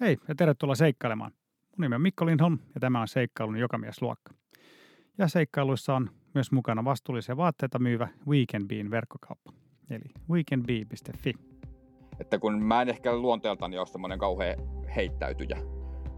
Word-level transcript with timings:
Hei 0.00 0.16
ja 0.28 0.34
tervetuloa 0.34 0.74
seikkailemaan. 0.74 1.32
Mun 1.76 1.82
nimi 1.82 1.94
on 1.94 2.00
Mikko 2.00 2.26
Lindholm 2.26 2.58
ja 2.74 2.80
tämä 2.80 3.00
on 3.00 3.08
seikkailun 3.08 3.56
jokamiesluokka. 3.56 4.34
Ja 5.18 5.28
seikkailuissa 5.28 5.94
on 5.94 6.10
myös 6.34 6.52
mukana 6.52 6.84
vastuullisia 6.84 7.36
vaatteita 7.36 7.78
myyvä 7.78 8.08
Weekendbeen 8.28 8.90
verkkokauppa, 8.90 9.52
eli 9.90 10.04
weekendbee.fi. 10.30 11.32
Että 12.20 12.38
kun 12.38 12.62
mä 12.62 12.82
en 12.82 12.88
ehkä 12.88 13.16
luonteeltani 13.16 13.78
ole 13.78 13.86
semmoinen 13.86 14.18
kauhean 14.18 14.56
heittäytyjä, 14.96 15.58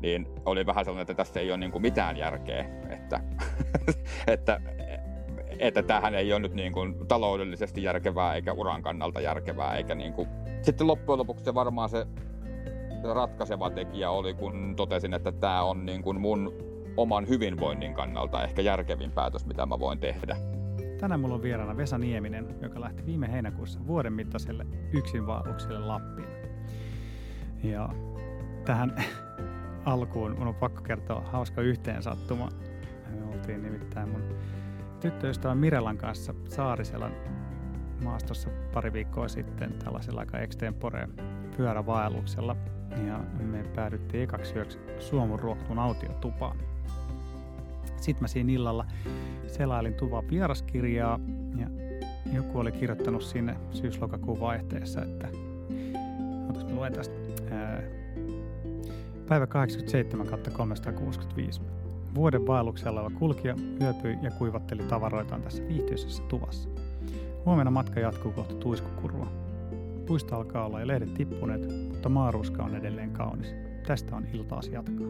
niin 0.01 0.27
oli 0.45 0.67
vähän 0.67 0.85
sellainen, 0.85 1.03
että 1.03 1.25
tässä 1.25 1.41
ei 1.41 1.51
ole 1.51 1.59
niin 1.59 1.73
kuin 1.73 1.83
mitään 1.83 2.17
järkeä, 2.17 2.65
että, 2.89 3.21
että, 4.27 4.61
että 5.59 5.83
tämähän 5.83 6.15
ei 6.15 6.33
ole 6.33 6.41
nyt 6.41 6.55
niin 6.55 6.73
kuin 6.73 7.09
taloudellisesti 7.09 7.83
järkevää 7.83 8.35
eikä 8.35 8.53
uran 8.53 8.83
kannalta 8.83 9.21
järkevää. 9.21 9.77
Eikä 9.77 9.95
niin 9.95 10.13
kuin... 10.13 10.29
Sitten 10.63 10.87
loppujen 10.87 11.19
lopuksi 11.19 11.45
se 11.45 11.55
varmaan 11.55 11.89
se 11.89 12.07
ratkaiseva 13.15 13.71
tekijä 13.71 14.11
oli, 14.11 14.35
kun 14.35 14.77
totesin, 14.77 15.15
että 15.15 15.33
tämä 15.33 15.62
on 15.62 15.87
niin 15.87 16.02
kuin 16.02 16.20
mun 16.20 16.52
oman 16.97 17.29
hyvinvoinnin 17.29 17.95
kannalta 17.95 18.45
ehkä 18.45 18.62
järkevin 18.62 19.12
päätös, 19.12 19.47
mitä 19.47 19.66
mä 19.66 19.79
voin 19.79 19.98
tehdä. 19.98 20.37
Tänään 21.01 21.21
mulla 21.21 21.34
on 21.34 21.43
vieraana 21.43 21.77
Vesa 21.77 21.98
Nieminen, 21.98 22.55
joka 22.62 22.80
lähti 22.80 23.07
viime 23.07 23.33
heinäkuussa 23.33 23.87
vuoden 23.87 24.12
mittaiselle 24.12 24.66
yksinvaellukselle 24.93 25.79
Lappiin. 25.79 26.29
Ja 27.62 27.88
tähän 28.65 29.05
alkuun 29.85 30.38
mun 30.38 30.49
on 30.49 30.55
pakko 30.55 30.83
kertoa 30.83 31.21
hauska 31.21 31.62
yhteensattuma. 31.62 32.49
Me 33.10 33.35
oltiin 33.35 33.62
nimittäin 33.62 34.09
mun 34.09 34.23
tyttöystävä 35.01 35.55
Mirelan 35.55 35.99
kanssa 35.99 36.35
Saariselän 36.49 37.12
maastossa 38.02 38.51
pari 38.73 38.93
viikkoa 38.93 39.29
sitten 39.29 39.73
tällaisella 39.73 40.21
aika 40.21 40.38
extempore 40.38 41.09
pyörävaelluksella. 41.57 42.57
Ja 43.06 43.20
me 43.41 43.65
päädyttiin 43.74 44.23
ekaksi 44.23 44.55
yöksi 44.55 44.78
Suomun 44.98 45.41
ruoktuun 45.41 45.79
autiotupaan. 45.79 46.56
Sitten 47.96 48.23
mä 48.23 48.29
siinä 48.29 48.52
illalla 48.52 48.87
selailin 49.46 49.95
tuvan 49.95 50.30
vieraskirjaa 50.30 51.21
ja 51.57 51.66
joku 52.32 52.59
oli 52.59 52.73
kirjoittanut 52.73 53.23
sinne 53.23 53.57
syys-lokakuun 53.71 54.40
vaihteessa, 54.40 55.02
että 55.02 55.29
otas 56.51 56.65
mä 56.65 56.74
luen 56.74 56.93
tästä. 56.93 57.15
Ää, 57.51 57.82
päivä 59.29 59.46
87 59.46 60.26
365. 60.52 61.60
Vuoden 62.15 62.46
vaelluksella 62.46 63.01
oleva 63.01 63.18
kulkija 63.18 63.54
yöpyi 63.80 64.19
ja 64.22 64.31
kuivatteli 64.31 64.82
tavaroitaan 64.82 65.43
tässä 65.43 65.69
viihtyisessä 65.69 66.22
tuvassa. 66.22 66.69
Huomenna 67.44 67.70
matka 67.70 68.00
jatkuu 68.00 68.32
kohti 68.32 68.54
tuiskukurua. 68.54 69.26
Puista 70.06 70.37
alkaa 70.37 70.66
olla 70.66 70.81
ja 70.81 70.87
lehdet 70.87 71.15
tippuneet, 71.15 71.69
mutta 71.99 72.09
maaruska 72.09 72.62
on 72.62 72.75
edelleen 72.75 73.10
kaunis. 73.10 73.54
Tästä 73.87 74.16
on 74.16 74.27
iltaas 74.32 74.69
jatkaa. 74.69 75.06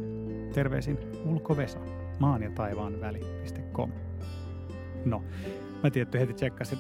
Terveisin 0.55 0.99
Ulko 1.25 1.57
Vesa, 1.57 1.79
maan 2.19 2.43
ja 2.43 2.51
taivaan 2.51 3.01
väli.com. 3.01 3.93
No, 5.05 5.23
mä 5.83 5.91
tietty 5.91 6.21
heti 6.21 6.35
tsekkasin 6.35 6.79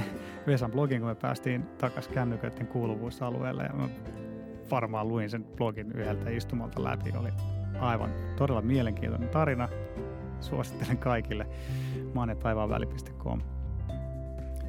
Vesan 0.46 0.70
blogin, 0.70 1.00
kun 1.00 1.08
me 1.08 1.14
päästiin 1.14 1.62
takas 1.62 2.08
kännyköiden 2.08 2.66
kuuluvuusalueelle 2.66 3.62
ja 3.62 3.72
mä 3.72 3.88
varmaan 4.70 5.08
luin 5.08 5.30
sen 5.30 5.44
blogin 5.44 5.92
yhdeltä 5.92 6.30
istumalta 6.30 6.84
läpi. 6.84 7.12
Oli 7.18 7.30
aivan 7.80 8.10
todella 8.36 8.62
mielenkiintoinen 8.62 9.28
tarina. 9.28 9.68
Suosittelen 10.40 10.98
kaikille 10.98 11.46
maan 12.14 12.28
ja 12.28 12.34
taivaan 12.34 12.70
väli.com. 12.70 13.40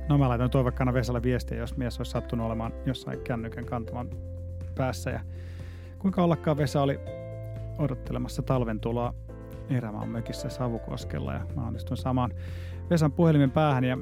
No 0.10 0.18
mä 0.18 0.30
laitan 0.30 0.50
toivekkana 0.50 0.94
Vesalle 0.94 1.24
viestiä, 1.24 1.58
jos 1.58 1.78
mies 1.78 1.98
olisi 1.98 2.12
sattunut 2.12 2.46
olemaan 2.46 2.74
jossain 2.86 3.22
kännykän 3.22 3.66
kantavan 3.66 4.10
päässä. 4.76 5.10
Ja 5.10 5.20
kuinka 6.00 6.24
ollakaan 6.24 6.58
Vesa 6.58 6.82
oli 6.82 7.00
odottelemassa 7.78 8.42
talven 8.42 8.80
tuloa 8.80 9.14
erämaan 9.70 10.10
mökissä 10.10 10.50
Savukoskella 10.50 11.34
ja 11.34 11.46
mä 11.56 11.68
onnistuin 11.68 11.98
samaan 11.98 12.34
Vesan 12.90 13.12
puhelimen 13.12 13.52
päähän 13.52 13.84
ja 13.84 13.98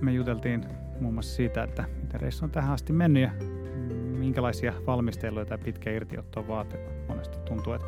me 0.00 0.12
juteltiin 0.12 0.64
muun 1.00 1.14
muassa 1.14 1.34
siitä, 1.36 1.62
että 1.62 1.84
miten 2.02 2.20
reissu 2.20 2.44
on 2.44 2.50
tähän 2.50 2.72
asti 2.72 2.92
mennyt 2.92 3.22
ja 3.22 3.30
minkälaisia 4.18 4.72
valmisteluja 4.86 5.46
tai 5.46 5.58
pitkä 5.58 5.90
irtiotto 5.90 6.48
vaatii. 6.48 6.80
Monesti 7.08 7.38
tuntuu, 7.38 7.72
että 7.72 7.86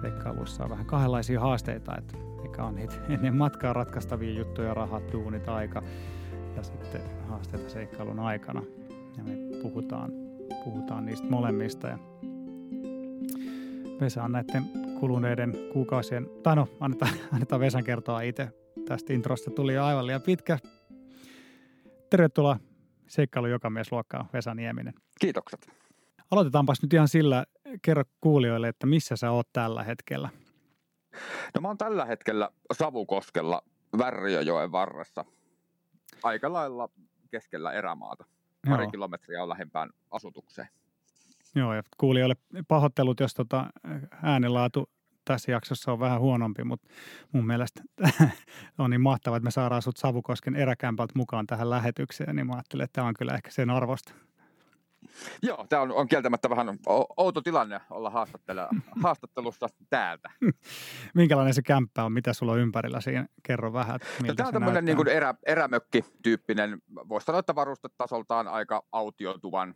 seikkailuissa 0.00 0.64
on 0.64 0.70
vähän 0.70 0.86
kahdenlaisia 0.86 1.40
haasteita, 1.40 1.96
että 1.98 2.16
mikä 2.42 2.64
on 2.64 2.74
niitä 2.74 2.94
ennen 3.08 3.36
matkaa 3.36 3.72
ratkaistavia 3.72 4.38
juttuja, 4.38 4.74
rahat, 4.74 5.12
duunit, 5.12 5.48
aika 5.48 5.82
ja 6.56 6.62
sitten 6.62 7.00
haasteita 7.28 7.70
seikkailun 7.70 8.20
aikana. 8.20 8.62
Ja 9.16 9.24
me 9.24 9.32
puhutaan, 9.62 10.10
puhutaan 10.64 11.06
niistä 11.06 11.26
molemmista. 11.26 11.88
Ja 11.88 11.98
Vesa 14.00 14.22
on 14.22 14.32
näiden 14.32 14.64
kuluneiden 15.00 15.54
kuukausien, 15.72 16.26
tai 16.42 16.56
no, 16.56 16.68
annetaan, 16.80 17.12
annetaan 17.32 17.60
Vesan 17.60 17.84
kertoa 17.84 18.20
itse. 18.20 18.48
Tästä 18.88 19.12
introsta 19.12 19.50
tuli 19.50 19.74
jo 19.74 19.84
aivan 19.84 20.06
liian 20.06 20.22
pitkä. 20.22 20.58
Tervetuloa 22.10 22.58
seikkailu 23.08 23.46
joka 23.46 23.70
mies 23.70 23.92
luokkaa 23.92 24.28
Vesa 24.32 24.54
Nieminen. 24.54 24.94
Kiitokset. 25.20 25.68
Aloitetaanpas 26.30 26.82
nyt 26.82 26.92
ihan 26.92 27.08
sillä, 27.08 27.44
kerro 27.82 28.02
kuulijoille, 28.20 28.68
että 28.68 28.86
missä 28.86 29.16
sä 29.16 29.30
oot 29.30 29.48
tällä 29.52 29.82
hetkellä. 29.82 30.28
No 31.54 31.60
mä 31.60 31.68
oon 31.68 31.78
tällä 31.78 32.04
hetkellä 32.04 32.50
Savukoskella 32.72 33.62
Värriöjoen 33.98 34.72
varressa. 34.72 35.24
Aika 36.22 36.52
lailla 36.52 36.88
keskellä 37.30 37.72
erämaata. 37.72 38.24
Pari 38.68 38.84
Joo. 38.84 38.90
kilometriä 38.90 39.42
on 39.42 39.48
lähempään 39.48 39.90
asutukseen. 40.10 40.68
Joo, 41.54 41.74
ja 41.74 41.82
kuulijoille 41.98 42.34
pahoittelut, 42.68 43.20
jos 43.20 43.34
tota 43.34 43.66
äänenlaatu 44.22 44.90
tässä 45.24 45.52
jaksossa 45.52 45.92
on 45.92 46.00
vähän 46.00 46.20
huonompi, 46.20 46.64
mutta 46.64 46.88
mun 47.32 47.46
mielestä 47.46 47.82
on 48.78 48.90
niin 48.90 49.00
mahtavaa, 49.00 49.36
että 49.36 49.44
me 49.44 49.50
saadaan 49.50 49.82
sut 49.82 49.96
Savukosken 49.96 50.56
eräkämpältä 50.56 51.12
mukaan 51.16 51.46
tähän 51.46 51.70
lähetykseen, 51.70 52.36
niin 52.36 52.46
mä 52.46 52.52
ajattelin, 52.52 52.84
että 52.84 52.92
tämä 52.92 53.06
on 53.06 53.14
kyllä 53.18 53.34
ehkä 53.34 53.50
sen 53.50 53.70
arvosta. 53.70 54.14
Joo, 55.42 55.66
tämä 55.68 55.82
on, 55.82 55.92
on 55.92 56.08
kieltämättä 56.08 56.50
vähän 56.50 56.78
outo 57.16 57.40
tilanne 57.40 57.80
olla 57.90 58.10
haastattelussa 59.02 59.66
täältä. 59.90 60.30
Minkälainen 61.14 61.54
se 61.54 61.62
kämppä 61.62 62.04
on, 62.04 62.12
mitä 62.12 62.32
sulla 62.32 62.52
on 62.52 62.58
ympärillä 62.58 63.00
siinä? 63.00 63.26
Kerro 63.42 63.72
vähän, 63.72 63.96
että 63.96 64.08
No, 64.26 64.34
tämä 64.34 64.46
on 64.46 64.52
tämmöinen 64.52 64.84
niin 64.84 65.08
erä, 65.08 65.34
erämökki-tyyppinen, 65.46 66.82
voisi 67.08 67.24
sanoa, 67.24 67.38
että 67.38 67.54
varustetasoltaan 67.54 68.48
aika 68.48 68.84
autiotuvan 68.92 69.74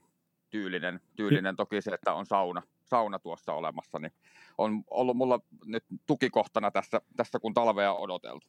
tyylinen. 0.50 1.00
Tyylinen 1.16 1.56
toki 1.56 1.82
se, 1.82 1.90
että 1.90 2.14
on 2.14 2.26
sauna, 2.26 2.62
sauna 2.84 3.18
tuossa 3.18 3.52
olemassa, 3.52 3.98
niin 3.98 4.12
on 4.58 4.84
ollut 4.90 5.16
mulla 5.16 5.40
nyt 5.64 5.84
tukikohtana 6.06 6.70
tässä, 6.70 7.00
tässä 7.16 7.38
kun 7.38 7.54
talvea 7.54 7.92
on 7.92 8.00
odoteltu. 8.00 8.46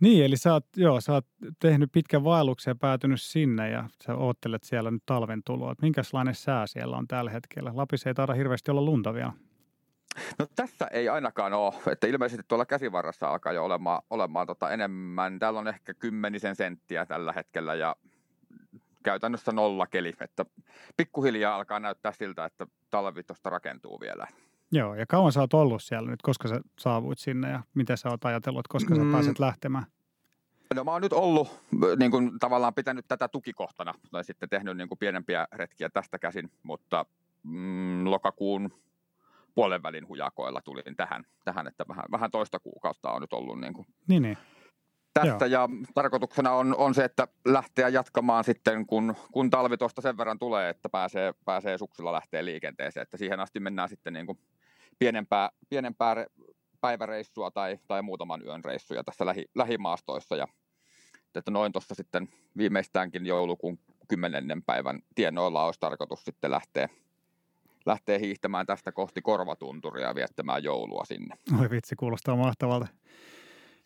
Niin, 0.00 0.24
eli 0.24 0.36
sä 0.36 0.52
oot, 0.52 0.66
joo, 0.76 1.00
sä 1.00 1.12
oot 1.12 1.26
tehnyt 1.58 1.92
pitkän 1.92 2.24
vaelluksen 2.24 2.70
ja 2.70 2.74
päätynyt 2.74 3.20
sinne 3.22 3.70
ja 3.70 3.88
sä 4.06 4.14
oottelet 4.14 4.64
siellä 4.64 4.90
nyt 4.90 5.02
talven 5.06 5.42
tuloa. 5.46 5.74
Minkälainen 5.82 6.34
sää 6.34 6.66
siellä 6.66 6.96
on 6.96 7.08
tällä 7.08 7.30
hetkellä? 7.30 7.72
Lapissa 7.74 8.10
ei 8.10 8.14
taida 8.14 8.34
hirveästi 8.34 8.70
olla 8.70 8.82
lunta 8.82 9.14
vielä. 9.14 9.32
No 10.38 10.46
tässä 10.56 10.86
ei 10.86 11.08
ainakaan 11.08 11.52
ole, 11.52 11.74
että 11.92 12.06
ilmeisesti 12.06 12.44
tuolla 12.48 12.66
käsivarrassa 12.66 13.28
alkaa 13.28 13.52
jo 13.52 13.64
olemaan, 13.64 14.02
olemaan 14.10 14.46
tota 14.46 14.70
enemmän. 14.70 15.38
Täällä 15.38 15.60
on 15.60 15.68
ehkä 15.68 15.94
kymmenisen 15.94 16.56
senttiä 16.56 17.06
tällä 17.06 17.32
hetkellä 17.32 17.74
ja 17.74 17.96
käytännössä 19.02 19.52
nolla 19.52 19.86
keli, 19.86 20.14
että 20.20 20.44
pikkuhiljaa 20.96 21.56
alkaa 21.56 21.80
näyttää 21.80 22.12
siltä, 22.12 22.44
että 22.44 22.66
talvi 22.90 23.22
tuosta 23.22 23.50
rakentuu 23.50 24.00
vielä. 24.00 24.26
Joo, 24.72 24.94
ja 24.94 25.06
kauan 25.06 25.32
sä 25.32 25.40
oot 25.40 25.54
ollut 25.54 25.82
siellä 25.82 26.10
nyt, 26.10 26.22
koska 26.22 26.48
sä 26.48 26.60
saavuit 26.80 27.18
sinne 27.18 27.50
ja 27.50 27.62
mitä 27.74 27.96
sä 27.96 28.08
oot 28.08 28.24
ajatellut, 28.24 28.68
koska 28.68 28.94
sä 28.94 29.04
Mm. 29.04 29.12
pääset 29.12 29.38
lähtemään? 29.38 29.86
No 30.74 30.84
mä 30.84 30.90
oon 30.92 31.02
nyt 31.02 31.12
ollut 31.12 31.60
niin 31.98 32.10
kuin, 32.10 32.38
tavallaan 32.38 32.74
pitänyt 32.74 33.04
tätä 33.08 33.28
tukikohtana 33.28 33.94
tai 34.10 34.24
sitten 34.24 34.48
tehnyt 34.48 34.76
niin 34.76 34.88
kuin, 34.88 34.98
pienempiä 34.98 35.46
retkiä 35.52 35.88
tästä 35.90 36.18
käsin, 36.18 36.50
mutta 36.62 37.06
mm, 37.42 38.10
lokakuun 38.10 38.70
puolen 39.54 39.82
välin 39.82 40.08
hujakoilla 40.08 40.60
tulin 40.62 40.96
tähän, 40.96 41.24
tähän 41.44 41.66
että 41.66 41.84
vähän, 41.88 42.04
vähän 42.10 42.30
toista 42.30 42.58
kuukautta 42.60 43.10
on 43.12 43.20
nyt 43.20 43.32
ollut 43.32 43.60
niin 43.60 43.72
kuin, 43.74 43.86
Niin, 44.08 44.22
niin. 44.22 44.38
tästä 45.14 45.46
ja 45.46 45.68
tarkoituksena 45.94 46.52
on, 46.52 46.74
on 46.76 46.94
se, 46.94 47.04
että 47.04 47.28
lähteä 47.44 47.88
jatkamaan 47.88 48.44
sitten, 48.44 48.86
kun, 48.86 49.16
kun 49.32 49.50
talvi 49.50 49.76
tuosta 49.76 50.02
sen 50.02 50.16
verran 50.18 50.38
tulee, 50.38 50.68
että 50.70 50.88
pääsee, 50.88 51.34
pääsee 51.44 51.78
suksulla 51.78 52.12
lähteä 52.12 52.44
liikenteeseen, 52.44 53.02
että 53.02 53.16
siihen 53.16 53.40
asti 53.40 53.60
mennään 53.60 53.88
sitten 53.88 54.12
niin 54.12 54.26
kuin 54.26 54.38
pienempää, 55.00 55.50
pienempää 55.68 56.14
re- 56.14 56.52
päiväreissua 56.80 57.50
tai, 57.50 57.78
tai 57.88 58.02
muutaman 58.02 58.42
yön 58.44 58.64
reissuja 58.64 59.04
tässä 59.04 59.26
lähi, 59.26 59.44
lähimaastoissa 59.54 60.36
ja 60.36 60.46
että 61.34 61.50
noin 61.50 61.72
tuossa 61.72 61.94
sitten 61.94 62.28
viimeistäänkin 62.56 63.26
joulukuun 63.26 63.78
kymmenennen 64.08 64.62
päivän 64.62 65.00
tienoilla 65.14 65.64
olisi 65.64 65.80
tarkoitus 65.80 66.24
sitten 66.24 66.50
lähteä, 66.50 66.88
lähteä 67.86 68.18
hiihtämään 68.18 68.66
tästä 68.66 68.92
kohti 68.92 69.22
Korvatunturia 69.22 70.06
ja 70.06 70.14
viettämään 70.14 70.64
joulua 70.64 71.04
sinne. 71.04 71.34
Oi 71.60 71.70
vitsi, 71.70 71.96
kuulostaa 71.96 72.36
mahtavalta. 72.36 72.86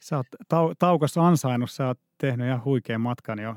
Sä 0.00 0.16
oot 0.16 0.26
tau- 0.54 0.74
taukossa 0.78 1.26
ansainnut, 1.26 1.70
sä 1.70 1.86
oot 1.86 1.98
tehnyt 2.18 2.46
ihan 2.46 2.64
huikean 2.64 3.00
matkan 3.00 3.38
jo 3.38 3.54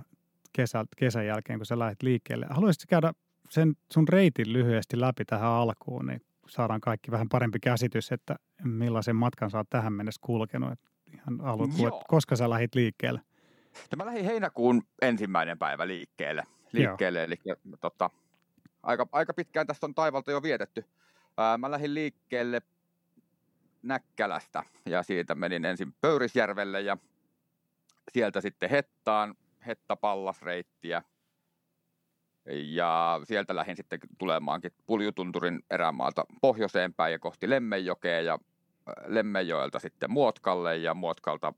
kesä, 0.53 0.85
kesän 0.97 1.25
jälkeen, 1.25 1.59
kun 1.59 1.65
sä 1.65 1.79
lähdet 1.79 2.03
liikkeelle. 2.03 2.45
Haluaisitko 2.49 2.85
käydä 2.89 3.13
sen 3.49 3.73
sun 3.93 4.07
reitin 4.07 4.53
lyhyesti 4.53 4.99
läpi 4.99 5.25
tähän 5.25 5.49
alkuun, 5.49 6.05
niin 6.05 6.21
saadaan 6.49 6.81
kaikki 6.81 7.11
vähän 7.11 7.29
parempi 7.29 7.59
käsitys, 7.59 8.11
että 8.11 8.35
millaisen 8.63 9.15
matkan 9.15 9.51
sä 9.51 9.57
oot 9.57 9.69
tähän 9.69 9.93
mennessä 9.93 10.21
kulkenut. 10.23 10.71
Et 10.71 10.79
ihan 11.13 11.41
alkuun, 11.41 11.87
että 11.87 12.05
koska 12.07 12.35
sä 12.35 12.49
lähit 12.49 12.75
liikkeelle? 12.75 13.21
No 13.91 13.95
mä 13.97 14.05
lähdin 14.05 14.25
heinäkuun 14.25 14.83
ensimmäinen 15.01 15.59
päivä 15.59 15.87
liikkeelle. 15.87 16.43
liikkeelle 16.71 17.23
eli 17.23 17.35
tota, 17.81 18.09
aika, 18.83 19.07
aika 19.11 19.33
pitkään 19.33 19.67
tästä 19.67 19.85
on 19.85 19.95
taivalta 19.95 20.31
jo 20.31 20.43
vietetty. 20.43 20.85
Ää, 21.37 21.57
mä 21.57 21.71
lähdin 21.71 21.93
liikkeelle 21.93 22.61
Näkkälästä 23.81 24.63
ja 24.85 25.03
siitä 25.03 25.35
menin 25.35 25.65
ensin 25.65 25.93
Pöyrisjärvelle 26.01 26.81
ja 26.81 26.97
sieltä 28.11 28.41
sitten 28.41 28.69
Hettaan, 28.69 29.35
Hetta-Pallasreittiä. 29.67 31.03
Ja 32.49 33.21
sieltä 33.23 33.55
lähdin 33.55 33.75
sitten 33.75 33.99
tulemaankin 34.17 34.71
Puljutunturin 34.85 35.63
erämaalta 35.71 36.25
pohjoiseen 36.41 36.93
päin 36.93 37.11
ja 37.11 37.19
kohti 37.19 37.49
Lemmenjokea 37.49 38.21
ja 38.21 38.39
Lemmenjoelta 39.05 39.79
sitten 39.79 40.11
Muotkalle 40.11 40.77
ja 40.77 40.93
Muotkalta 40.93 41.53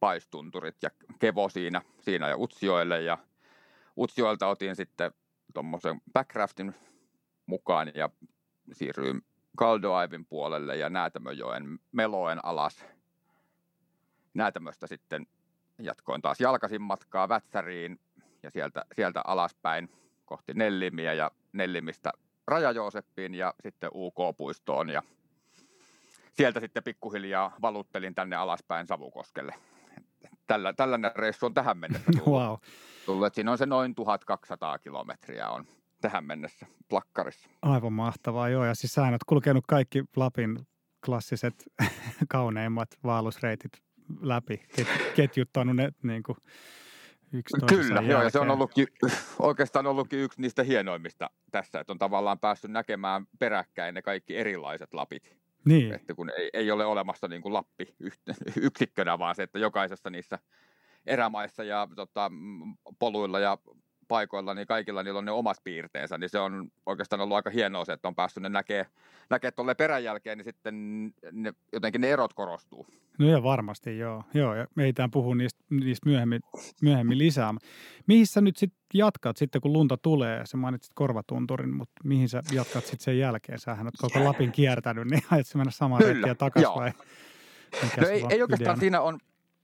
paistunturit 0.00 0.76
ja 0.82 0.90
Kevo 1.18 1.48
siinä, 1.48 1.82
siinä 2.00 2.28
ja 2.28 2.36
Utsjoelle 2.36 3.02
ja 3.02 3.18
Utsjoelta 3.98 4.46
otin 4.46 4.76
sitten 4.76 5.12
tuommoisen 5.54 6.00
backraftin 6.12 6.74
mukaan 7.46 7.92
ja 7.94 8.10
siirryin 8.72 9.22
Kaldoaivin 9.56 10.26
puolelle 10.26 10.76
ja 10.76 10.90
Näätämöjoen 10.90 11.78
meloen 11.92 12.44
alas. 12.44 12.84
Näätämöstä 14.34 14.86
sitten 14.86 15.26
jatkoin 15.78 16.22
taas 16.22 16.40
jalkasin 16.40 16.82
matkaa 16.82 17.28
Vätsäriin 17.28 18.00
ja 18.44 18.50
sieltä, 18.50 18.84
sieltä 18.94 19.20
alaspäin 19.24 19.90
kohti 20.24 20.54
Nellimiä 20.54 21.12
ja 21.12 21.30
Nellimistä 21.52 22.12
Raja-Jooseppiin 22.46 23.34
ja 23.34 23.54
sitten 23.62 23.90
UK-puistoon 23.94 24.90
ja 24.90 25.02
sieltä 26.32 26.60
sitten 26.60 26.82
pikkuhiljaa 26.82 27.54
valuttelin 27.62 28.14
tänne 28.14 28.36
alaspäin 28.36 28.86
Savukoskelle. 28.86 29.54
Tällä, 30.46 30.72
tällainen 30.72 31.10
reissu 31.14 31.46
on 31.46 31.54
tähän 31.54 31.78
mennessä 31.78 32.12
tullut. 32.12 32.26
Wow. 32.40 32.56
tullut. 33.06 33.34
Siinä 33.34 33.50
on 33.50 33.58
se 33.58 33.66
noin 33.66 33.94
1200 33.94 34.78
kilometriä 34.78 35.48
on 35.48 35.66
tähän 36.00 36.24
mennessä 36.24 36.66
plakkarissa. 36.88 37.50
Aivan 37.62 37.92
mahtavaa, 37.92 38.48
joo. 38.48 38.64
Ja 38.64 38.74
siis 38.74 38.92
sä 38.92 39.02
oot 39.02 39.24
kulkenut 39.26 39.64
kaikki 39.68 40.04
Lapin 40.16 40.58
klassiset 41.06 41.54
kauneimmat 42.28 42.88
vaellusreitit 43.04 43.72
läpi, 44.20 44.62
ket, 44.76 44.88
ketjuttanut 45.16 45.76
ne 45.76 45.92
niin 46.02 46.22
kuin 46.22 46.38
yksi 47.34 47.56
Kyllä, 47.68 48.00
joo, 48.00 48.22
ja 48.22 48.30
se 48.30 48.38
on 48.38 48.50
ollutkin, 48.50 48.86
oikeastaan 49.38 49.86
ollutkin 49.86 50.18
yksi 50.18 50.40
niistä 50.40 50.62
hienoimmista 50.62 51.30
tässä, 51.50 51.80
että 51.80 51.92
on 51.92 51.98
tavallaan 51.98 52.38
päässyt 52.38 52.70
näkemään 52.70 53.26
peräkkäin 53.38 53.94
ne 53.94 54.02
kaikki 54.02 54.36
erilaiset 54.36 54.94
lapit. 54.94 55.36
Niin. 55.64 55.94
Että 55.94 56.14
kun 56.14 56.30
ei, 56.30 56.50
ei 56.52 56.70
ole 56.70 56.86
olemassa 56.86 57.28
niin 57.28 57.42
kuin 57.42 57.52
Lappi 57.52 57.94
yksikkönä, 58.66 59.18
vaan 59.18 59.34
se, 59.34 59.42
että 59.42 59.58
jokaisessa 59.58 60.10
niissä 60.10 60.38
erämaissa 61.06 61.64
ja 61.64 61.88
tota, 61.96 62.30
poluilla 62.98 63.40
ja 63.40 63.58
paikoilla, 64.08 64.54
niin 64.54 64.66
kaikilla 64.66 65.02
niillä 65.02 65.18
on 65.18 65.24
ne 65.24 65.30
omat 65.30 65.56
piirteensä, 65.64 66.18
niin 66.18 66.30
se 66.30 66.38
on 66.38 66.68
oikeastaan 66.86 67.20
ollut 67.20 67.36
aika 67.36 67.50
hienoa 67.50 67.84
se, 67.84 67.92
että 67.92 68.08
on 68.08 68.14
päässyt 68.14 68.42
ne 68.42 68.48
näkee, 68.48 68.86
näkee 69.30 69.50
tuolle 69.50 69.74
perän 69.74 70.04
jälkeen, 70.04 70.38
niin 70.38 70.44
sitten 70.44 71.04
ne, 71.32 71.52
jotenkin 71.72 72.00
ne 72.00 72.10
erot 72.10 72.34
korostuu. 72.34 72.86
No 73.18 73.28
ja 73.28 73.42
varmasti, 73.42 73.98
joo. 73.98 74.24
joo 74.34 74.54
ja 74.54 74.66
me 74.74 74.84
ei 74.84 74.92
puhu 75.12 75.34
niistä, 75.34 75.64
niistä 75.70 76.08
myöhemmin, 76.08 76.40
myöhemmin 76.82 77.18
lisää. 77.18 77.54
Mihin 78.06 78.26
sä 78.26 78.40
nyt 78.40 78.56
sitten 78.56 78.80
jatkat 78.94 79.36
sitten, 79.36 79.60
kun 79.60 79.72
lunta 79.72 79.96
tulee? 79.96 80.46
Sä 80.46 80.56
mainitsit 80.56 80.92
korvatunturin, 80.94 81.74
mutta 81.74 82.00
mihin 82.04 82.28
sä 82.28 82.42
jatkat 82.52 82.84
sitten 82.84 83.04
sen 83.04 83.18
jälkeen? 83.18 83.58
Sähän 83.58 83.86
oot 83.86 83.94
koko 83.98 84.24
Lapin 84.24 84.52
kiertänyt, 84.52 85.10
niin 85.10 85.22
ajatko 85.30 85.58
mennä 85.58 85.70
samaan 85.70 86.02
reittiä 86.02 86.34
takaisin 86.34 86.74
vai? 86.74 86.92
No 88.00 88.08
ei, 88.08 88.24
ei 88.30 88.42
oikeastaan 88.42 88.80
siinä 88.80 89.00
on, 89.00 89.18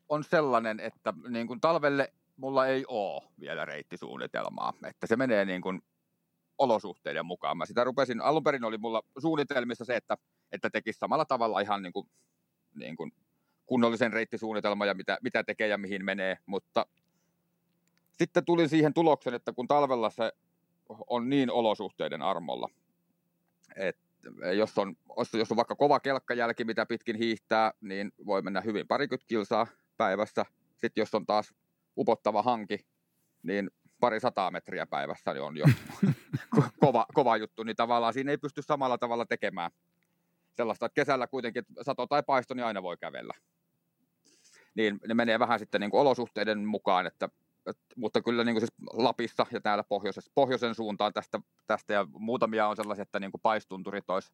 on 0.08 0.24
sellainen, 0.24 0.80
että 0.80 1.14
niin 1.28 1.46
kuin 1.46 1.60
talvelle 1.60 2.12
mulla 2.40 2.66
ei 2.66 2.84
ole 2.88 3.22
vielä 3.40 3.64
reittisuunnitelmaa, 3.64 4.72
että 4.86 5.06
se 5.06 5.16
menee 5.16 5.44
niin 5.44 5.62
kuin 5.62 5.82
olosuhteiden 6.58 7.26
mukaan. 7.26 7.56
Mä 7.56 7.66
sitä 7.66 7.84
rupesin, 7.84 8.20
alun 8.20 8.44
perin 8.44 8.64
oli 8.64 8.78
mulla 8.78 9.02
suunnitelmissa 9.18 9.84
se, 9.84 9.96
että, 9.96 10.16
että 10.52 10.70
tekisi 10.70 10.98
samalla 10.98 11.24
tavalla 11.24 11.60
ihan 11.60 11.82
niin 11.82 11.92
kuin, 11.92 12.08
niin 12.74 12.96
kuin 12.96 13.12
kunnollisen 13.66 14.12
reittisuunnitelman 14.12 14.88
ja 14.88 14.94
mitä, 14.94 15.18
mitä 15.22 15.44
tekee 15.44 15.68
ja 15.68 15.78
mihin 15.78 16.04
menee, 16.04 16.38
mutta 16.46 16.86
sitten 18.12 18.44
tulin 18.44 18.68
siihen 18.68 18.94
tuloksen, 18.94 19.34
että 19.34 19.52
kun 19.52 19.68
talvella 19.68 20.10
se 20.10 20.32
on 21.06 21.30
niin 21.30 21.50
olosuhteiden 21.50 22.22
armolla, 22.22 22.68
että 23.76 24.02
jos 24.56 24.78
on, 24.78 24.96
jos 25.32 25.50
on 25.50 25.56
vaikka 25.56 25.76
kova 25.76 26.00
kelkkajälki, 26.00 26.64
mitä 26.64 26.86
pitkin 26.86 27.16
hiihtää, 27.16 27.72
niin 27.80 28.12
voi 28.26 28.42
mennä 28.42 28.60
hyvin 28.60 28.88
parikymmentä 28.88 29.26
kilsaa 29.28 29.66
päivässä. 29.96 30.46
Sitten 30.76 31.02
jos 31.02 31.14
on 31.14 31.26
taas 31.26 31.54
upottava 31.98 32.42
hanki, 32.42 32.78
niin 33.42 33.70
pari 34.00 34.20
sataa 34.20 34.50
metriä 34.50 34.86
päivässä 34.86 35.32
niin 35.32 35.42
on 35.42 35.56
jo 35.56 35.64
kova, 36.80 37.06
kova 37.14 37.36
juttu, 37.36 37.62
niin 37.62 37.76
tavallaan 37.76 38.12
siinä 38.12 38.30
ei 38.30 38.38
pysty 38.38 38.62
samalla 38.62 38.98
tavalla 38.98 39.26
tekemään 39.26 39.70
sellaista, 40.56 40.86
että 40.86 40.94
kesällä 40.94 41.26
kuitenkin 41.26 41.64
sato 41.82 42.06
tai 42.06 42.22
paisto, 42.22 42.54
niin 42.54 42.64
aina 42.64 42.82
voi 42.82 42.96
kävellä. 42.96 43.34
Niin 44.74 44.98
ne 45.08 45.14
menee 45.14 45.38
vähän 45.38 45.58
sitten 45.58 45.80
niin 45.80 45.90
kuin 45.90 46.00
olosuhteiden 46.00 46.64
mukaan, 46.64 47.06
että, 47.06 47.28
että, 47.66 47.82
mutta 47.96 48.22
kyllä 48.22 48.44
niin 48.44 48.54
kuin 48.54 48.60
siis 48.60 48.88
Lapissa 48.92 49.46
ja 49.52 49.60
täällä 49.60 49.84
pohjoisessa, 49.84 50.30
pohjoisen 50.34 50.74
suuntaan 50.74 51.12
tästä, 51.12 51.40
tästä 51.66 51.92
ja 51.92 52.06
muutamia 52.12 52.68
on 52.68 52.76
sellaisia, 52.76 53.02
että 53.02 53.20
niin 53.20 53.30
kuin 53.30 53.40
paistunturit 53.40 54.10
olisi, 54.10 54.32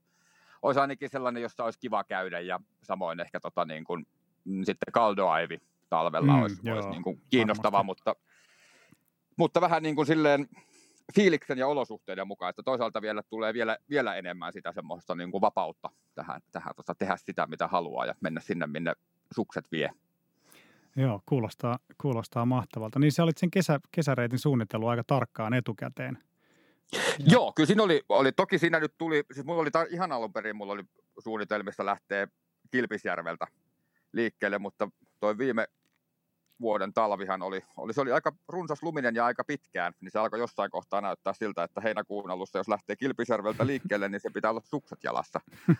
olisi 0.63 0.81
ainakin 0.81 1.11
sellainen, 1.11 1.43
jossa 1.43 1.65
olisi 1.65 1.79
kiva 1.79 2.05
käydä 2.05 2.41
ja 2.41 2.61
samoin 2.83 3.21
ehkä 3.21 3.41
tota 3.41 3.65
niin 3.65 3.85
kuin, 3.85 4.07
mm, 4.45 4.65
sitten 4.65 4.93
kaldoaivi 4.93 5.61
talvella 5.89 6.33
mm, 6.33 6.43
olisi, 6.43 6.61
joo, 6.63 6.75
olisi 6.75 6.89
niin 6.89 7.03
kuin 7.03 7.23
kiinnostava, 7.31 7.83
mutta, 7.83 8.17
mutta 9.39 9.61
vähän 9.61 9.83
niin 9.83 9.97
kuin 9.97 10.07
silleen 10.07 10.49
fiiliksen 11.15 11.59
ja 11.59 11.67
olosuhteiden 11.67 12.27
mukaan, 12.27 12.51
että 12.51 12.63
toisaalta 12.63 13.03
vielä 13.03 13.23
tulee 13.23 13.55
vielä, 13.55 13.79
vielä 13.91 14.15
enemmän 14.15 14.53
sitä 14.53 14.73
semmoista 14.73 15.15
niin 15.15 15.31
kuin 15.31 15.41
vapautta 15.41 15.91
tähän, 16.15 16.41
tähän 16.53 16.75
tota, 16.77 16.95
tehdä 16.95 17.17
sitä, 17.17 17.47
mitä 17.47 17.67
haluaa 17.67 18.07
ja 18.07 18.15
mennä 18.21 18.41
sinne, 18.41 18.67
minne 18.67 18.93
sukset 19.35 19.73
vie. 19.73 19.91
Joo, 20.97 21.23
kuulostaa, 21.27 21.79
kuulostaa 22.03 22.47
mahtavalta. 22.47 22.99
Niin 22.99 23.13
sä 23.13 23.23
olit 23.23 23.39
sen 23.39 23.51
kesä, 23.51 23.81
kesäreitin 23.93 24.39
suunnittelu 24.39 24.87
aika 24.87 25.05
tarkkaan 25.05 25.55
etukäteen. 25.55 26.19
Ja. 26.93 26.99
Joo, 27.19 27.53
kyllä 27.53 27.67
siinä 27.67 27.83
oli, 27.83 28.03
oli, 28.09 28.33
toki 28.33 28.59
siinä 28.59 28.81
nyt 28.81 28.95
tuli, 28.99 29.25
siis 29.33 29.47
mulla 29.47 29.61
oli 29.61 29.69
tar- 29.69 29.95
ihan 29.95 30.13
alun 30.13 30.33
perin, 30.33 30.57
mulla 30.57 30.73
oli 30.73 30.85
suunnitelmista 31.19 31.87
lähteä 31.87 32.29
Kilpisjärveltä 32.71 33.47
liikkeelle, 34.13 34.59
mutta 34.59 34.89
toi 35.21 35.39
viime 35.39 35.67
vuoden 36.61 36.93
talvihan 36.93 37.43
oli, 37.43 37.65
oli, 37.77 37.93
se 37.93 38.01
oli 38.01 38.13
aika 38.13 38.33
runsas 38.49 38.83
luminen 38.83 39.15
ja 39.15 39.25
aika 39.25 39.45
pitkään, 39.45 39.93
niin 40.01 40.11
se 40.11 40.19
alkoi 40.19 40.39
jossain 40.39 40.71
kohtaa 40.71 41.01
näyttää 41.01 41.33
siltä, 41.33 41.63
että 41.63 41.81
heinäkuun 41.81 42.31
alussa, 42.31 42.59
jos 42.59 42.69
lähtee 42.69 42.97
Kilpisjärveltä 42.97 43.67
liikkeelle, 43.67 44.09
niin 44.09 44.21
se 44.21 44.31
pitää 44.31 44.51
olla 44.51 44.63
sukset 44.65 45.05
jalassa. 45.05 45.41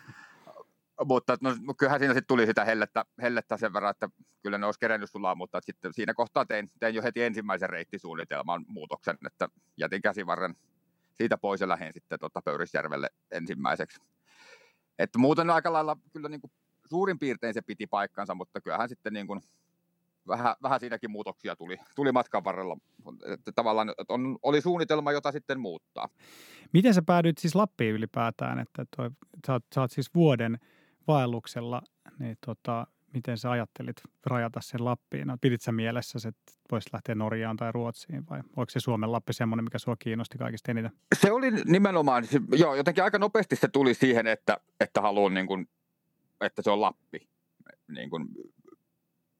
mutta 1.05 1.37
no, 1.41 1.73
kyllähän 1.77 1.99
siinä 1.99 2.13
sitten 2.13 2.27
tuli 2.27 2.45
sitä 2.45 2.65
hellettä, 2.65 3.05
hellettä 3.21 3.57
sen 3.57 3.73
verran, 3.73 3.91
että 3.91 4.09
kyllä 4.43 4.57
ne 4.57 4.65
olisi 4.65 4.79
kerennyt 4.79 5.11
sulaa, 5.11 5.35
mutta 5.35 5.61
sitten 5.61 5.93
siinä 5.93 6.13
kohtaa 6.13 6.45
tein, 6.45 6.71
tein 6.79 6.95
jo 6.95 7.03
heti 7.03 7.23
ensimmäisen 7.23 7.69
reittisuunnitelman 7.69 8.65
muutoksen, 8.67 9.17
että 9.25 9.49
jätin 9.77 10.01
käsivarren 10.01 10.55
siitä 11.13 11.37
pois 11.37 11.61
ja 11.61 11.67
lähdin 11.67 11.93
sitten 11.93 12.19
tota 12.19 12.41
Pöyrisjärvelle 12.41 13.09
ensimmäiseksi. 13.31 13.99
Että 14.99 15.19
muuten 15.19 15.49
aika 15.49 15.73
lailla 15.73 15.97
kyllä 16.13 16.29
niin 16.29 16.41
kuin 16.41 16.51
suurin 16.85 17.19
piirtein 17.19 17.53
se 17.53 17.61
piti 17.61 17.87
paikkansa, 17.87 18.35
mutta 18.35 18.61
kyllähän 18.61 18.89
sitten 18.89 19.13
niin 19.13 19.27
kuin 19.27 19.41
vähän, 20.27 20.55
vähän 20.63 20.79
siinäkin 20.79 21.11
muutoksia 21.11 21.55
tuli, 21.55 21.77
tuli 21.95 22.11
matkan 22.11 22.43
varrella. 22.43 22.77
Että 23.25 23.51
tavallaan 23.51 23.89
että 23.89 24.13
on, 24.13 24.37
oli 24.43 24.61
suunnitelma, 24.61 25.11
jota 25.11 25.31
sitten 25.31 25.59
muuttaa. 25.59 26.09
Miten 26.73 26.93
sä 26.93 27.01
päädyit 27.01 27.37
siis 27.37 27.55
Lappiin 27.55 27.95
ylipäätään? 27.95 28.59
Että 28.59 28.85
toi, 28.95 29.09
sä, 29.47 29.53
oot, 29.53 29.63
sä 29.75 29.81
oot 29.81 29.91
siis 29.91 30.15
vuoden 30.15 30.57
vaelluksella, 31.07 31.81
niin 32.19 32.37
tota, 32.45 32.87
miten 33.13 33.37
sä 33.37 33.51
ajattelit 33.51 33.95
rajata 34.25 34.61
sen 34.61 34.85
Lappiin? 34.85 35.27
No, 35.27 35.37
pidit 35.41 35.61
sä 35.61 35.71
mielessä, 35.71 36.29
että 36.29 36.53
voisi 36.71 36.89
lähteä 36.93 37.15
Norjaan 37.15 37.57
tai 37.57 37.71
Ruotsiin 37.71 38.23
vai 38.29 38.39
oliko 38.55 38.69
se 38.69 38.79
Suomen 38.79 39.11
Lappi 39.11 39.33
semmoinen, 39.33 39.63
mikä 39.63 39.79
sua 39.79 39.95
kiinnosti 39.99 40.37
kaikista 40.37 40.71
eniten? 40.71 40.91
Se 41.15 41.31
oli 41.31 41.51
nimenomaan, 41.51 42.23
joo, 42.57 42.75
jotenkin 42.75 43.03
aika 43.03 43.19
nopeasti 43.19 43.55
se 43.55 43.67
tuli 43.67 43.93
siihen, 43.93 44.27
että, 44.27 44.57
että 44.79 45.01
haluan 45.01 45.33
niin 45.33 45.47
kuin 45.47 45.69
että 46.41 46.61
se 46.61 46.71
on 46.71 46.81
Lappi 46.81 47.29
niin 47.87 48.09
kuin 48.09 48.27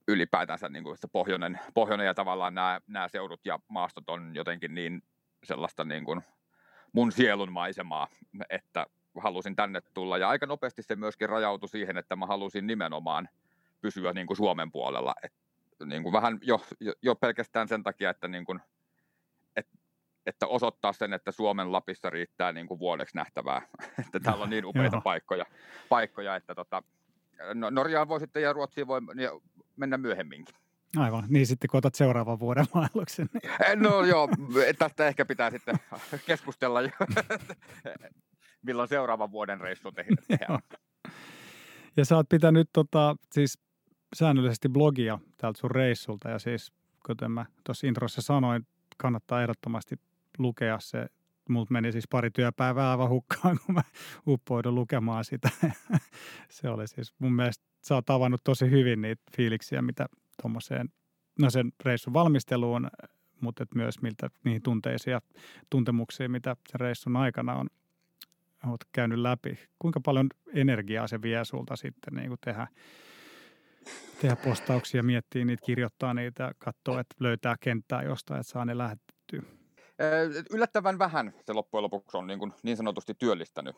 ylipäätänsä 0.07 0.69
niin 0.69 0.83
kuin 0.83 0.97
se 0.97 1.07
pohjoinen, 1.07 1.59
pohjoinen 1.73 2.05
ja 2.05 2.13
tavallaan 2.13 2.55
nämä, 2.55 2.81
nämä 2.87 3.07
seudut 3.07 3.45
ja 3.45 3.59
maastot 3.67 4.09
on 4.09 4.35
jotenkin 4.35 4.75
niin 4.75 5.03
sellaista 5.43 5.85
niin 5.85 6.05
kuin 6.05 6.21
mun 6.91 7.11
sielun 7.11 7.51
maisemaa, 7.51 8.07
että 8.49 8.85
halusin 9.17 9.55
tänne 9.55 9.81
tulla. 9.93 10.17
Ja 10.17 10.29
aika 10.29 10.45
nopeasti 10.45 10.83
se 10.83 10.95
myöskin 10.95 11.29
rajautui 11.29 11.69
siihen, 11.69 11.97
että 11.97 12.15
mä 12.15 12.25
halusin 12.25 12.67
nimenomaan 12.67 13.29
pysyä 13.81 14.13
niin 14.13 14.27
kuin 14.27 14.37
Suomen 14.37 14.71
puolella. 14.71 15.15
Et, 15.23 15.33
niin 15.85 16.03
kuin 16.03 16.13
vähän 16.13 16.39
jo, 16.41 16.61
jo, 16.79 16.93
jo 17.01 17.15
pelkästään 17.15 17.67
sen 17.67 17.83
takia, 17.83 18.09
että, 18.09 18.27
niin 18.27 18.45
kuin, 18.45 18.59
et, 19.55 19.67
että 20.25 20.47
osoittaa 20.47 20.93
sen, 20.93 21.13
että 21.13 21.31
Suomen 21.31 21.71
Lapissa 21.71 22.09
riittää 22.09 22.51
niin 22.51 22.67
kuin 22.67 22.79
vuodeksi 22.79 23.15
nähtävää, 23.15 23.61
että 24.05 24.19
täällä 24.19 24.43
on 24.43 24.49
niin 24.49 24.65
upeita 24.65 25.01
paikkoja, 25.01 25.45
paikkoja, 25.89 26.35
että 26.35 26.55
tota, 26.55 26.83
no, 27.53 27.69
Norjaan 27.69 28.07
voi 28.07 28.19
sitten 28.19 28.43
ja 28.43 28.53
Ruotsiin 28.53 28.87
voi 28.87 29.01
mennä 29.77 29.97
myöhemminkin. 29.97 30.55
Aivan, 30.97 31.23
niin 31.27 31.47
sitten 31.47 31.69
kun 31.69 31.77
otat 31.77 31.95
seuraavan 31.95 32.39
vuoden 32.39 32.65
vaelluksen. 32.75 33.29
Niin. 33.33 33.53
Eh, 33.61 33.75
no 33.75 34.03
joo, 34.03 34.29
tästä 34.77 35.07
ehkä 35.07 35.25
pitää 35.25 35.51
sitten 35.51 35.75
keskustella 36.25 36.81
jo, 36.81 36.89
milloin 38.61 38.89
seuraavan 38.89 39.31
vuoden 39.31 39.61
reissu 39.61 39.91
tehdään. 39.91 40.59
Ja 41.97 42.05
sä 42.05 42.15
oot 42.15 42.29
pitänyt 42.29 42.69
tota, 42.73 43.15
siis 43.31 43.59
säännöllisesti 44.15 44.69
blogia 44.69 45.19
täältä 45.37 45.59
sun 45.59 45.71
reissulta 45.71 46.29
ja 46.29 46.39
siis 46.39 46.71
kuten 47.05 47.31
mä 47.31 47.45
tuossa 47.63 47.87
introssa 47.87 48.21
sanoin, 48.21 48.67
kannattaa 48.97 49.41
ehdottomasti 49.41 49.95
lukea 50.37 50.79
se. 50.79 51.07
Multa 51.49 51.73
meni 51.73 51.91
siis 51.91 52.07
pari 52.07 52.31
työpäivää 52.31 52.91
aivan 52.91 53.09
hukkaan, 53.09 53.59
kun 53.65 53.75
mä 53.75 53.81
uppoidun 54.27 54.75
lukemaan 54.75 55.25
sitä. 55.25 55.49
se 56.49 56.69
oli 56.69 56.87
siis 56.87 57.13
mun 57.19 57.33
mielestä, 57.33 57.65
sä 57.81 57.95
oot 57.95 58.05
tavannut 58.05 58.41
tosi 58.43 58.71
hyvin 58.71 59.01
niitä 59.01 59.23
fiiliksiä, 59.37 59.81
mitä 59.81 60.05
tuommoiseen, 60.41 60.89
no 61.39 61.49
sen 61.49 61.71
reissun 61.85 62.13
valmisteluun, 62.13 62.87
mutta 63.41 63.63
et 63.63 63.75
myös 63.75 64.01
miltä 64.01 64.29
niihin 64.43 64.61
tunteisiin 64.61 65.11
ja 65.11 65.21
tuntemuksiin, 65.69 66.31
mitä 66.31 66.55
sen 66.69 66.79
reissun 66.79 67.17
aikana 67.17 67.55
on 67.55 67.67
olet 68.65 68.85
käynyt 68.91 69.19
läpi. 69.19 69.59
Kuinka 69.79 69.99
paljon 69.99 70.29
energiaa 70.53 71.07
se 71.07 71.21
vie 71.21 71.45
sulta 71.45 71.75
sitten 71.75 72.13
niin 72.13 72.27
kuin 72.27 72.39
tehdä, 72.45 72.67
tehdä 74.21 74.35
postauksia, 74.35 75.03
miettiä 75.03 75.45
niitä, 75.45 75.65
kirjoittaa 75.65 76.13
niitä, 76.13 76.51
katsoa, 76.57 76.99
että 76.99 77.15
löytää 77.19 77.55
kenttää 77.59 78.03
jostain, 78.03 78.39
että 78.39 78.51
saa 78.51 78.65
ne 78.65 78.77
lähetettyä? 78.77 79.56
Yllättävän 80.51 80.99
vähän 80.99 81.33
se 81.45 81.53
loppujen 81.53 81.83
lopuksi 81.83 82.17
on 82.17 82.27
niin, 82.27 82.39
kuin 82.39 82.53
niin 82.63 82.77
sanotusti 82.77 83.13
työllistänyt. 83.13 83.75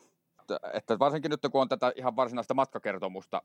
Että 0.72 0.98
varsinkin 0.98 1.30
nyt 1.30 1.40
kun 1.52 1.60
on 1.60 1.68
tätä 1.68 1.92
ihan 1.96 2.16
varsinaista 2.16 2.54
matkakertomusta 2.54 3.42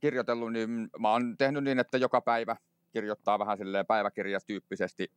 kirjoitellut, 0.00 0.52
niin 0.52 0.88
mä 0.98 1.12
oon 1.12 1.36
tehnyt 1.38 1.64
niin, 1.64 1.78
että 1.78 1.98
joka 1.98 2.20
päivä 2.20 2.56
kirjoittaa 2.92 3.38
vähän 3.38 3.58
silleen 3.58 3.86
päiväkirjastyyppisesti 3.86 5.12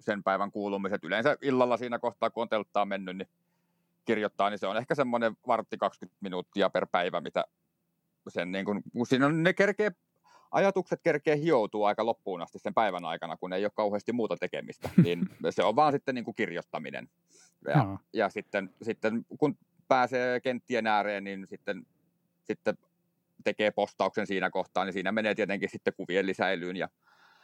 sen 0.00 0.22
päivän 0.22 0.50
kuulumiset. 0.52 1.04
Yleensä 1.04 1.36
illalla 1.42 1.76
siinä 1.76 1.98
kohtaa, 1.98 2.30
kun 2.30 2.42
on 2.42 2.48
telttaa 2.48 2.84
mennyt, 2.84 3.16
niin 3.16 3.28
kirjoittaa, 4.04 4.50
niin 4.50 4.58
se 4.58 4.66
on 4.66 4.76
ehkä 4.76 4.94
semmoinen 4.94 5.36
vartti 5.46 5.78
20 5.78 6.18
minuuttia 6.20 6.70
per 6.70 6.86
päivä, 6.92 7.20
mitä 7.20 7.44
sen 8.28 8.52
niin 8.52 8.64
kuin, 8.64 8.82
kun 8.92 9.06
siinä 9.06 9.26
on, 9.26 9.42
ne 9.42 9.52
kerkee, 9.52 9.90
ajatukset 10.52 11.00
kerkee 11.02 11.36
hioutua 11.36 11.88
aika 11.88 12.06
loppuun 12.06 12.42
asti 12.42 12.58
sen 12.58 12.74
päivän 12.74 13.04
aikana, 13.04 13.36
kun 13.36 13.52
ei 13.52 13.64
ole 13.64 13.72
kauheasti 13.74 14.12
muuta 14.12 14.36
tekemistä, 14.36 14.90
niin 15.04 15.28
se 15.50 15.64
on 15.64 15.76
vaan 15.76 15.92
sitten 15.92 16.14
niin 16.14 16.24
kuin 16.24 16.34
kirjoittaminen. 16.34 17.08
Ja, 17.68 17.84
no. 17.84 17.98
ja 18.12 18.28
sitten, 18.28 18.74
sitten 18.82 19.26
kun 19.38 19.58
pääsee 19.88 20.40
kenttien 20.40 20.86
ääreen, 20.86 21.24
niin 21.24 21.46
sitten, 21.46 21.86
sitten 22.42 22.78
tekee 23.44 23.70
postauksen 23.70 24.26
siinä 24.26 24.50
kohtaa, 24.50 24.84
niin 24.84 24.92
siinä 24.92 25.12
menee 25.12 25.34
tietenkin 25.34 25.68
sitten 25.68 25.94
kuvien 25.96 26.26
lisäilyyn 26.26 26.76
ja 26.76 26.88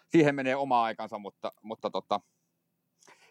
siihen 0.09 0.35
menee 0.35 0.57
oma 0.57 0.83
aikansa, 0.83 1.19
mutta, 1.19 1.53
mutta 1.63 1.91
tota, 1.91 2.21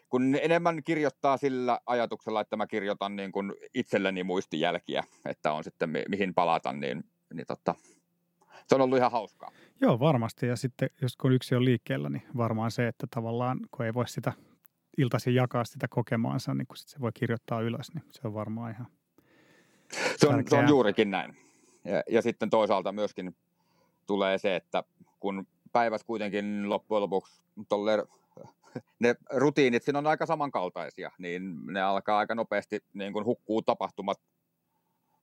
kun 0.08 0.38
enemmän 0.42 0.82
kirjoittaa 0.82 1.36
sillä 1.36 1.80
ajatuksella, 1.86 2.40
että 2.40 2.56
mä 2.56 2.66
kirjoitan 2.66 3.16
niin 3.16 3.32
kuin 3.32 3.52
itselleni 3.74 4.24
muistijälkiä, 4.24 5.04
että 5.24 5.52
on 5.52 5.64
sitten 5.64 5.90
mi- 5.90 6.04
mihin 6.08 6.34
palata, 6.34 6.72
niin, 6.72 7.04
niin 7.34 7.46
totta, 7.46 7.74
se 8.66 8.74
on 8.74 8.80
ollut 8.80 8.98
ihan 8.98 9.12
hauskaa. 9.12 9.50
Joo, 9.80 10.00
varmasti. 10.00 10.46
Ja 10.46 10.56
sitten 10.56 10.90
jos 11.02 11.16
kun 11.16 11.32
yksi 11.32 11.54
on 11.54 11.64
liikkeellä, 11.64 12.08
niin 12.08 12.22
varmaan 12.36 12.70
se, 12.70 12.88
että 12.88 13.06
tavallaan 13.10 13.60
kun 13.70 13.86
ei 13.86 13.94
voi 13.94 14.08
sitä 14.08 14.32
iltaisin 14.98 15.34
jakaa 15.34 15.64
sitä 15.64 15.88
kokemaansa, 15.90 16.54
niin 16.54 16.66
kun 16.66 16.76
sit 16.76 16.88
se 16.88 17.00
voi 17.00 17.10
kirjoittaa 17.14 17.60
ylös, 17.60 17.94
niin 17.94 18.04
se 18.10 18.20
on 18.24 18.34
varmaan 18.34 18.70
ihan 18.70 18.86
se 20.16 20.28
on, 20.28 20.44
se 20.48 20.56
on 20.56 20.68
juurikin 20.68 21.10
näin. 21.10 21.36
Ja, 21.84 22.02
ja 22.10 22.22
sitten 22.22 22.50
toisaalta 22.50 22.92
myöskin 22.92 23.36
tulee 24.06 24.38
se, 24.38 24.56
että 24.56 24.84
kun 25.20 25.46
päivät 25.72 26.04
kuitenkin 26.04 26.68
loppujen 26.68 27.02
lopuksi 27.02 27.42
tolle 27.68 28.06
ne 29.00 29.14
rutiinit 29.30 29.82
siinä 29.82 29.98
on 29.98 30.06
aika 30.06 30.26
samankaltaisia, 30.26 31.10
niin 31.18 31.66
ne 31.66 31.82
alkaa 31.82 32.18
aika 32.18 32.34
nopeasti 32.34 32.84
niin 32.94 33.12
kuin 33.12 33.24
hukkuu 33.24 33.62
tapahtumat 33.62 34.20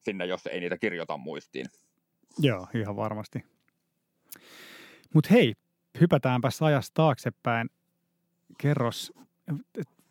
sinne, 0.02 0.26
jos 0.26 0.48
ei 0.48 0.60
niitä 0.60 0.78
kirjoita 0.78 1.18
muistiin. 1.18 1.66
Joo, 2.40 2.68
ihan 2.74 2.96
varmasti. 2.96 3.46
Mutta 5.14 5.30
hei, 5.32 5.54
hypätäänpäs 6.02 6.62
ajasta 6.62 6.92
taaksepäin. 6.94 7.70
Kerros 8.58 9.14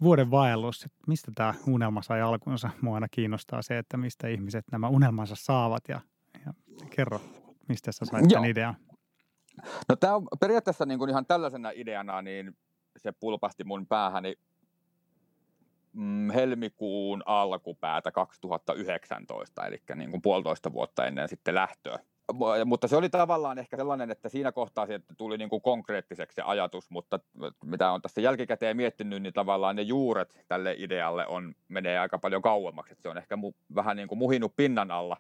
vuoden 0.03 0.31
vaellus, 0.31 0.85
että 0.85 0.99
mistä 1.07 1.33
tämä 1.35 1.55
unelma 1.67 2.03
sai 2.03 2.23
alkunsa. 2.23 2.71
Mua 2.81 2.95
aina 2.95 3.09
kiinnostaa 3.11 3.63
se, 3.63 3.79
että 3.79 3.97
mistä 3.97 4.29
ihmiset 4.29 4.65
nämä 4.73 4.89
unelmansa 4.89 5.35
saavat 5.39 5.83
ja, 5.89 6.01
ja 6.47 6.53
kerro, 6.91 7.21
mistä 7.69 7.93
sä 7.93 8.05
sait 8.05 8.29
tämän 8.29 8.51
idean. 8.51 8.77
No 9.89 9.97
tämä 9.97 10.15
on 10.15 10.27
periaatteessa 10.41 10.87
niin 10.87 10.99
kuin 10.99 11.11
ihan 11.11 11.27
tällaisena 11.27 11.71
ideana, 11.75 12.23
niin 12.23 12.57
se 12.97 13.13
pulpasti 13.13 13.65
mun 13.65 13.87
päähäni 13.87 14.35
mm, 15.93 16.31
helmikuun 16.31 17.23
alkupäätä 17.27 18.13
2019, 18.13 19.67
eli 19.67 19.83
niin 19.95 20.11
kuin 20.11 20.23
puolitoista 20.23 20.73
vuotta 20.73 21.07
ennen 21.07 21.29
sitten 21.29 21.55
lähtöä. 21.55 21.99
Mutta 22.65 22.89
se 22.89 22.97
oli 22.97 23.09
tavallaan 23.09 23.59
ehkä 23.59 23.77
sellainen, 23.77 24.11
että 24.11 24.29
siinä 24.29 24.53
kohtaa 24.53 24.87
se 24.87 25.01
tuli 25.17 25.39
niin 25.39 25.49
kuin 25.49 25.63
konkreettiseksi 25.63 26.35
se 26.35 26.43
ajatus, 26.43 26.91
mutta 26.91 27.21
mitä 27.65 27.91
on 27.91 28.03
tässä 28.03 28.21
jälkikäteen 28.21 28.77
miettinyt, 28.77 29.23
niin 29.23 29.33
tavallaan 29.33 29.77
ne 29.77 29.83
juuret 29.83 30.45
tälle 30.49 30.75
idealle 30.79 31.27
on, 31.27 31.55
menee 31.69 31.99
aika 31.99 32.19
paljon 32.19 32.43
kauemmaksi. 32.43 32.93
Että 32.93 33.03
se 33.03 33.09
on 33.09 33.19
ehkä 33.19 33.37
mu, 33.37 33.53
vähän 33.75 33.97
niin 33.97 34.09
kuin 34.09 34.19
muhinut 34.19 34.57
pinnan 34.57 34.91
alla 34.91 35.17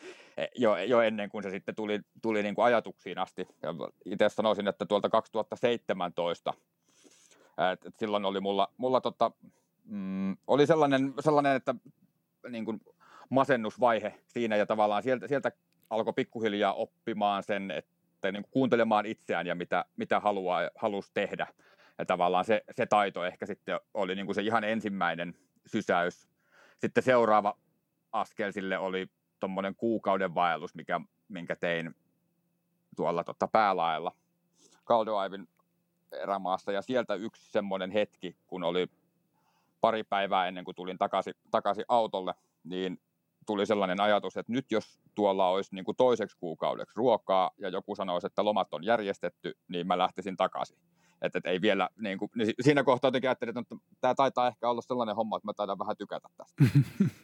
jo, 0.56 0.76
jo 0.76 1.00
ennen 1.00 1.28
kuin 1.28 1.42
se 1.42 1.50
sitten 1.50 1.74
tuli, 1.74 2.00
tuli 2.22 2.42
niin 2.42 2.54
kuin 2.54 2.64
ajatuksiin 2.64 3.18
asti. 3.18 3.48
itse 4.04 4.28
sanoisin, 4.28 4.68
että 4.68 4.86
tuolta 4.86 5.08
2017 5.08 6.54
et, 7.72 7.86
et 7.86 7.96
silloin 7.98 8.24
oli 8.24 8.40
mulla, 8.40 8.68
mulla 8.76 9.00
tota, 9.00 9.32
mm, 9.84 10.36
oli 10.46 10.66
sellainen, 10.66 11.14
sellainen 11.20 11.56
että 11.56 11.74
niin 12.48 12.64
kuin 12.64 12.80
masennusvaihe 13.30 14.14
siinä 14.26 14.56
ja 14.56 14.66
tavallaan 14.66 15.02
sieltä, 15.02 15.28
sieltä 15.28 15.52
alkoi 15.94 16.12
pikkuhiljaa 16.12 16.72
oppimaan 16.72 17.42
sen, 17.42 17.70
että 17.70 18.32
niin 18.32 18.44
kuuntelemaan 18.50 19.06
itseään 19.06 19.46
ja 19.46 19.54
mitä, 19.54 19.84
mitä 19.96 20.20
haluaa, 20.20 20.70
halusi 20.74 21.10
tehdä. 21.14 21.46
Ja 21.98 22.06
tavallaan 22.06 22.44
se, 22.44 22.64
se 22.76 22.86
taito 22.86 23.24
ehkä 23.24 23.46
sitten 23.46 23.80
oli 23.94 24.14
niin 24.14 24.26
kuin 24.26 24.34
se 24.34 24.42
ihan 24.42 24.64
ensimmäinen 24.64 25.34
sysäys. 25.66 26.28
Sitten 26.78 27.02
seuraava 27.02 27.58
askel 28.12 28.52
sille 28.52 28.78
oli 28.78 29.06
tuommoinen 29.40 29.74
kuukauden 29.74 30.34
vaellus, 30.34 30.74
mikä, 30.74 31.00
minkä 31.28 31.56
tein 31.56 31.94
tuolla 32.96 33.24
tota 33.24 33.48
päälaella 33.48 34.12
Kaldoaivin 34.84 35.48
erämaassa 36.12 36.72
ja 36.72 36.82
sieltä 36.82 37.14
yksi 37.14 37.52
semmoinen 37.52 37.90
hetki, 37.90 38.36
kun 38.46 38.64
oli 38.64 38.90
pari 39.80 40.04
päivää 40.04 40.48
ennen 40.48 40.64
kuin 40.64 40.74
tulin 40.74 40.98
takaisin, 40.98 41.34
takaisin 41.50 41.84
autolle, 41.88 42.34
niin 42.64 43.00
tuli 43.46 43.66
sellainen 43.66 44.00
ajatus, 44.00 44.36
että 44.36 44.52
nyt 44.52 44.72
jos 44.72 45.00
tuolla 45.14 45.48
olisi 45.48 45.74
niin 45.74 45.84
kuin 45.84 45.96
toiseksi 45.96 46.36
kuukaudeksi 46.40 46.96
ruokaa 46.96 47.50
ja 47.58 47.68
joku 47.68 47.94
sanoisi, 47.94 48.26
että 48.26 48.44
lomat 48.44 48.74
on 48.74 48.84
järjestetty, 48.84 49.52
niin 49.68 49.86
mä 49.86 49.98
lähtisin 49.98 50.36
takaisin. 50.36 50.78
Että 51.22 51.38
et 51.38 51.46
ei 51.46 51.60
vielä, 51.60 51.88
niin 51.98 52.18
kuin, 52.18 52.30
niin 52.36 52.54
siinä 52.60 52.84
kohtaa 52.84 53.08
jotenkin 53.08 53.30
ajattelin, 53.30 53.58
että 53.58 53.76
tämä 54.00 54.14
taitaa 54.14 54.48
ehkä 54.48 54.70
olla 54.70 54.82
sellainen 54.82 55.16
homma, 55.16 55.36
että 55.36 55.48
mä 55.48 55.52
taidan 55.52 55.78
vähän 55.78 55.96
tykätä 55.96 56.28
tästä. 56.36 56.64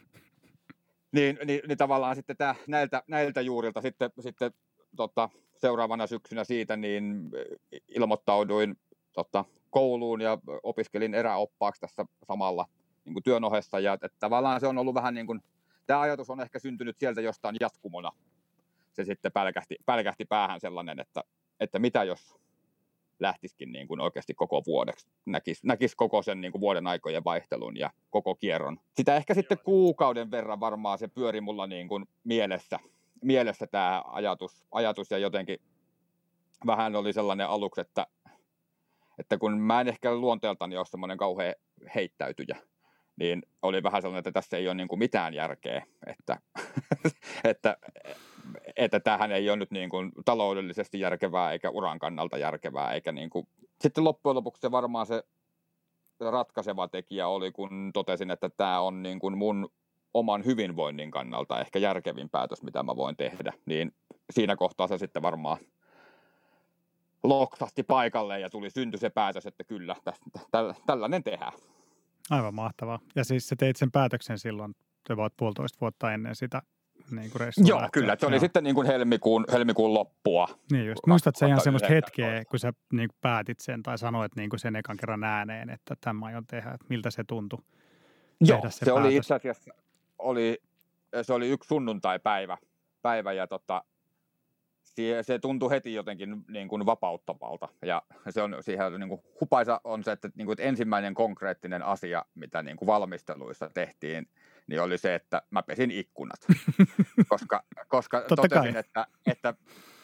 niin, 1.15 1.39
niin, 1.45 1.61
niin, 1.67 1.77
tavallaan 1.77 2.15
sitten 2.15 2.37
tämä, 2.37 2.55
näiltä, 2.67 3.03
näiltä 3.07 3.41
juurilta 3.41 3.81
sitten, 3.81 4.11
sitten 4.19 4.51
tota, 4.95 5.29
seuraavana 5.57 6.07
syksynä 6.07 6.43
siitä 6.43 6.77
niin 6.77 7.31
ilmoittauduin 7.87 8.75
tota, 9.13 9.45
kouluun 9.69 10.21
ja 10.21 10.37
opiskelin 10.63 11.13
eräoppaaksi 11.13 11.81
tässä 11.81 12.05
samalla 12.27 12.65
niin 13.05 13.13
kuin 13.13 13.23
työn 13.23 13.43
ohessa. 13.43 13.79
Ja 13.79 13.93
että 13.93 14.09
tavallaan 14.19 14.59
se 14.59 14.67
on 14.67 14.77
ollut 14.77 14.95
vähän 14.95 15.13
niin 15.13 15.27
kuin, 15.27 15.41
tämä 15.87 16.01
ajatus 16.01 16.29
on 16.29 16.41
ehkä 16.41 16.59
syntynyt 16.59 16.97
sieltä 16.99 17.21
jostain 17.21 17.55
jatkumona. 17.59 18.11
Se 18.91 19.03
sitten 19.03 19.31
pälkähti, 19.31 19.75
pälkähti 19.85 20.25
päähän 20.25 20.59
sellainen, 20.59 20.99
että, 20.99 21.23
että 21.59 21.79
mitä 21.79 22.03
jos 22.03 22.41
lähtisikin 23.19 23.71
niin 23.71 23.87
kuin 23.87 23.99
oikeasti 23.99 24.33
koko 24.33 24.63
vuodeksi, 24.67 25.07
näkisi, 25.25 25.67
näkisi 25.67 25.95
koko 25.95 26.21
sen 26.21 26.41
niin 26.41 26.51
kuin 26.51 26.61
vuoden 26.61 26.87
aikojen 26.87 27.23
vaihtelun 27.23 27.77
ja 27.77 27.89
koko 28.09 28.35
kierron. 28.35 28.79
Sitä 28.93 29.15
ehkä 29.15 29.33
sitten 29.33 29.57
kuukauden 29.63 30.31
verran 30.31 30.59
varmaan 30.59 30.97
se 30.97 31.07
pyöri 31.07 31.41
mulla 31.41 31.67
niin 31.67 31.87
kuin 31.87 32.05
mielessä, 32.23 32.79
mielessä 33.21 33.67
tämä 33.67 34.03
ajatus, 34.07 34.65
ajatus 34.71 35.11
ja 35.11 35.17
jotenkin 35.17 35.59
vähän 36.65 36.95
oli 36.95 37.13
sellainen 37.13 37.47
aluksi, 37.47 37.81
että, 37.81 38.07
että 39.19 39.37
kun 39.37 39.59
mä 39.59 39.81
en 39.81 39.87
ehkä 39.87 40.15
luonteeltani 40.15 40.77
ole 40.77 40.85
semmoinen 40.85 41.17
kauhean 41.17 41.55
heittäytyjä, 41.95 42.57
niin 43.15 43.43
oli 43.61 43.83
vähän 43.83 44.01
sellainen, 44.01 44.19
että 44.19 44.31
tässä 44.31 44.57
ei 44.57 44.67
ole 44.67 44.75
niin 44.75 44.87
kuin 44.87 44.99
mitään 44.99 45.33
järkeä, 45.33 45.83
että, 46.07 46.37
että, 47.43 47.77
että 48.75 48.99
tämähän 48.99 49.31
ei 49.31 49.49
ole 49.49 49.57
nyt 49.57 49.71
niin 49.71 49.89
kuin 49.89 50.11
taloudellisesti 50.25 50.99
järkevää 50.99 51.51
eikä 51.51 51.69
uran 51.69 51.99
kannalta 51.99 52.37
järkevää, 52.37 52.93
eikä 52.93 53.11
niin 53.11 53.29
kuin... 53.29 53.47
sitten 53.81 54.03
loppujen 54.03 54.35
lopuksi 54.35 54.61
se 54.61 54.71
varmaan 54.71 55.05
se 55.05 55.23
ratkaiseva 56.19 56.87
tekijä 56.87 57.27
oli, 57.27 57.51
kun 57.51 57.91
totesin, 57.93 58.31
että 58.31 58.49
tämä 58.49 58.79
on 58.79 59.03
niin 59.03 59.19
kuin 59.19 59.37
mun 59.37 59.69
oman 60.13 60.45
hyvinvoinnin 60.45 61.11
kannalta 61.11 61.59
ehkä 61.59 61.79
järkevin 61.79 62.29
päätös, 62.29 62.63
mitä 62.63 62.83
mä 62.83 62.95
voin 62.95 63.17
tehdä, 63.17 63.53
niin 63.65 63.91
siinä 64.33 64.55
kohtaa 64.55 64.87
se 64.87 64.97
sitten 64.97 65.21
varmaan 65.21 65.57
loksasti 67.23 67.83
paikalle 67.83 68.39
ja 68.39 68.49
tuli 68.49 68.69
synty 68.69 68.97
se 68.97 69.09
päätös, 69.09 69.45
että 69.45 69.63
kyllä, 69.63 69.95
tä, 70.03 70.13
tällainen 70.85 71.23
tehdään. 71.23 71.53
Aivan 72.31 72.55
mahtavaa. 72.55 72.99
Ja 73.15 73.23
siis 73.23 73.49
sä 73.49 73.55
teit 73.55 73.75
sen 73.75 73.91
päätöksen 73.91 74.39
silloin, 74.39 74.75
te 75.07 75.17
vaat 75.17 75.33
puolitoista 75.37 75.77
vuotta 75.81 76.13
ennen 76.13 76.35
sitä 76.35 76.61
niin 77.11 77.31
kuin 77.31 77.41
Joo, 77.57 77.81
lähtöä. 77.81 78.01
kyllä. 78.01 78.15
Se 78.19 78.25
oli 78.25 78.35
Joo. 78.35 78.39
sitten 78.39 78.63
niin 78.63 78.75
kuin 78.75 78.87
helmikuun, 78.87 79.45
helmikuun 79.51 79.93
loppua. 79.93 80.47
Niin 80.71 80.87
just. 80.87 81.07
Muistatko 81.07 81.39
sä 81.39 81.47
ihan 81.47 81.61
semmoista 81.61 81.87
hetkeä, 81.89 82.45
kun 82.45 82.59
sä 82.59 82.73
niin 82.93 83.09
kuin 83.09 83.17
päätit 83.21 83.59
sen 83.59 83.83
tai 83.83 83.97
sanoit 83.97 84.35
niin 84.35 84.49
kuin 84.49 84.59
sen 84.59 84.75
ekan 84.75 84.97
kerran 84.97 85.23
ääneen, 85.23 85.69
että 85.69 85.95
tämä 86.01 86.25
aion 86.25 86.47
tehdä, 86.47 86.71
että 86.71 86.85
miltä 86.89 87.11
se 87.11 87.23
tuntui? 87.23 87.59
Joo, 88.41 88.61
se, 88.69 88.85
se 88.85 88.91
oli 88.91 89.15
itse 89.15 89.35
asiassa, 89.35 89.73
oli, 90.19 90.61
se 91.21 91.33
oli 91.33 91.49
yksi 91.49 91.67
sunnuntai-päivä 91.67 92.57
päivä, 93.01 93.33
ja 93.33 93.47
tota, 93.47 93.83
se, 95.09 95.23
se 95.23 95.39
tuntui 95.39 95.69
heti 95.69 95.93
jotenkin 95.93 96.45
niin 96.47 96.67
kuin 96.67 96.85
vapauttavalta. 96.85 97.67
Ja 97.85 98.01
se 98.29 98.41
on, 98.41 98.57
siihen 98.59 98.99
niin 98.99 99.09
kuin 99.09 99.21
hupaisa 99.41 99.81
on 99.83 100.03
se, 100.03 100.11
että, 100.11 100.29
niin 100.35 100.45
kuin, 100.45 100.53
että 100.53 100.63
ensimmäinen 100.63 101.13
konkreettinen 101.13 101.83
asia, 101.83 102.25
mitä 102.35 102.63
niin 102.63 102.77
kuin 102.77 102.87
valmisteluissa 102.87 103.69
tehtiin, 103.73 104.29
niin 104.67 104.81
oli 104.81 104.97
se, 104.97 105.15
että 105.15 105.41
mä 105.49 105.63
pesin 105.63 105.91
ikkunat. 105.91 106.39
koska 107.29 107.63
koska 107.87 108.23
totesin, 108.27 108.77
että, 108.77 109.07
että, 109.25 109.53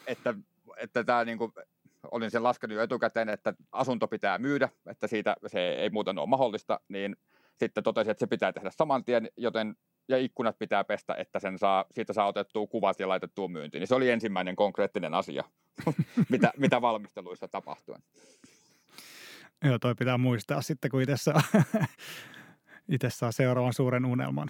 että, 0.07 0.33
että 0.77 1.03
tämä 1.03 1.25
niin 1.25 1.37
kuin, 1.37 1.51
olin 2.11 2.31
sen 2.31 2.43
laskenut 2.43 2.75
jo 2.75 2.83
etukäteen, 2.83 3.29
että 3.29 3.53
asunto 3.71 4.07
pitää 4.07 4.37
myydä, 4.37 4.69
että 4.89 5.07
siitä 5.07 5.35
se 5.47 5.59
ei 5.59 5.89
muuten 5.89 6.19
ole 6.19 6.29
mahdollista, 6.29 6.79
niin 6.87 7.15
sitten 7.55 7.83
totesin, 7.83 8.11
että 8.11 8.19
se 8.19 8.27
pitää 8.27 8.53
tehdä 8.53 8.71
saman 8.71 9.03
tien, 9.03 9.29
joten 9.37 9.75
ja 10.07 10.17
ikkunat 10.17 10.59
pitää 10.59 10.83
pestä, 10.83 11.15
että 11.17 11.39
sen 11.39 11.57
saa, 11.57 11.85
siitä 11.91 12.13
saa 12.13 12.27
otettua 12.27 12.67
kuvat 12.67 12.99
ja 12.99 13.07
laitettua 13.07 13.47
myyntiin. 13.47 13.79
Niin 13.79 13.87
se 13.87 13.95
oli 13.95 14.09
ensimmäinen 14.09 14.55
konkreettinen 14.55 15.13
asia, 15.13 15.43
mitä, 16.29 16.51
mitä 16.57 16.81
valmisteluissa 16.81 17.47
tapahtui. 17.47 17.95
Joo, 19.63 19.79
toi 19.79 19.95
pitää 19.95 20.17
muistaa 20.17 20.61
sitten, 20.61 20.91
kun 20.91 21.01
itse 21.01 21.17
saa, 21.17 21.41
itse 22.95 23.09
saa 23.09 23.31
seuraavan 23.31 23.73
suuren 23.73 24.05
unelman. 24.05 24.49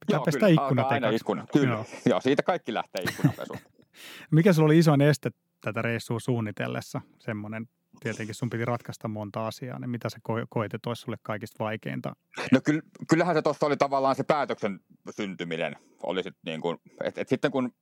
Pitää 0.00 0.16
Joo, 0.16 0.24
pestä 0.24 0.38
kyllä, 0.38 0.62
ikkunat 0.62 0.92
aina 0.92 1.10
ikkuna. 1.10 1.46
Kyllä. 1.52 1.74
Joo. 1.74 1.86
Joo, 2.06 2.20
siitä 2.20 2.42
kaikki 2.42 2.74
lähtee 2.74 3.02
ikkunapesuun. 3.02 3.58
Mikä 4.30 4.52
sulla 4.52 4.66
oli 4.66 4.78
isoin 4.78 5.00
este 5.00 5.30
tätä 5.60 5.82
reissua 5.82 6.20
suunnitellessa? 6.20 7.00
Semmoinen 7.18 7.66
tietenkin 8.02 8.34
sun 8.34 8.50
piti 8.50 8.64
ratkaista 8.64 9.08
monta 9.08 9.46
asiaa, 9.46 9.78
niin 9.78 9.90
mitä 9.90 10.08
ko- 10.28 10.46
koet, 10.48 10.74
että 10.74 10.90
olisi 10.90 11.02
sulle 11.02 11.16
kaikista 11.22 11.64
vaikeinta? 11.64 12.16
No 12.52 12.60
kyllähän 13.08 13.34
se 13.34 13.42
tuossa 13.42 13.66
oli 13.66 13.76
tavallaan 13.76 14.14
se 14.14 14.22
päätöksen 14.22 14.80
syntyminen. 15.10 15.76
Oli 16.02 16.22
sit 16.22 16.36
niin 16.46 16.60
kuin, 16.60 16.78
et, 17.04 17.18
et 17.18 17.28
sitten 17.28 17.50
kun 17.50 17.72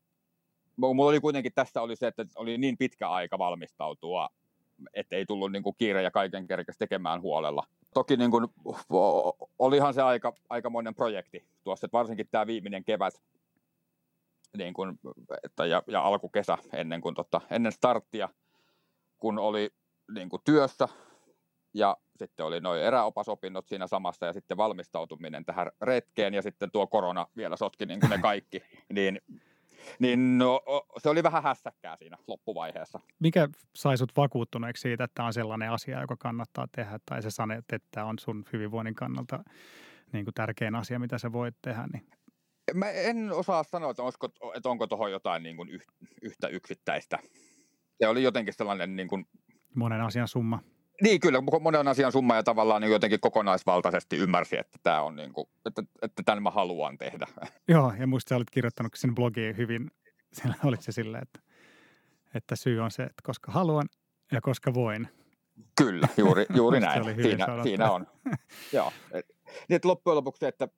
mulla 0.76 1.10
oli 1.10 1.20
kuitenkin 1.20 1.52
tässä 1.54 1.82
oli 1.82 1.96
se, 1.96 2.06
että 2.06 2.26
oli 2.36 2.58
niin 2.58 2.78
pitkä 2.78 3.10
aika 3.10 3.38
valmistautua, 3.38 4.28
että 4.94 5.16
ei 5.16 5.26
tullut 5.26 5.52
niin 5.52 5.62
kuin 5.62 5.76
kiire 5.78 6.02
ja 6.02 6.10
kaiken 6.10 6.46
kerkes 6.46 6.78
tekemään 6.78 7.20
huolella. 7.20 7.66
Toki 7.94 8.16
niin 8.16 8.30
kuin, 8.30 8.46
olihan 9.58 9.94
se 9.94 10.02
aika, 10.02 10.32
aikamoinen 10.50 10.94
projekti 10.94 11.44
tuossa, 11.64 11.86
että 11.86 11.98
varsinkin 11.98 12.28
tämä 12.30 12.46
viimeinen 12.46 12.84
kevät 12.84 13.14
niin 14.56 14.74
kuin, 14.74 14.98
että, 15.44 15.66
ja, 15.66 15.82
ja 15.86 16.02
alkukesä 16.02 16.58
ennen, 16.72 17.00
kuin, 17.00 17.14
tota, 17.14 17.40
ennen 17.50 17.72
starttia, 17.72 18.28
kun 19.18 19.38
oli 19.38 19.70
niin 20.14 20.28
kuin 20.28 20.42
työssä 20.44 20.88
ja 21.74 21.96
sitten 22.16 22.46
oli 22.46 22.60
noin 22.60 22.82
eräopasopinnot 22.82 23.68
siinä 23.68 23.86
samassa 23.86 24.26
ja 24.26 24.32
sitten 24.32 24.56
valmistautuminen 24.56 25.44
tähän 25.44 25.70
retkeen 25.80 26.34
ja 26.34 26.42
sitten 26.42 26.70
tuo 26.70 26.86
korona 26.86 27.26
vielä 27.36 27.56
sotki 27.56 27.86
niin 27.86 28.00
kuin 28.00 28.10
ne 28.10 28.18
kaikki, 28.18 28.62
niin, 28.94 29.20
niin 29.98 30.38
no, 30.38 30.60
se 30.98 31.08
oli 31.08 31.22
vähän 31.22 31.42
hässäkkää 31.42 31.96
siinä 31.96 32.16
loppuvaiheessa. 32.26 33.00
Mikä 33.18 33.48
sai 33.74 33.98
sut 33.98 34.16
vakuuttuneeksi 34.16 34.80
siitä, 34.80 35.04
että 35.04 35.14
tämä 35.14 35.26
on 35.26 35.32
sellainen 35.32 35.70
asia, 35.70 36.00
joka 36.00 36.16
kannattaa 36.16 36.68
tehdä 36.72 36.98
tai 37.06 37.22
se 37.22 37.30
sanet, 37.30 37.64
että 37.72 37.88
tämä 37.90 38.06
on 38.06 38.18
sun 38.18 38.44
hyvinvoinnin 38.52 38.94
kannalta 38.94 39.44
niin 40.12 40.24
kuin 40.24 40.34
tärkein 40.34 40.74
asia, 40.74 40.98
mitä 40.98 41.18
sä 41.18 41.32
voit 41.32 41.54
tehdä? 41.62 41.86
Niin. 41.92 42.06
Mä 42.74 42.90
en 42.90 43.32
osaa 43.32 43.62
sanoa, 43.62 43.90
että, 43.90 44.02
olisiko, 44.02 44.28
että 44.54 44.68
onko 44.68 44.86
tuohon 44.86 45.12
jotain 45.12 45.42
niin 45.42 45.56
kuin 45.56 45.82
yhtä 46.22 46.48
yksittäistä. 46.48 47.18
Se 47.98 48.08
oli 48.08 48.22
jotenkin 48.22 48.54
sellainen 48.54 48.96
niin 48.96 49.08
kuin 49.08 49.26
Monen 49.74 50.00
asian 50.00 50.28
summa. 50.28 50.58
Niin, 51.02 51.20
kyllä, 51.20 51.38
monen 51.60 51.88
asian 51.88 52.12
summa 52.12 52.36
ja 52.36 52.42
tavallaan 52.42 52.82
niin 52.82 52.92
jotenkin 52.92 53.20
kokonaisvaltaisesti 53.20 54.16
ymmärsi, 54.16 54.58
että 54.58 54.78
tämä 54.82 55.02
on 55.02 55.16
niin 55.16 55.32
kuin, 55.32 55.48
että, 55.66 55.82
että 56.02 56.22
tämän 56.22 56.42
mä 56.42 56.50
haluan 56.50 56.98
tehdä. 56.98 57.26
Joo, 57.68 57.92
ja 57.98 58.06
muista 58.06 58.36
olit 58.36 58.50
kirjoittanut 58.50 58.92
sen 58.94 59.14
blogiin 59.14 59.56
hyvin, 59.56 59.90
siellä 60.32 60.54
olit 60.64 60.82
se 60.82 60.92
silleen, 60.92 61.22
että, 61.22 61.40
että 62.34 62.56
syy 62.56 62.80
on 62.80 62.90
se, 62.90 63.02
että 63.02 63.22
koska 63.22 63.52
haluan 63.52 63.88
ja 64.32 64.40
koska 64.40 64.74
voin. 64.74 65.08
Kyllä, 65.78 66.08
juuri, 66.16 66.46
juuri 66.56 66.80
näin. 66.80 67.04
siinä, 67.22 67.46
siinä 67.62 67.90
on. 67.90 68.06
Joo. 68.72 68.92
Niin, 69.12 69.76
että 69.76 69.88
loppujen 69.88 70.16
lopuksi, 70.16 70.46
että, 70.46 70.68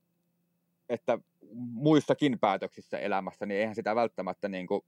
että 0.88 1.18
muissakin 1.54 2.38
päätöksissä 2.38 2.98
elämässä, 2.98 3.46
niin 3.46 3.60
eihän 3.60 3.74
sitä 3.74 3.94
välttämättä 3.94 4.48
niin 4.48 4.66
kuin, 4.66 4.82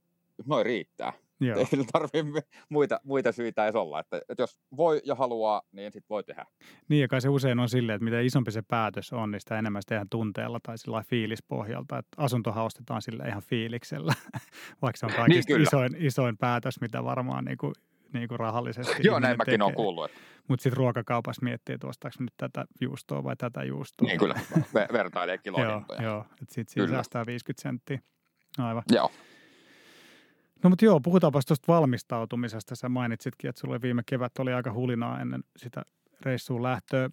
noin 0.46 0.66
riittää. 0.66 1.12
Joo. 1.40 1.58
Ei 1.58 1.66
sillä 1.66 1.84
tarvitse 1.92 2.24
muita, 2.68 3.00
muita 3.04 3.32
syitä 3.32 3.64
edes 3.64 3.74
olla. 3.74 4.00
Että, 4.00 4.20
että 4.28 4.42
jos 4.42 4.58
voi 4.76 5.00
ja 5.04 5.14
haluaa, 5.14 5.62
niin 5.72 5.92
sitten 5.92 6.08
voi 6.10 6.24
tehdä. 6.24 6.44
Niin, 6.88 7.00
ja 7.00 7.08
kai 7.08 7.20
se 7.20 7.28
usein 7.28 7.58
on 7.58 7.68
silleen, 7.68 7.96
että 7.96 8.04
mitä 8.04 8.20
isompi 8.20 8.50
se 8.50 8.62
päätös 8.62 9.12
on, 9.12 9.30
niin 9.30 9.40
sitä 9.40 9.58
enemmän 9.58 9.82
sitä 9.82 9.88
tehdään 9.88 10.08
tunteella 10.10 10.60
tai 10.62 10.78
sillä 10.78 11.02
fiilispohjalta. 11.02 11.98
Että 11.98 12.16
asuntohan 12.16 12.64
ostetaan 12.64 13.02
sille 13.02 13.24
ihan 13.28 13.42
fiiliksellä, 13.42 14.12
vaikka 14.82 14.96
se 14.96 15.06
on 15.06 15.10
niin, 15.10 15.16
kaikista 15.16 15.52
niin, 15.52 15.62
isoin, 15.62 15.96
isoin 15.98 16.38
päätös, 16.38 16.80
mitä 16.80 17.04
varmaan 17.04 17.44
niin 17.44 17.58
kuin, 17.58 17.74
niin 18.12 18.28
kuin 18.28 18.40
rahallisesti 18.40 19.02
Joo, 19.02 19.18
näin 19.18 19.36
mäkin 19.36 19.62
olen 19.62 19.74
kuullut. 19.74 20.04
Että... 20.04 20.18
Mutta 20.48 20.62
sitten 20.62 20.76
ruokakaupassa 20.76 21.44
miettii, 21.44 21.74
että 21.74 21.86
ostaako 21.86 22.16
nyt 22.20 22.34
tätä 22.36 22.64
juustoa 22.80 23.24
vai 23.24 23.36
tätä 23.36 23.64
juustoa. 23.64 24.08
Niin 24.08 24.18
kyllä, 24.18 24.34
vertailee 24.92 25.38
kilohintoja. 25.38 26.02
joo, 26.02 26.12
joo, 26.12 26.20
että 26.42 26.54
sitten 26.54 26.72
siinä 26.72 26.88
säästää 26.88 27.26
50 27.26 27.62
senttiä. 27.62 27.98
Aivan. 28.58 28.82
Joo. 28.92 29.10
No 30.64 30.70
mutta 30.70 30.84
joo, 30.84 31.00
puhutaanpa 31.00 31.40
tuosta 31.46 31.72
valmistautumisesta. 31.72 32.76
Sä 32.76 32.88
mainitsitkin, 32.88 33.48
että 33.48 33.60
sulle 33.60 33.82
viime 33.82 34.02
kevät 34.06 34.38
oli 34.38 34.52
aika 34.52 34.72
hulinaa 34.72 35.20
ennen 35.20 35.44
sitä 35.56 35.82
reissuun 36.20 36.62
lähtöä. 36.62 37.10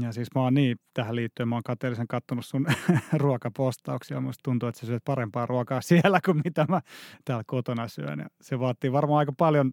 Ja 0.00 0.12
siis 0.12 0.28
mä 0.34 0.42
oon 0.42 0.54
niin 0.54 0.76
tähän 0.94 1.16
liittyen, 1.16 1.48
mä 1.48 1.56
oon 1.56 1.62
kateellisen 1.62 2.08
kattonut 2.08 2.46
sun 2.46 2.66
ruokapostauksia. 3.12 4.20
Musta 4.20 4.42
tuntuu, 4.42 4.68
että 4.68 4.80
sä 4.80 4.86
syöt 4.86 5.04
parempaa 5.04 5.46
ruokaa 5.46 5.80
siellä 5.90 6.20
kuin 6.24 6.40
mitä 6.44 6.66
mä 6.68 6.80
täällä 7.24 7.44
kotona 7.46 7.88
syön. 7.88 8.18
Ja 8.18 8.26
se 8.40 8.58
vaatii 8.58 8.92
varmaan 8.92 9.18
aika 9.18 9.32
paljon 9.38 9.72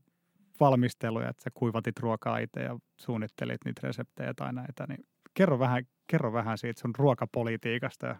valmisteluja, 0.60 1.30
että 1.30 1.43
sä 1.43 1.50
kuivatit 1.54 2.00
ruokaa 2.00 2.38
itse 2.38 2.60
ja 2.60 2.78
suunnittelit 2.98 3.65
niitä 3.65 3.82
reseptejä 3.84 4.34
tai 4.34 4.54
näitä. 4.54 4.86
Niin 4.88 5.06
kerro 5.34 5.60
vähän, 5.60 5.84
kerro 6.08 6.34
vähän 6.34 6.58
siitä 6.58 6.82
sun 6.82 6.93
ruokapolitiikasta 6.98 8.06
ja 8.08 8.15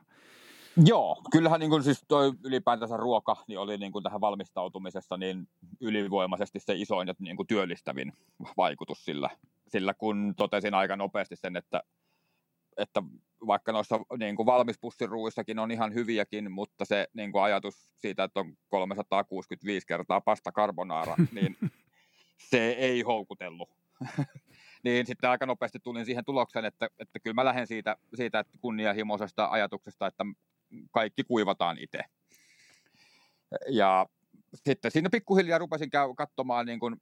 Joo, 0.86 1.22
kyllähän 1.32 1.60
niin 1.60 1.70
kuin 1.70 1.84
siis 1.84 2.06
toi 2.08 2.34
ylipäätänsä 2.44 2.98
ruoka 2.98 3.36
niin 3.48 3.60
oli 3.60 3.78
niin 3.78 3.92
kuin 3.92 4.04
tähän 4.04 4.22
valmistautumisessa 4.22 5.18
niin 5.18 5.48
ylivoimaisesti 5.82 6.60
se 6.60 6.76
isoin 6.76 7.08
ja 7.08 7.14
niin 7.20 7.36
kuin 7.36 7.48
työllistävin 7.48 8.14
vaikutus 8.58 9.06
sillä, 9.06 9.30
sillä 9.68 9.94
kun 9.94 10.34
totesin 10.38 10.74
aika 10.74 10.96
nopeasti 10.96 11.36
sen, 11.36 11.56
että, 11.56 11.84
että 12.78 13.04
vaikka 13.48 13.72
noissa 13.72 14.00
niin 14.18 14.36
kuin 14.36 14.46
valmispussiruissakin 14.46 15.60
on 15.60 15.72
ihan 15.72 15.94
hyviäkin, 15.94 16.52
mutta 16.52 16.86
se 16.86 17.08
niin 17.14 17.32
kuin 17.32 17.44
ajatus 17.44 17.92
siitä, 17.98 18.24
että 18.24 18.40
on 18.40 18.58
365 18.68 19.88
kertaa 19.88 20.22
pasta 20.22 20.52
carbonara, 20.52 21.16
niin 21.36 21.58
se 22.38 22.70
ei 22.70 23.02
houkutellut. 23.02 23.70
niin 24.84 25.06
sitten 25.06 25.30
aika 25.30 25.46
nopeasti 25.46 25.80
tulin 25.80 26.06
siihen 26.06 26.26
tulokseen, 26.26 26.66
että, 26.66 26.90
että 27.00 27.20
kyllä 27.20 27.34
mä 27.34 27.46
lähden 27.46 27.68
siitä, 27.68 27.98
siitä 28.16 28.40
että 28.40 28.58
kunnianhimoisesta 28.62 29.48
ajatuksesta, 29.52 30.08
että 30.08 30.26
kaikki 30.92 31.24
kuivataan 31.24 31.78
itse. 31.80 32.00
Ja 33.70 34.06
sitten 34.56 34.92
siinä 34.92 35.10
pikkuhiljaa 35.10 35.60
rupesin 35.60 35.90
käy, 35.90 36.14
katsomaan 36.18 36.66
niin 36.66 36.80
kuin, 36.80 36.96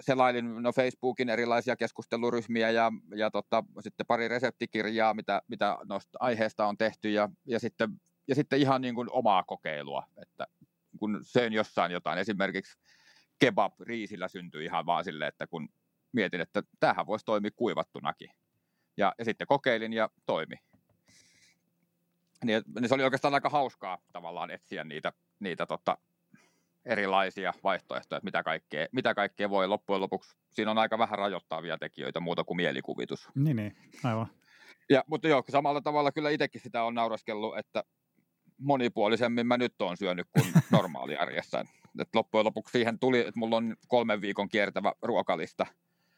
selailin 0.00 0.62
no 0.62 0.72
Facebookin 0.72 1.28
erilaisia 1.28 1.76
keskusteluryhmiä 1.76 2.70
ja, 2.70 2.92
ja 3.16 3.30
tota, 3.30 3.64
sitten 3.80 4.06
pari 4.06 4.28
reseptikirjaa, 4.28 5.14
mitä, 5.14 5.42
mitä 5.48 5.78
noista 5.84 6.18
aiheesta 6.20 6.66
on 6.66 6.78
tehty 6.78 7.10
ja, 7.10 7.28
ja, 7.46 7.60
sitten, 7.60 8.00
ja 8.28 8.34
sitten 8.34 8.60
ihan 8.60 8.80
niin 8.80 8.94
kuin 8.94 9.08
omaa 9.12 9.42
kokeilua, 9.42 10.06
että 10.22 10.46
kun 10.98 11.20
söin 11.22 11.52
jossain 11.52 11.92
jotain, 11.92 12.18
esimerkiksi 12.18 12.78
kebab 13.38 13.80
riisillä 13.80 14.28
syntyi 14.28 14.64
ihan 14.64 14.86
vaan 14.86 15.04
silleen, 15.04 15.28
että 15.28 15.46
kun 15.46 15.68
mietin, 16.12 16.40
että 16.40 16.62
tämähän 16.80 17.06
voisi 17.06 17.24
toimia 17.24 17.50
kuivattunakin. 17.56 18.30
Ja, 18.96 19.14
ja 19.18 19.24
sitten 19.24 19.46
kokeilin 19.46 19.92
ja 19.92 20.10
toimi. 20.26 20.56
Niin, 22.44 22.62
niin 22.80 22.88
se 22.88 22.94
oli 22.94 23.04
oikeastaan 23.04 23.34
aika 23.34 23.48
hauskaa 23.48 23.98
tavallaan 24.12 24.50
etsiä 24.50 24.84
niitä, 24.84 25.12
niitä 25.40 25.66
tota, 25.66 25.98
erilaisia 26.84 27.52
vaihtoehtoja, 27.64 28.16
että 28.16 28.24
mitä 28.24 28.42
kaikkea, 28.42 28.86
mitä 28.92 29.14
kaikkea 29.14 29.50
voi 29.50 29.68
loppujen 29.68 30.00
lopuksi. 30.00 30.36
Siinä 30.50 30.70
on 30.70 30.78
aika 30.78 30.98
vähän 30.98 31.18
rajoittavia 31.18 31.78
tekijöitä 31.78 32.20
muuta 32.20 32.44
kuin 32.44 32.56
mielikuvitus. 32.56 33.28
Niin, 33.34 33.56
niin, 33.56 33.76
aivan. 34.04 34.26
Ja, 34.90 35.04
mutta 35.06 35.28
joo, 35.28 35.44
samalla 35.48 35.80
tavalla 35.80 36.12
kyllä 36.12 36.30
itsekin 36.30 36.60
sitä 36.60 36.84
on 36.84 36.94
nauraskellut, 36.94 37.58
että 37.58 37.84
monipuolisemmin 38.58 39.46
mä 39.46 39.56
nyt 39.56 39.82
on 39.82 39.96
syönyt 39.96 40.26
kuin 40.32 40.52
normaali 40.70 41.16
arjessa. 41.16 41.64
Et 41.98 42.14
loppujen 42.14 42.44
lopuksi 42.46 42.72
siihen 42.72 42.98
tuli, 42.98 43.20
että 43.20 43.32
mulla 43.34 43.56
on 43.56 43.76
kolmen 43.88 44.20
viikon 44.20 44.48
kiertävä 44.48 44.92
ruokalista. 45.02 45.66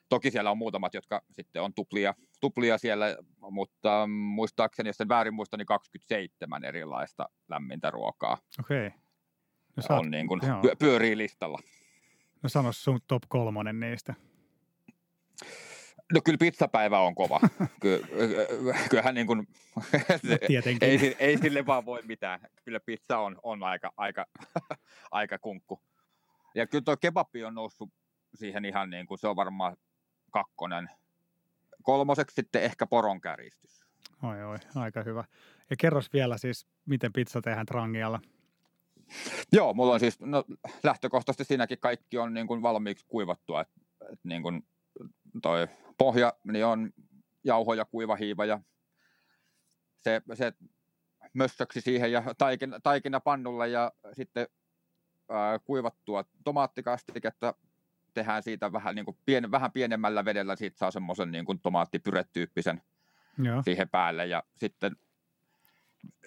Toki 0.08 0.30
siellä 0.30 0.50
on 0.50 0.58
muutamat, 0.58 0.94
jotka 0.94 1.22
sitten 1.30 1.62
on 1.62 1.74
tuplia, 1.74 2.14
tuplia 2.40 2.78
siellä, 2.78 3.16
mutta 3.50 4.06
muistaakseni, 4.06 4.88
jos 4.88 4.96
sen 4.96 5.08
väärin 5.08 5.34
muista, 5.34 5.56
niin 5.56 5.66
27 5.66 6.64
erilaista 6.64 7.28
lämmintä 7.48 7.90
ruokaa. 7.90 8.38
Okei. 8.60 8.86
Okay. 8.86 8.98
No, 9.76 9.82
on 9.88 9.96
oot, 9.96 10.10
niin 10.10 10.28
kuin, 10.28 10.40
pyörii 10.78 11.18
listalla. 11.18 11.58
No 12.42 12.48
sano 12.48 12.72
sun 12.72 13.00
top 13.06 13.22
kolmonen 13.28 13.80
niistä. 13.80 14.14
No 16.12 16.20
kyllä 16.24 16.38
pizzapäivä 16.38 16.98
on 16.98 17.14
kova. 17.14 17.40
Ky, 17.82 18.04
kyllähän 18.90 19.14
niin 19.14 19.26
kuin, 19.26 19.48
no, 19.76 19.82
ei, 20.80 21.16
ei 21.18 21.38
sille 21.38 21.66
vaan 21.66 21.86
voi 21.86 22.02
mitään. 22.02 22.40
Kyllä 22.64 22.80
pizza 22.80 23.18
on, 23.18 23.38
on 23.42 23.62
aika, 23.62 23.92
aika, 23.96 24.26
aika 25.10 25.38
kunkku. 25.38 25.82
Ja 26.54 26.66
kyllä 26.66 26.82
tuo 26.84 26.96
kebabi 26.96 27.44
on 27.44 27.54
noussut 27.54 27.90
siihen 28.34 28.64
ihan 28.64 28.90
niin 28.90 29.06
kuin, 29.06 29.18
se 29.18 29.28
on 29.28 29.36
varmaan 29.36 29.76
kakkonen. 30.34 30.90
Kolmoseksi 31.82 32.34
sitten 32.34 32.62
ehkä 32.62 32.86
poronkäristys. 32.86 33.84
Oi 34.22 34.42
oi, 34.42 34.58
aika 34.74 35.02
hyvä. 35.02 35.24
Ja 35.70 35.76
kerros 35.78 36.12
vielä 36.12 36.38
siis, 36.38 36.66
miten 36.86 37.12
pizza 37.12 37.42
tehdään 37.42 37.66
trangialla. 37.66 38.20
Joo, 39.52 39.74
mulla 39.74 39.92
on 39.92 40.00
siis, 40.00 40.20
no, 40.20 40.44
lähtökohtaisesti 40.82 41.44
siinäkin 41.44 41.78
kaikki 41.78 42.18
on 42.18 42.34
niin 42.34 42.46
kuin 42.46 42.62
valmiiksi 42.62 43.04
kuivattua. 43.08 43.60
Et, 43.60 43.68
et 44.12 44.20
niin 44.22 44.42
kuin 44.42 44.66
toi 45.42 45.68
pohja 45.98 46.32
niin 46.44 46.66
on 46.66 46.90
jauho 47.44 47.74
ja 47.74 47.84
kuiva 47.84 48.16
hiiva 48.16 48.44
ja 48.44 48.60
se, 50.00 50.22
se 50.34 50.52
mössöksi 51.32 51.80
siihen 51.80 52.12
ja 52.12 52.22
taikina, 52.38 52.80
taikina 52.80 53.20
pannulle 53.20 53.68
ja 53.68 53.92
sitten 54.12 54.48
ää, 55.28 55.58
kuivattua 55.58 56.24
tomaattikastiketta 56.44 57.54
tehdään 58.14 58.42
siitä 58.42 58.72
vähän, 58.72 58.94
niin 58.94 59.04
kuin 59.04 59.16
pien, 59.26 59.50
vähän 59.50 59.72
pienemmällä 59.72 60.24
vedellä, 60.24 60.56
siitä 60.56 60.78
saa 60.78 60.90
semmoisen 60.90 61.30
niin 61.30 61.44
kuin 61.44 61.60
tomaattipyretyyppisen 61.60 62.82
Joo. 63.38 63.62
siihen 63.62 63.88
päälle 63.88 64.26
ja 64.26 64.42
sitten, 64.56 64.96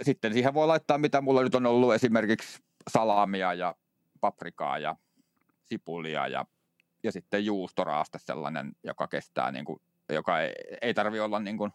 sitten 0.02 0.34
siihen 0.34 0.54
voi 0.54 0.67
laittaa 0.67 0.97
mitä 0.97 1.21
mulla 1.21 1.43
nyt 1.43 1.56
on 1.56 1.65
ollut 1.65 1.93
esimerkiksi 1.93 2.63
salamia 2.89 3.54
ja 3.54 3.76
paprikaa 4.21 4.78
ja 4.78 4.95
sipulia 5.63 6.28
ja 6.28 6.45
ja 7.04 7.12
sitten 7.12 7.45
juustoraaste 7.45 8.19
sellainen, 8.19 8.71
joka 8.84 9.08
kestää, 9.08 9.52
niin 9.52 9.65
kuin, 9.65 9.82
joka 10.10 10.41
ei, 10.41 10.54
ei 10.82 10.93
tarvi 10.93 11.19
olla 11.19 11.39
niin 11.39 11.58
kuin 11.58 11.71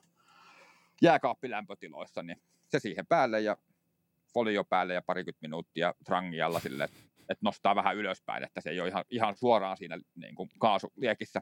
jääkaappilämpötiloissa, 1.02 2.22
niin 2.22 2.42
se 2.68 2.78
siihen 2.78 3.06
päälle 3.06 3.40
ja 3.40 3.56
folio 4.34 4.64
päälle 4.64 4.94
ja 4.94 5.02
parikymmentä 5.02 5.42
minuuttia 5.42 5.94
trangialla 6.04 6.60
sille, 6.60 6.84
että 6.84 7.00
nostaa 7.40 7.74
vähän 7.74 7.96
ylöspäin, 7.96 8.44
että 8.44 8.60
se 8.60 8.70
ei 8.70 8.80
ole 8.80 8.88
ihan, 8.88 9.04
ihan 9.10 9.36
suoraan 9.36 9.76
siinä 9.76 9.98
niin 10.14 10.34
kuin 10.34 10.48
kaasuliekissä, 10.58 11.38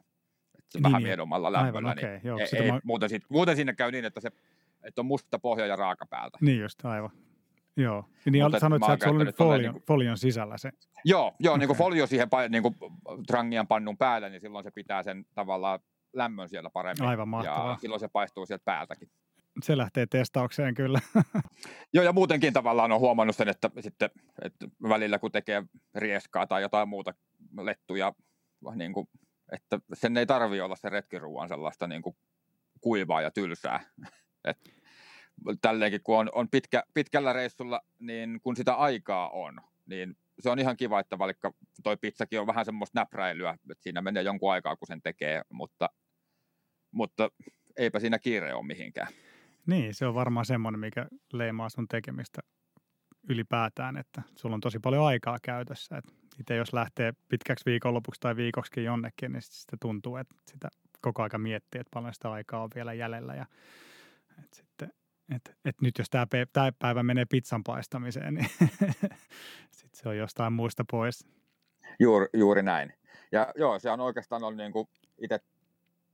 että 0.57 0.67
se 0.71 0.77
niin, 0.77 0.83
vähän 0.83 0.99
niin. 0.99 1.07
miedommalla 1.07 1.51
lämpöllä, 1.51 1.89
aivan, 1.89 2.03
niin 2.03 2.15
okay, 2.15 2.19
joo, 2.23 2.37
ei, 2.37 2.63
ei, 2.63 2.71
mä... 2.71 2.79
muuten, 2.83 3.09
siitä, 3.09 3.25
muuten 3.29 3.55
siinä 3.55 3.73
käy 3.73 3.91
niin, 3.91 4.05
että 4.05 4.19
se 4.19 4.31
että 4.83 5.01
on 5.01 5.05
musta 5.05 5.39
pohja 5.39 5.65
ja 5.65 5.75
raaka 5.75 6.05
päältä. 6.05 6.37
Niin 6.41 6.59
just, 6.59 6.85
aivan. 6.85 7.09
Joo, 7.77 8.05
niin 8.25 8.43
Mutta 8.43 8.59
sanoit 8.59 8.83
että 8.83 9.05
se 9.05 9.09
oli 9.09 9.25
folion, 9.37 9.73
niin 9.73 9.83
folion 9.87 10.17
sisällä 10.17 10.57
se. 10.57 10.71
Joo, 11.05 11.35
joo 11.39 11.53
okay. 11.53 11.59
niin 11.59 11.67
kuin 11.67 11.77
folio 11.77 12.07
siihen 12.07 12.27
niin 12.49 12.63
kuin 12.63 12.75
trangian 13.27 13.67
pannun 13.67 13.97
päälle, 13.97 14.29
niin 14.29 14.41
silloin 14.41 14.63
se 14.63 14.71
pitää 14.71 15.03
sen 15.03 15.25
tavallaan 15.33 15.79
lämmön 16.13 16.49
siellä 16.49 16.69
paremmin. 16.69 17.07
Aivan 17.07 17.27
mahtavaa. 17.27 17.71
Ja 17.71 17.77
silloin 17.77 17.99
se 17.99 18.07
paistuu 18.07 18.45
sieltä 18.45 18.65
päältäkin. 18.65 19.09
Se 19.63 19.77
lähtee 19.77 20.05
testaukseen 20.05 20.75
kyllä. 20.75 20.99
joo, 21.93 22.05
ja 22.05 22.13
muutenkin 22.13 22.53
tavallaan 22.53 22.91
on 22.91 22.99
huomannut 22.99 23.35
sen, 23.35 23.47
että, 23.47 23.69
sitten, 23.79 24.09
että 24.41 24.67
välillä 24.89 25.19
kun 25.19 25.31
tekee 25.31 25.63
rieskaa 25.95 26.47
tai 26.47 26.61
jotain 26.61 26.89
muuta 26.89 27.13
lettuja, 27.61 28.13
niin 28.75 28.93
kuin, 28.93 29.07
että 29.51 29.79
sen 29.93 30.17
ei 30.17 30.25
tarvi 30.25 30.61
olla 30.61 30.75
se 30.75 30.89
retkiruuan 30.89 31.47
sellaista 31.47 31.87
niin 31.87 32.01
kuin 32.01 32.15
kuivaa 32.81 33.21
ja 33.21 33.31
tylsää. 33.31 33.79
että 34.45 34.69
tälleenkin, 35.61 36.03
kun 36.03 36.17
on, 36.17 36.29
on 36.33 36.49
pitkä, 36.49 36.83
pitkällä 36.93 37.33
reissulla, 37.33 37.81
niin 37.99 38.39
kun 38.41 38.55
sitä 38.55 38.73
aikaa 38.73 39.29
on, 39.29 39.61
niin 39.85 40.15
se 40.39 40.49
on 40.49 40.59
ihan 40.59 40.77
kiva, 40.77 40.99
että 40.99 41.19
vaikka 41.19 41.53
toi 41.83 41.97
pizzakin 41.97 42.39
on 42.39 42.47
vähän 42.47 42.65
semmoista 42.65 42.99
näpräilyä, 42.99 43.57
että 43.69 43.83
siinä 43.83 44.01
menee 44.01 44.23
jonkun 44.23 44.51
aikaa, 44.51 44.75
kun 44.75 44.87
sen 44.87 45.01
tekee, 45.01 45.41
mutta, 45.49 45.89
mutta 46.91 47.29
eipä 47.77 47.99
siinä 47.99 48.19
kiire 48.19 48.53
ole 48.53 48.65
mihinkään. 48.65 49.07
Niin, 49.65 49.93
se 49.93 50.05
on 50.05 50.15
varmaan 50.15 50.45
semmoinen, 50.45 50.79
mikä 50.79 51.07
leimaa 51.33 51.69
sun 51.69 51.87
tekemistä 51.87 52.41
ylipäätään, 53.29 53.97
että 53.97 54.21
sulla 54.35 54.55
on 54.55 54.61
tosi 54.61 54.79
paljon 54.79 55.05
aikaa 55.05 55.37
käytössä. 55.41 55.97
Että 55.97 56.13
itse 56.39 56.55
jos 56.55 56.73
lähtee 56.73 57.13
pitkäksi 57.29 57.65
viikonlopuksi 57.65 58.21
tai 58.21 58.35
viikoksi 58.35 58.83
jonnekin, 58.83 59.31
niin 59.31 59.41
sitten 59.41 59.79
tuntuu, 59.79 60.15
että 60.15 60.35
sitä 60.51 60.69
koko 61.01 61.23
aika 61.23 61.37
miettii, 61.37 61.81
että 61.81 61.91
paljon 61.93 62.13
sitä 62.13 62.31
aikaa 62.31 62.63
on 62.63 62.69
vielä 62.75 62.93
jäljellä. 62.93 63.35
Ja, 63.35 63.45
että 64.29 64.57
sitten 64.57 64.93
et, 65.35 65.57
et 65.65 65.81
nyt 65.81 65.97
jos 65.97 66.09
tämä 66.09 66.27
päivä 66.79 67.03
menee 67.03 67.25
pizzan 67.25 67.63
paistamiseen, 67.63 68.33
niin 68.35 68.49
sitten 69.71 70.01
se 70.01 70.09
on 70.09 70.17
jostain 70.17 70.53
muista 70.53 70.85
pois. 70.91 71.27
Juuri, 71.99 72.27
juuri 72.33 72.63
näin. 72.63 72.93
Ja 73.31 73.53
joo, 73.55 73.79
se 73.79 73.91
on 73.91 73.99
oikeastaan 73.99 74.43
on 74.43 74.57
niin 74.57 74.71
kuin 74.71 74.87
itse 75.17 75.39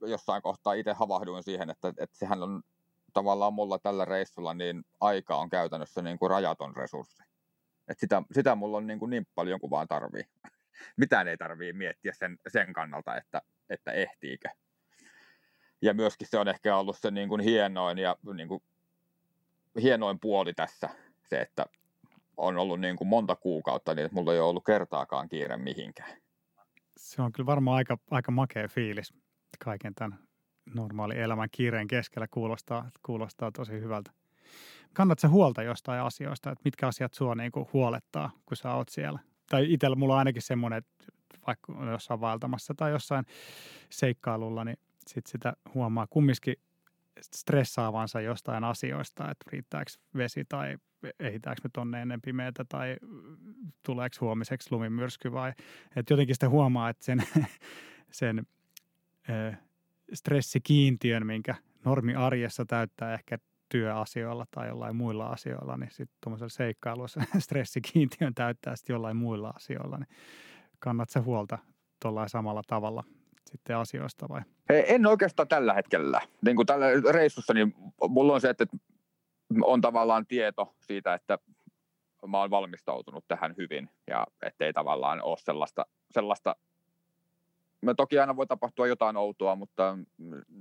jossain 0.00 0.42
kohtaa 0.42 0.72
itse 0.72 0.92
havahduin 0.92 1.42
siihen, 1.42 1.70
että, 1.70 1.88
että 1.88 2.18
sehän 2.18 2.42
on 2.42 2.62
tavallaan 3.12 3.54
mulla 3.54 3.78
tällä 3.78 4.04
reissulla, 4.04 4.54
niin 4.54 4.84
aika 5.00 5.36
on 5.36 5.50
käytännössä 5.50 6.02
niin 6.02 6.18
kuin 6.18 6.30
rajaton 6.30 6.76
resurssi. 6.76 7.22
Et 7.88 7.98
sitä, 7.98 8.22
sitä 8.32 8.54
mulla 8.54 8.76
on 8.76 8.86
niin, 8.86 8.98
kuin 8.98 9.10
niin 9.10 9.26
paljon 9.34 9.60
kuin 9.60 9.70
vaan 9.70 9.88
tarvii. 9.88 10.24
Mitään 10.96 11.28
ei 11.28 11.36
tarvii 11.36 11.72
miettiä 11.72 12.12
sen, 12.12 12.38
sen 12.48 12.72
kannalta, 12.72 13.16
että, 13.16 13.42
että 13.70 13.92
ehtiikö. 13.92 14.48
Ja 15.82 15.94
myöskin 15.94 16.28
se 16.28 16.38
on 16.38 16.48
ehkä 16.48 16.76
ollut 16.76 16.98
se 16.98 17.10
niin 17.10 17.28
kuin 17.28 17.40
hienoin 17.40 17.98
ja 17.98 18.16
niin 18.34 18.48
kuin 18.48 18.62
hienoin 19.82 20.20
puoli 20.20 20.54
tässä 20.54 20.88
se, 21.28 21.40
että 21.40 21.66
on 22.36 22.58
ollut 22.58 22.80
niin 22.80 22.96
kuin 22.96 23.08
monta 23.08 23.36
kuukautta 23.36 23.94
niin, 23.94 24.04
että 24.04 24.14
mulla 24.14 24.32
ei 24.32 24.40
ole 24.40 24.48
ollut 24.48 24.64
kertaakaan 24.64 25.28
kiire 25.28 25.56
mihinkään. 25.56 26.18
Se 26.96 27.22
on 27.22 27.32
kyllä 27.32 27.46
varmaan 27.46 27.76
aika, 27.76 27.98
aika 28.10 28.30
makea 28.30 28.68
fiilis 28.68 29.14
kaiken 29.64 29.94
tämän 29.94 30.27
normaali 30.74 31.18
elämän 31.18 31.48
kiireen 31.52 31.86
keskellä 31.86 32.26
kuulostaa, 32.30 32.90
kuulostaa 33.02 33.52
tosi 33.52 33.72
hyvältä. 33.72 34.10
Kannatko 34.92 35.28
huolta 35.28 35.62
jostain 35.62 36.02
asioista, 36.02 36.50
että 36.50 36.62
mitkä 36.64 36.86
asiat 36.86 37.14
sua 37.14 37.34
niin 37.34 37.52
kuin 37.52 37.66
huolettaa, 37.72 38.30
kun 38.46 38.56
sä 38.56 38.74
oot 38.74 38.88
siellä? 38.88 39.18
Tai 39.50 39.72
itsellä 39.72 39.96
mulla 39.96 40.14
on 40.14 40.18
ainakin 40.18 40.42
semmoinen, 40.42 40.78
että 40.78 41.04
vaikka 41.46 41.72
jossain 41.90 42.20
vaeltamassa 42.20 42.74
tai 42.74 42.90
jossain 42.90 43.24
seikkailulla, 43.90 44.64
niin 44.64 44.76
sit 45.06 45.26
sitä 45.26 45.52
huomaa 45.74 46.06
kumminkin 46.10 46.56
stressaavansa 47.20 48.20
jostain 48.20 48.64
asioista, 48.64 49.30
että 49.30 49.50
riittääkö 49.52 49.90
vesi 50.16 50.44
tai 50.48 50.76
ehitäänkö 51.20 51.60
me 51.64 51.70
tonne 51.72 52.02
ennen 52.02 52.22
pimeätä 52.22 52.64
tai 52.68 52.96
tuleeko 53.82 54.16
huomiseksi 54.20 54.72
lumimyrsky 54.72 55.32
vai, 55.32 55.52
että 55.96 56.12
jotenkin 56.12 56.34
sitä 56.34 56.48
huomaa, 56.48 56.88
että 56.88 57.04
sen, 57.04 57.22
sen 58.10 58.46
stressikiintiön, 60.14 61.26
minkä 61.26 61.54
normi 61.84 62.14
arjessa 62.14 62.64
täyttää 62.64 63.14
ehkä 63.14 63.38
työasioilla 63.68 64.46
tai 64.50 64.68
jollain 64.68 64.96
muilla 64.96 65.26
asioilla, 65.26 65.76
niin 65.76 65.90
sitten 65.90 66.18
tuommoisella 66.24 66.48
seikkailussa 66.48 67.20
stressikiintiön 67.38 68.34
täyttää 68.34 68.76
sitten 68.76 68.94
jollain 68.94 69.16
muilla 69.16 69.52
asioilla, 69.56 69.98
niin 69.98 70.08
kannatko 70.78 71.22
huolta 71.22 71.58
tuollain 72.02 72.28
samalla 72.28 72.62
tavalla– 72.66 73.04
sitten 73.50 73.76
asioista 73.76 74.28
vai? 74.28 74.40
En 74.68 75.06
oikeastaan 75.06 75.48
tällä 75.48 75.74
hetkellä. 75.74 76.20
Niin 76.44 76.56
kuin 76.56 76.66
tällä 76.66 76.86
reissussa, 77.12 77.54
niin 77.54 77.74
mulla 78.08 78.34
on 78.34 78.40
se, 78.40 78.50
että 78.50 78.66
on 79.62 79.80
tavallaan 79.80 80.26
tieto 80.26 80.74
siitä, 80.80 81.14
että 81.14 81.38
mä 82.26 82.40
oon 82.40 82.50
valmistautunut 82.50 83.24
tähän 83.28 83.54
hyvin 83.56 83.90
ja 84.06 84.26
ettei 84.42 84.72
tavallaan 84.72 85.22
ole 85.22 85.36
sellaista, 85.38 85.86
sellaista 86.10 86.56
me 87.80 87.94
toki 87.94 88.18
aina 88.18 88.36
voi 88.36 88.46
tapahtua 88.46 88.86
jotain 88.86 89.16
outoa, 89.16 89.56
mutta 89.56 89.98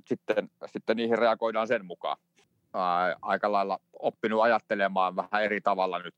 sitten, 0.05 0.49
sitten 0.65 0.97
niihin 0.97 1.17
reagoidaan 1.17 1.67
sen 1.67 1.85
mukaan. 1.85 2.17
Aika 3.21 3.51
lailla 3.51 3.79
oppinut 3.99 4.41
ajattelemaan 4.41 5.15
vähän 5.15 5.43
eri 5.43 5.61
tavalla 5.61 5.99
nyt 5.99 6.15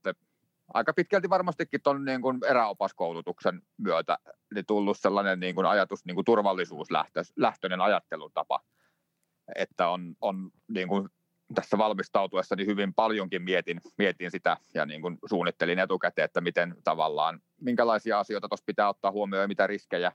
aika 0.74 0.94
pitkälti 0.94 1.30
varmastikin 1.30 1.82
tuon 1.82 2.06
niin 2.06 2.22
kuin 2.22 2.40
eräopaskoulutuksen 2.50 3.62
myötä 3.78 4.18
niin 4.54 4.66
tullut 4.66 4.98
sellainen 4.98 5.40
niin 5.40 5.56
kuin 5.56 5.68
ajatus, 5.68 6.06
niin 6.06 6.16
kuin 6.16 6.26
turvallisuuslähtöinen 6.26 7.82
ajattelutapa, 7.82 8.60
että 9.56 9.90
on, 9.90 10.16
on 10.22 10.52
niin 10.68 10.88
kuin 10.88 11.10
tässä 11.56 11.78
valmistautuessani 11.78 12.66
hyvin 12.66 12.94
paljonkin 12.94 13.42
mietin, 13.42 13.82
mietin 13.98 14.32
sitä 14.32 14.58
ja 14.74 14.86
niin 14.86 15.02
kuin 15.02 15.18
suunnittelin 15.26 15.80
etukäteen, 15.80 16.26
että 16.26 16.42
miten 16.42 16.76
tavallaan, 16.84 17.42
minkälaisia 17.62 18.20
asioita 18.20 18.48
tuossa 18.48 18.66
pitää 18.66 18.90
ottaa 18.90 19.12
huomioon 19.12 19.42
ja 19.44 19.48
mitä 19.48 19.68
riskejä, 19.68 20.12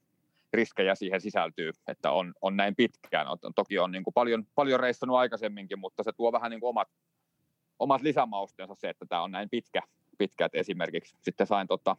riskejä 0.54 0.94
siihen 0.94 1.20
sisältyy, 1.20 1.70
että 1.88 2.10
on, 2.10 2.34
on 2.42 2.56
näin 2.56 2.76
pitkään. 2.76 3.26
Toki 3.54 3.78
on 3.78 3.92
niin 3.92 4.04
kuin 4.04 4.14
paljon, 4.14 4.46
paljon 4.54 4.80
reissannut 4.80 5.18
aikaisemminkin, 5.18 5.78
mutta 5.78 6.02
se 6.02 6.12
tuo 6.12 6.32
vähän 6.32 6.50
niin 6.50 6.60
kuin 6.60 6.68
omat, 6.68 6.88
omat 7.78 8.02
lisämausteensa 8.02 8.74
se, 8.74 8.88
että 8.88 9.06
tämä 9.08 9.22
on 9.22 9.32
näin 9.32 9.50
pitkä, 9.50 9.80
pitkä 10.18 10.48
esimerkiksi 10.52 11.16
sitten 11.20 11.46
sain 11.46 11.66
tota, 11.66 11.96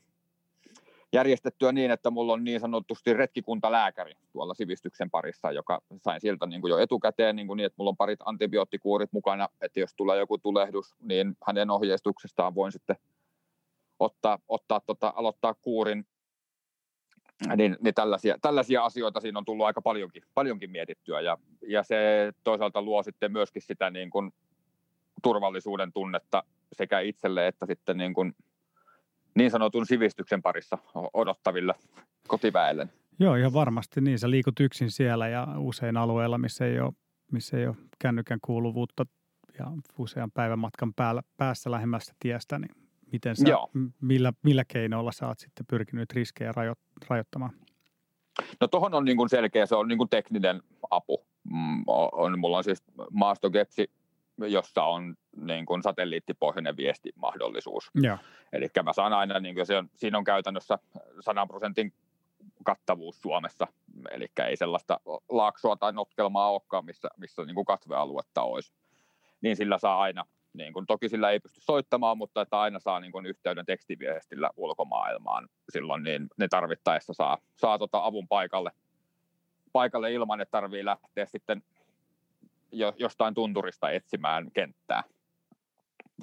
järjestettyä 1.13 1.71
niin, 1.71 1.91
että 1.91 2.09
mulla 2.11 2.33
on 2.33 2.43
niin 2.43 2.59
sanotusti 2.59 3.13
retkikuntalääkäri 3.13 4.13
tuolla 4.31 4.53
sivistyksen 4.53 5.09
parissa, 5.09 5.51
joka 5.51 5.81
sain 6.01 6.21
siltä 6.21 6.45
niin 6.45 6.61
kuin 6.61 6.71
jo 6.71 6.77
etukäteen 6.77 7.35
niin, 7.35 7.47
kuin 7.47 7.57
niin, 7.57 7.65
että 7.65 7.75
mulla 7.77 7.89
on 7.89 7.97
parit 7.97 8.19
antibioottikuurit 8.25 9.13
mukana, 9.13 9.49
että 9.61 9.79
jos 9.79 9.93
tulee 9.93 10.17
joku 10.19 10.37
tulehdus, 10.37 10.95
niin 11.01 11.37
hänen 11.47 11.69
ohjeistuksestaan 11.69 12.55
voin 12.55 12.71
sitten 12.71 12.95
ottaa, 13.99 14.39
ottaa 14.47 14.79
tota, 14.79 15.13
aloittaa 15.15 15.53
kuurin. 15.53 16.05
Niin, 17.55 17.77
niin 17.81 17.93
tällaisia, 17.93 18.37
tällaisia 18.41 18.85
asioita 18.85 19.19
siinä 19.19 19.39
on 19.39 19.45
tullut 19.45 19.65
aika 19.65 19.81
paljonkin, 19.81 20.23
paljonkin 20.33 20.71
mietittyä 20.71 21.21
ja, 21.21 21.37
ja 21.67 21.83
se 21.83 22.31
toisaalta 22.43 22.81
luo 22.81 23.03
sitten 23.03 23.31
myöskin 23.31 23.61
sitä 23.61 23.89
niin 23.89 24.09
kuin 24.09 24.31
turvallisuuden 25.23 25.93
tunnetta 25.93 26.43
sekä 26.73 26.99
itselle 26.99 27.47
että 27.47 27.65
sitten 27.65 27.97
niin 27.97 28.13
kuin 28.13 28.35
niin 29.35 29.51
sanotun 29.51 29.85
sivistyksen 29.85 30.41
parissa 30.41 30.77
odottaville 31.13 31.73
kotiväelle. 32.27 32.87
Joo, 33.19 33.35
ihan 33.35 33.53
varmasti 33.53 34.01
niin. 34.01 34.19
Sä 34.19 34.29
liikut 34.29 34.59
yksin 34.59 34.91
siellä 34.91 35.27
ja 35.27 35.47
usein 35.57 35.97
alueella, 35.97 36.37
missä 36.37 36.65
ei 36.65 36.79
ole, 36.79 36.93
missä 37.31 37.57
ei 37.57 37.67
ole 37.67 37.75
kännykän 37.99 38.39
kuuluvuutta 38.45 39.05
ja 39.59 39.65
usean 39.97 40.31
päivän 40.31 40.59
matkan 40.59 40.93
päällä, 40.93 41.21
päässä 41.37 41.71
lähemmästä 41.71 42.13
tiestä, 42.19 42.59
niin 42.59 42.84
miten 43.11 43.35
sä, 43.35 43.49
Joo. 43.49 43.69
millä, 44.01 44.33
millä 44.43 44.63
keinoilla 44.67 45.11
sä 45.11 45.27
oot 45.27 45.39
sitten 45.39 45.65
pyrkinyt 45.65 46.13
riskejä 46.13 46.51
rajo, 46.51 46.73
rajoittamaan? 47.07 47.51
No 48.61 48.67
tuohon 48.67 48.93
on 48.93 49.05
niin 49.05 49.17
kuin 49.17 49.29
selkeä, 49.29 49.65
se 49.65 49.75
on 49.75 49.87
niin 49.87 49.97
kuin 49.97 50.09
tekninen 50.09 50.61
apu. 50.91 51.25
Mm, 51.43 51.83
on, 51.87 52.39
mulla 52.39 52.57
on 52.57 52.63
siis 52.63 52.83
maastokepsi 53.11 53.91
jossa 54.37 54.83
on 54.83 55.15
niin 55.35 55.65
kuin 55.65 55.83
satelliittipohjainen 55.83 56.77
viestimahdollisuus. 56.77 57.91
Eli 58.53 58.67
mä 58.83 58.93
saan 58.93 59.13
aina, 59.13 59.39
niin 59.39 59.55
kuin 59.55 59.65
se 59.65 59.77
on, 59.77 59.89
siinä 59.95 60.17
on 60.17 60.23
käytännössä 60.23 60.79
100 61.19 61.47
prosentin 61.47 61.93
kattavuus 62.63 63.21
Suomessa, 63.21 63.67
eli 64.11 64.27
ei 64.47 64.57
sellaista 64.57 64.99
laaksoa 65.29 65.75
tai 65.75 65.93
notkelmaa 65.93 66.51
olekaan, 66.51 66.85
missä, 66.85 67.09
missä 67.17 67.45
niin 67.45 67.55
kuin 67.55 67.65
katvealuetta 67.65 68.41
olisi. 68.41 68.73
Niin 69.41 69.55
sillä 69.55 69.77
saa 69.77 70.01
aina, 70.01 70.25
niin 70.57 70.73
kuin, 70.73 70.85
toki 70.85 71.09
sillä 71.09 71.31
ei 71.31 71.39
pysty 71.39 71.61
soittamaan, 71.61 72.17
mutta 72.17 72.41
että 72.41 72.59
aina 72.59 72.79
saa 72.79 72.99
niin 72.99 73.11
kuin, 73.11 73.25
yhteyden 73.25 73.65
tekstiviestillä 73.65 74.49
ulkomaailmaan. 74.55 75.47
Silloin 75.69 76.03
niin 76.03 76.27
ne 76.37 76.47
tarvittaessa 76.47 77.13
saa, 77.13 77.37
saa 77.55 77.77
tota 77.77 78.05
avun 78.05 78.27
paikalle, 78.27 78.71
paikalle 79.71 80.13
ilman, 80.13 80.41
että 80.41 80.51
tarvii 80.51 80.85
lähteä 80.85 81.25
sitten 81.25 81.63
jo, 82.71 82.93
jostain 82.97 83.33
tunturista 83.33 83.89
etsimään 83.89 84.51
kenttää. 84.51 85.03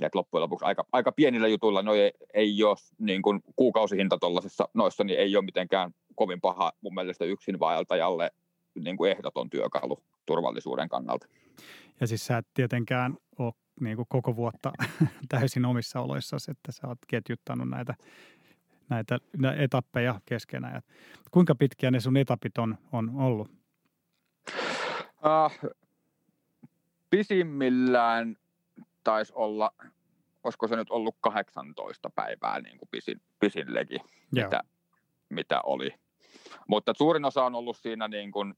Ja 0.00 0.06
että 0.06 0.18
loppujen 0.18 0.42
lopuksi 0.42 0.64
aika, 0.64 0.84
aika 0.92 1.12
pienillä 1.12 1.48
jutuilla 1.48 1.82
no 1.82 1.94
ei, 1.94 2.12
ei 2.34 2.64
ole 2.64 2.76
niin 2.98 3.22
kuin 3.22 3.40
kuukausihinta 3.56 4.18
tuollaisissa 4.18 4.68
noissa, 4.74 5.04
niin 5.04 5.18
ei 5.18 5.36
ole 5.36 5.44
mitenkään 5.44 5.90
kovin 6.14 6.40
paha 6.40 6.72
mun 6.80 6.94
mielestä 6.94 7.24
yksin 7.24 7.60
vaeltajalle 7.60 8.30
niin 8.80 8.96
kuin 8.96 9.10
ehdoton 9.10 9.50
työkalu 9.50 10.02
turvallisuuden 10.26 10.88
kannalta. 10.88 11.26
Ja 12.00 12.06
siis 12.06 12.26
sä 12.26 12.38
et 12.38 12.46
tietenkään 12.54 13.16
ole 13.38 13.52
niin 13.80 13.96
kuin 13.96 14.06
koko 14.08 14.36
vuotta 14.36 14.72
täysin 15.28 15.64
omissa 15.64 16.00
oloissa, 16.00 16.36
että 16.48 16.72
sä 16.72 16.86
oot 16.86 16.98
ketjuttanut 17.08 17.68
näitä, 17.68 17.94
näitä 18.88 19.18
etappeja 19.58 20.20
keskenään. 20.26 20.82
Kuinka 21.30 21.54
pitkiä 21.54 21.90
ne 21.90 22.00
sun 22.00 22.16
etapit 22.16 22.58
on, 22.58 22.78
on 22.92 23.10
ollut? 23.16 23.50
Uh, 25.02 25.72
pisimmillään 27.10 28.36
taisi 29.04 29.32
olla, 29.36 29.70
olisiko 30.44 30.68
se 30.68 30.76
nyt 30.76 30.90
ollut 30.90 31.16
18 31.20 32.10
päivää 32.10 32.60
niin 32.60 32.78
kuin 32.78 32.88
pisin, 32.90 33.20
pisin 33.40 33.74
legi, 33.74 33.98
mitä, 34.30 34.60
mitä 35.28 35.60
oli. 35.60 35.94
Mutta 36.68 36.94
suurin 36.96 37.24
osa 37.24 37.44
on 37.44 37.54
ollut 37.54 37.76
siinä 37.76 38.08
niin 38.08 38.30
kuin, 38.32 38.54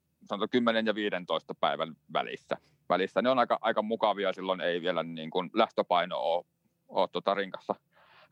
10 0.50 0.87
ja 0.87 0.94
15 0.94 1.55
päivän 1.55 1.96
välissä. 2.12 2.57
Välissä. 2.88 3.23
Ne 3.23 3.31
on 3.31 3.38
aika, 3.38 3.59
aika 3.61 3.83
mukavia, 3.83 4.33
silloin 4.33 4.61
ei 4.61 4.83
vielä 4.83 5.03
niin 5.03 5.31
kuin 5.31 5.51
lähtöpaino 5.53 6.18
ole, 6.18 6.44
ole 6.88 7.09
tuota 7.12 7.35
rinkassa, 7.35 7.75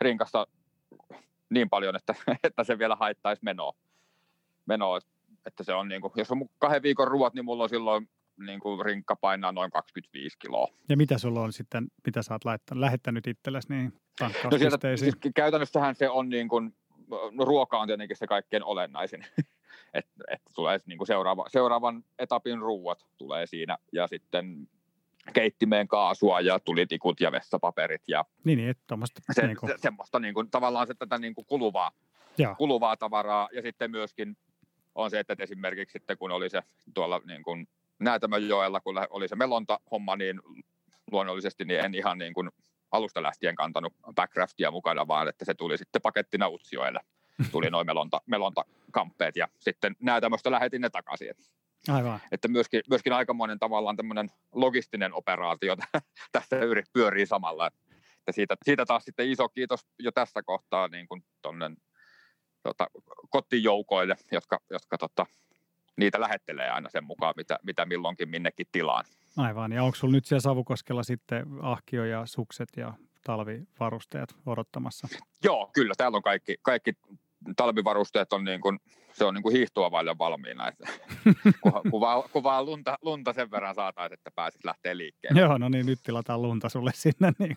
rinkassa 0.01 0.47
niin 1.51 1.71
paljon, 1.71 1.97
että, 1.97 2.15
että 2.45 2.65
se 2.65 2.79
vielä 2.79 2.97
haittaisi 2.97 3.45
menoa. 3.45 3.73
menoa. 4.67 4.99
Että 5.47 5.65
se 5.65 5.75
on 5.75 5.89
niin 5.89 6.01
kuin, 6.01 6.13
jos 6.17 6.31
on 6.31 6.49
kahden 6.59 6.83
viikon 6.83 7.09
ruoat, 7.09 7.35
niin 7.35 7.45
mulla 7.45 7.63
on 7.63 7.69
silloin 7.69 8.09
niin 8.47 8.61
kuin 8.61 8.85
rinkka 8.85 9.17
painaa 9.17 9.53
noin 9.53 9.71
25 9.71 10.39
kiloa. 10.39 10.69
Ja 10.89 10.97
mitä 10.97 11.19
sulla 11.19 11.41
on 11.41 11.53
sitten, 11.53 11.87
mitä 12.07 12.23
sä 12.23 12.35
oot 12.35 12.45
laittanut, 12.45 12.81
lähettänyt 12.81 13.27
itsellesi 13.27 13.69
niin 13.69 13.93
no 14.21 14.59
sieltä, 14.59 14.97
siis 14.97 15.15
käytännössähän 15.35 15.95
se 15.95 16.09
on 16.09 16.29
niin 16.29 16.49
kuin, 16.49 16.75
no 17.31 17.45
ruoka 17.45 17.79
on 17.79 17.87
tietenkin 17.87 18.17
se 18.17 18.27
kaikkein 18.27 18.65
olennaisin. 18.65 19.27
että 19.95 20.13
et 20.31 20.43
tulee 20.55 20.79
niin 20.87 20.99
kuin 20.99 21.07
seuraava, 21.07 21.45
seuraavan 21.49 22.05
etapin 22.19 22.59
ruuat 22.59 23.07
tulee 23.19 23.47
siinä 23.47 23.79
ja 23.93 24.07
sitten 24.07 24.69
keittimeen 25.35 25.89
kaasua 25.89 26.41
ja 26.41 26.61
tulitikut 26.61 27.21
ja 27.21 27.33
vessapaperit. 27.33 28.03
Ja 28.09 28.25
niin, 28.45 28.59
niin 28.59 28.75
se, 29.33 29.47
niin 29.47 29.57
kuin... 29.57 29.73
se, 29.73 29.79
semmoista 29.79 30.19
niin 30.19 30.35
kuin, 30.35 30.51
tavallaan 30.51 30.87
se 30.87 30.95
tätä 30.95 31.19
niin 31.19 31.35
kuin 31.35 31.47
kuluvaa, 31.47 31.93
kuluvaa 32.59 32.97
tavaraa 32.97 33.49
ja 33.53 33.63
sitten 33.63 33.91
myöskin 33.91 34.37
on 34.95 35.11
se, 35.11 35.19
että 35.19 35.37
esimerkiksi 35.39 35.93
sitten 35.93 36.19
kun 36.19 36.31
oli 36.31 36.51
se 36.51 36.63
tuolla 36.95 37.21
niin 37.27 37.43
kuin 37.43 37.69
Näätämönjoella, 37.99 38.81
kun 38.81 38.95
oli 39.11 39.29
se 39.29 39.37
melonta-homma, 39.37 40.17
niin 40.17 40.41
luonnollisesti 41.11 41.65
niin 41.65 41.85
en 41.85 41.95
ihan 41.95 42.19
niin 42.19 42.35
kuin 42.35 42.51
alusta 42.93 43.23
lähtien 43.23 43.55
kantanut 43.55 43.95
backcraftia 44.15 44.71
mukana, 44.71 45.09
vaan 45.09 45.29
että 45.29 45.45
se 45.45 45.55
tuli 45.55 45.79
sitten 45.79 46.03
pakettina 46.03 46.49
Utsjoelle. 46.49 47.01
Tuli 47.51 47.71
noin 47.71 47.87
melonta, 47.87 48.21
melonta-kamppeet 48.27 49.37
ja 49.37 49.49
sitten 49.59 49.97
tämmöistä 50.21 50.51
lähetin 50.51 50.81
ne 50.81 50.91
takaisin. 50.91 51.35
Aivan. 51.89 52.21
Että 52.33 52.49
myöskin, 52.49 52.83
myöskin 52.91 53.13
aikamoinen 53.13 53.59
tavallaan 53.59 53.97
tämmöinen 53.97 54.31
logistinen 54.55 55.15
operaatio 55.15 55.77
tässä 56.33 56.57
pyörii 56.93 57.27
samalla. 57.27 57.67
Että 57.67 58.33
siitä, 58.33 58.57
siitä 58.65 58.87
taas 58.87 59.05
sitten 59.05 59.31
iso 59.31 59.49
kiitos 59.49 59.81
jo 59.99 60.13
tässä 60.13 60.43
kohtaa 60.43 60.89
niin 60.89 61.09
kuin 61.09 61.25
tonne, 61.43 61.71
tota, 62.63 62.87
kotijoukoille, 63.31 64.17
jotka, 64.33 64.61
jotka 64.71 64.99
tota, 64.99 65.27
niitä 65.97 66.21
lähettelee 66.21 66.71
aina 66.71 66.89
sen 66.91 67.05
mukaan, 67.05 67.35
mitä, 67.37 67.59
mitä 67.63 67.87
milloinkin 67.87 68.29
minnekin 68.29 68.67
tilaan. 68.73 69.05
Aivan, 69.37 69.73
ja 69.73 69.83
onko 69.83 69.95
sulla 69.95 70.13
nyt 70.13 70.25
siellä 70.25 70.41
Savukoskella 70.41 71.03
sitten 71.03 71.47
ahkio 71.63 72.05
ja 72.05 72.27
sukset 72.27 72.69
ja 72.77 72.93
talvivarusteet 73.25 74.35
odottamassa? 74.47 75.09
Joo, 75.45 75.71
kyllä, 75.75 75.95
täällä 75.97 76.17
on 76.17 76.23
kaikki, 76.23 76.57
kaikki 76.63 76.93
talvivarusteet 77.57 78.33
on 78.33 78.45
niin 78.45 78.61
kuin, 78.61 78.79
se 79.13 79.25
on 79.25 79.35
niin 79.35 79.43
kuin 79.43 79.53
hiihtoa 79.53 79.91
vaille 79.91 80.19
valmiina. 80.19 80.69
Että 80.69 80.89
kun, 81.91 82.01
vaan, 82.01 82.23
kun 82.33 82.43
vaan 82.43 82.67
lunta, 82.67 82.99
lunta 83.03 83.33
sen 83.33 83.51
verran 83.51 83.75
saataisiin, 83.75 84.19
että 84.19 84.31
pääsit 84.35 84.65
lähteä 84.65 84.97
liikkeelle. 84.97 85.41
Joo, 85.41 85.59
no 85.59 85.69
niin, 85.69 85.87
nyt 85.87 85.99
tilataan 86.03 86.43
lunta 86.43 86.69
sulle 86.69 86.91
sinne. 86.95 87.33
Niin. 87.39 87.57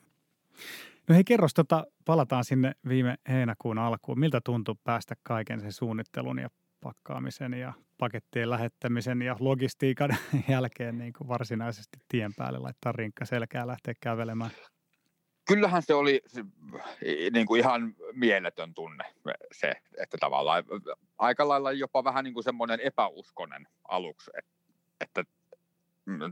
No 1.10 1.16
hei, 1.16 1.24
kerros, 1.24 1.54
tota, 1.54 1.86
palataan 2.06 2.46
sinne 2.46 2.72
viime 2.88 3.16
heinäkuun 3.30 3.78
alkuun. 3.78 4.20
Miltä 4.20 4.42
tuntui 4.46 4.76
päästä 4.84 5.16
kaiken 5.24 5.62
sen 5.62 5.72
suunnittelun 5.72 6.40
ja 6.40 6.50
pakkaamisen 6.82 7.54
ja 7.54 7.74
pakettien 7.98 8.50
lähettämisen 8.50 9.22
ja 9.22 9.36
logistiikan 9.40 10.18
jälkeen 10.50 10.98
niin 10.98 11.14
kuin 11.14 11.28
varsinaisesti 11.28 11.98
tien 12.10 12.34
päälle 12.38 12.60
laittaa 12.60 12.92
rinkka 12.92 13.26
selkää 13.26 13.68
lähteä 13.68 13.94
kävelemään? 14.02 14.52
Kyllähän 15.48 15.82
se 15.82 15.94
oli 15.94 16.22
niin 17.34 17.48
kuin 17.48 17.60
ihan 17.60 17.96
mieletön 18.14 18.74
tunne 18.74 19.04
se, 19.52 19.72
että 19.98 20.18
tavallaan 20.20 20.64
aika 21.18 21.48
lailla 21.48 21.72
jopa 21.72 22.04
vähän 22.04 22.24
niin 22.24 22.34
kuin 22.34 22.44
semmoinen 22.44 22.80
epäuskonen 22.80 23.68
aluksi, 23.88 24.32
että, 25.02 25.24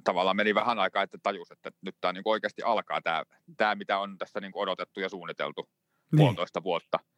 tavallaan 0.04 0.36
meni 0.36 0.56
vähän 0.56 0.80
aikaa, 0.80 1.04
että 1.04 1.18
tajus, 1.24 1.52
että 1.52 1.72
nyt 1.82 1.96
tämä 2.02 2.14
niin 2.14 2.22
oikeasti 2.26 2.62
alkaa 2.62 3.02
tämä, 3.02 3.24
tämä, 3.58 3.76
mitä 3.76 4.00
on 4.00 4.18
tässä 4.18 4.42
niin 4.42 4.52
odotettu 4.56 5.00
ja 5.00 5.10
suunniteltu 5.10 5.70
niin. 6.12 6.18
puolitoista 6.18 6.64
vuotta– 6.64 7.00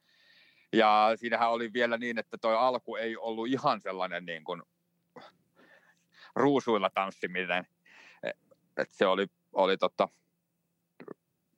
ja 0.75 1.11
siinähän 1.15 1.51
oli 1.51 1.73
vielä 1.73 1.97
niin, 1.97 2.19
että 2.19 2.37
tuo 2.37 2.51
alku 2.51 2.95
ei 2.95 3.17
ollut 3.17 3.47
ihan 3.47 3.81
sellainen 3.81 4.25
niin 4.25 4.43
kuin 4.43 4.61
ruusuilla 6.35 6.89
tanssiminen. 6.89 7.67
että 8.77 8.95
se 8.95 9.05
oli, 9.07 9.27
oli 9.53 9.77
tota, 9.77 10.09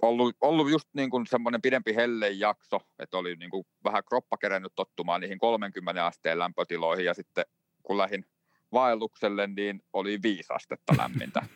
ollut, 0.02 0.36
ollut 0.42 0.70
just 0.70 0.90
niin 0.94 1.10
kuin 1.10 1.28
semmoinen 1.28 1.62
pidempi 1.62 1.96
jakso, 2.38 2.80
että 3.00 3.18
oli 3.18 3.36
niin 3.36 3.50
kuin 3.50 3.66
vähän 3.84 4.04
kroppa 4.10 4.38
kerennyt 4.38 4.72
tottumaan 4.76 5.22
niihin 5.22 5.40
30 5.40 6.06
asteen 6.06 6.40
lämpötiloihin 6.40 7.06
ja 7.06 7.14
sitten 7.14 7.46
kun 7.84 7.98
lähdin 7.98 8.26
vaellukselle, 8.72 9.48
niin 9.48 9.84
oli 9.94 10.20
viisi 10.24 10.54
astetta 10.54 10.94
lämmintä. 10.98 11.42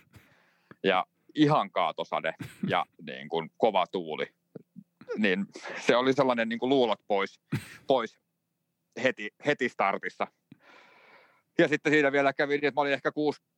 Ja, 0.84 1.06
ihan 1.36 1.72
kaatosade 1.72 2.34
ja 2.68 2.86
niin 3.06 3.30
kuin 3.30 3.52
kova 3.58 3.88
tuuli. 3.88 4.28
Niin 5.18 5.46
se 5.80 5.96
oli 5.96 6.14
sellainen 6.14 6.50
niin 6.50 6.60
kuin 6.60 6.70
luulot 6.70 7.00
pois, 7.08 7.40
pois 7.88 8.20
heti, 9.04 9.30
heti 9.46 9.70
startissa. 9.70 10.28
Ja 11.58 11.68
sitten 11.68 11.94
siinä 11.94 12.12
vielä 12.12 12.34
kävi 12.34 12.54
niin, 12.54 12.66
että 12.66 12.78
mä 12.78 12.82
olin 12.82 12.94
ehkä 12.94 13.12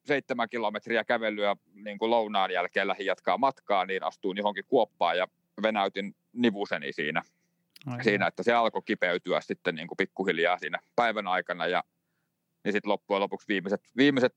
6-7 0.10 0.14
kilometriä 0.50 1.04
kävelyä 1.04 1.56
niin 1.74 1.98
kuin 1.98 2.12
lounaan 2.12 2.52
jälkeen 2.52 2.88
lähin 2.88 3.06
jatkaa 3.06 3.38
matkaa, 3.38 3.86
niin 3.86 4.04
astuin 4.04 4.38
johonkin 4.38 4.66
kuoppaan 4.68 5.18
ja 5.18 5.28
venäytin 5.64 6.16
nivuseni 6.34 6.94
siinä. 6.94 7.22
Aivan. 7.86 8.04
Siinä, 8.04 8.28
että 8.28 8.44
se 8.44 8.54
alkoi 8.54 8.82
kipeytyä 8.86 9.42
sitten 9.42 9.76
niin 9.76 9.88
kuin 9.88 9.98
pikkuhiljaa 9.98 10.58
siinä 10.58 10.80
päivän 10.96 11.28
aikana 11.28 11.68
ja 11.68 11.84
niin 12.64 12.74
sitten 12.74 12.90
loppujen 12.90 13.22
lopuksi 13.22 13.48
viimeiset, 13.48 13.82
viimeiset 13.98 14.36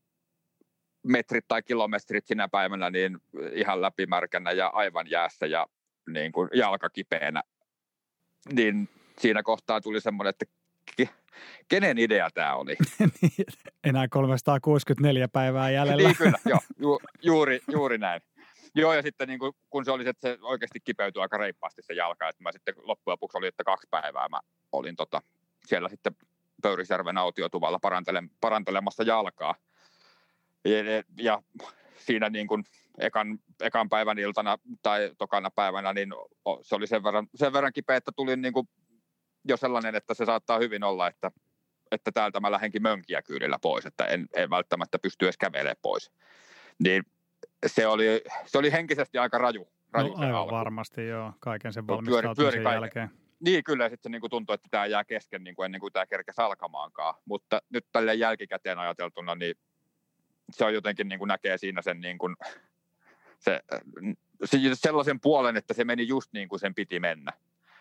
metrit 1.03 1.45
tai 1.49 1.63
kilometrit 1.63 2.27
sinä 2.27 2.49
päivänä 2.49 2.91
niin 2.91 3.19
ihan 3.53 3.83
läpimärkänä 3.83 4.53
ja 4.53 4.67
aivan 4.67 5.11
jäässä 5.11 5.47
ja 5.47 5.67
niin 6.11 6.33
kuin 6.33 6.49
jalkakipeänä. 6.55 7.43
Niin 8.53 8.89
siinä 9.19 9.43
kohtaa 9.43 9.81
tuli 9.81 10.01
semmoinen, 10.01 10.31
että 10.31 10.45
kenen 11.69 11.99
idea 11.99 12.31
tämä 12.31 12.55
oli? 12.55 12.77
Niin, 13.23 13.47
enää 13.85 14.09
364 14.09 15.29
päivää 15.29 15.71
jäljellä. 15.71 16.03
niin 16.03 16.17
kyllä, 16.17 16.39
joo, 16.51 16.61
ju, 16.79 16.99
juuri, 17.23 17.61
juuri 17.73 17.99
näin. 17.99 18.21
Joo, 18.75 18.95
ja 18.95 19.03
sitten 19.03 19.29
niin 19.29 19.39
kuin, 19.39 19.53
kun 19.71 19.85
se 19.85 19.91
oli, 19.91 20.09
että 20.09 20.29
se 20.29 20.39
oikeasti 20.43 20.81
kipeytyi 20.81 21.23
aika 21.23 21.39
reippaasti 21.39 21.83
se 21.83 21.95
jalka, 21.95 22.29
että 22.29 22.43
mä 22.43 22.53
sitten 22.53 22.75
loppujen 22.77 23.13
lopuksi 23.13 23.39
oli, 23.39 23.47
että 23.47 23.65
kaksi 23.65 23.87
päivää 23.91 24.29
mä 24.29 24.41
olin 24.73 24.97
tota, 24.97 25.23
siellä 25.67 25.89
sitten 25.89 26.17
Pöyrisjärven 26.63 27.19
autiotuvalla 27.19 27.79
parantele, 27.79 28.23
parantelemassa 28.41 29.03
jalkaa. 29.03 29.55
Ja, 30.65 30.73
ja 31.19 31.43
siinä 31.99 32.31
niin 32.31 32.47
kuin 32.47 32.65
ekan, 32.99 33.39
ekan 33.61 33.89
päivän 33.89 34.19
iltana 34.19 34.59
tai 34.83 35.11
tokana 35.19 35.51
päivänä, 35.51 35.93
niin 35.93 36.09
se 36.63 36.75
oli 36.75 36.87
sen 36.87 37.05
verran, 37.05 37.27
sen 37.35 37.53
verran 37.53 37.73
kipeä, 37.73 37.97
että 37.97 38.13
tuli 38.17 38.37
niin 38.37 38.53
kuin 38.53 38.69
jo 39.49 39.57
sellainen, 39.57 39.95
että 39.95 40.15
se 40.15 40.25
saattaa 40.25 40.59
hyvin 40.59 40.85
olla, 40.85 41.09
että, 41.09 41.31
että 41.93 42.13
täältä 42.13 42.41
mä 42.41 42.51
lähdenkin 42.51 42.83
mönkiä 42.83 43.23
kyydillä 43.23 43.59
pois, 43.63 43.87
että 43.87 44.05
en, 44.05 44.27
en 44.35 44.51
välttämättä 44.51 44.99
pysty 44.99 45.25
edes 45.27 45.37
kävelemään 45.37 45.77
pois. 45.83 46.13
Niin 46.79 47.03
se 47.67 47.87
oli, 47.87 48.23
se 48.47 48.59
oli 48.59 48.73
henkisesti 48.73 49.19
aika 49.19 49.39
raju. 49.39 49.69
raju 49.93 50.09
no, 50.09 50.15
aivan 50.19 50.35
alku. 50.35 50.55
varmasti 50.55 51.07
joo, 51.07 51.33
kaiken 51.41 51.73
sen 51.73 51.87
valmistautumisen 51.87 52.37
pyöri, 52.37 52.63
pyöri 52.63 52.75
jälkeen. 52.75 53.11
Niin 53.41 53.65
kyllä, 53.65 53.89
sitten 53.89 54.13
niin 54.13 54.21
kuin 54.21 54.31
tuntui, 54.31 54.55
että 54.55 54.69
tämä 54.71 54.87
jää 54.87 55.05
kesken 55.05 55.45
niin 55.45 55.57
kuin 55.57 55.65
ennen 55.65 55.81
kuin 55.81 55.93
tämä 55.93 56.07
kerkesi 56.07 56.41
alkamaankaan. 56.41 57.15
Mutta 57.25 57.63
nyt 57.71 57.87
tälle 57.93 58.15
jälkikäteen 58.15 58.79
ajateltuna, 58.79 59.35
niin 59.35 59.55
se 60.51 60.65
on 60.65 60.75
jotenkin 60.75 61.09
niin 61.09 61.19
kuin 61.19 61.29
näkee 61.29 61.59
siinä 61.59 61.83
sen, 61.83 62.01
niin 62.01 62.19
kuin, 62.19 62.37
se, 63.39 63.61
se, 64.45 64.59
sellaisen 64.75 65.21
puolen, 65.21 65.57
että 65.57 65.75
se 65.75 65.85
meni 65.85 66.09
just 66.09 66.33
niin 66.33 66.49
kuin 66.49 66.61
sen 66.61 66.75
piti 66.75 67.01
mennä. 67.01 67.33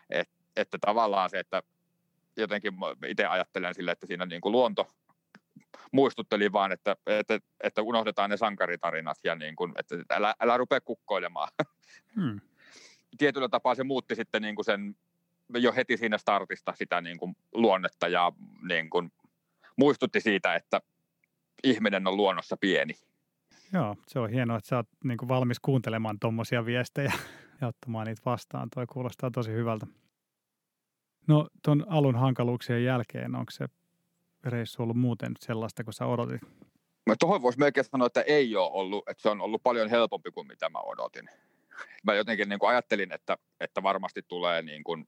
Et, 0.10 0.30
että 0.55 0.77
tavallaan 0.81 1.29
se, 1.29 1.39
että 1.39 1.63
jotenkin 2.37 2.73
itse 3.07 3.25
ajattelen 3.25 3.75
sille, 3.75 3.91
että 3.91 4.07
siinä 4.07 4.25
niin 4.25 4.41
kuin 4.41 4.51
luonto 4.51 4.87
muistutteli 5.91 6.51
vaan, 6.51 6.71
että, 6.71 6.95
että, 7.07 7.39
että 7.63 7.81
unohdetaan 7.81 8.29
ne 8.29 8.37
sankaritarinat 8.37 9.17
ja 9.23 9.35
niin 9.35 9.55
kuin, 9.55 9.73
että 9.79 9.95
älä, 10.09 10.35
älä 10.39 10.57
rupea 10.57 10.81
kukkoilemaan. 10.81 11.47
Hmm. 12.15 12.41
Tietyllä 13.17 13.49
tapaa 13.49 13.75
se 13.75 13.83
muutti 13.83 14.15
sitten 14.15 14.41
niin 14.41 14.55
kuin 14.55 14.65
sen 14.65 14.95
jo 15.53 15.73
heti 15.73 15.97
siinä 15.97 16.17
startista 16.17 16.73
sitä 16.75 17.01
niin 17.01 17.17
kuin 17.17 17.35
luonnetta 17.53 18.07
ja 18.07 18.31
niin 18.67 18.89
kuin 18.89 19.11
muistutti 19.77 20.21
siitä, 20.21 20.55
että 20.55 20.81
ihminen 21.63 22.07
on 22.07 22.17
luonnossa 22.17 22.57
pieni. 22.57 22.93
Joo, 23.73 23.95
se 24.07 24.19
on 24.19 24.29
hienoa, 24.29 24.57
että 24.57 24.67
sä 24.67 24.75
oot 24.75 24.87
niin 25.03 25.17
kuin 25.17 25.29
valmis 25.29 25.59
kuuntelemaan 25.59 26.19
tuommoisia 26.19 26.65
viestejä 26.65 27.13
ja 27.61 27.67
ottamaan 27.67 28.07
niitä 28.07 28.21
vastaan. 28.25 28.69
Toi 28.75 28.85
kuulostaa 28.87 29.31
tosi 29.31 29.51
hyvältä. 29.51 29.87
No 31.27 31.47
tuon 31.63 31.85
alun 31.89 32.15
hankaluuksien 32.15 32.83
jälkeen, 32.83 33.35
onko 33.35 33.51
se 33.51 33.65
reissu 34.43 34.83
ollut 34.83 34.97
muuten 34.97 35.33
sellaista 35.39 35.83
kuin 35.83 35.93
sä 35.93 36.05
odotit? 36.05 36.41
Mä 37.05 37.15
tuohon 37.19 37.41
voisi 37.41 37.59
melkein 37.59 37.85
sanoa, 37.85 38.07
että 38.07 38.21
ei 38.21 38.55
ole 38.55 38.71
ollut, 38.71 39.09
että 39.09 39.21
se 39.21 39.29
on 39.29 39.41
ollut 39.41 39.63
paljon 39.63 39.89
helpompi 39.89 40.31
kuin 40.31 40.47
mitä 40.47 40.69
mä 40.69 40.79
odotin. 40.79 41.29
Mä 42.03 42.13
jotenkin 42.13 42.49
niin 42.49 42.59
kuin 42.59 42.69
ajattelin, 42.69 43.11
että, 43.11 43.38
että 43.59 43.83
varmasti 43.83 44.21
tulee, 44.27 44.61
niin 44.61 44.83
kuin, 44.83 45.07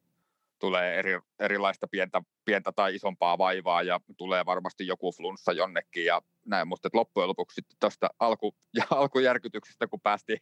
tulee 0.60 1.00
eri, 1.00 1.20
erilaista 1.40 1.88
pientä, 1.88 2.22
pientä 2.46 2.72
tai 2.72 2.96
isompaa 2.96 3.38
vaivaa 3.38 3.84
ja 3.84 4.00
tulee 4.18 4.46
varmasti 4.46 4.88
joku 4.88 5.12
flunssa 5.12 5.52
jonnekin 5.52 6.06
ja 6.06 6.22
näin, 6.46 6.68
mutta 6.68 6.90
loppujen 6.94 7.30
lopuksi 7.30 7.62
tuosta 7.80 8.10
alku, 8.20 8.56
ja 8.74 8.84
alkujärkytyksestä, 9.00 9.88
kun 9.88 10.02
päästiin 10.02 10.40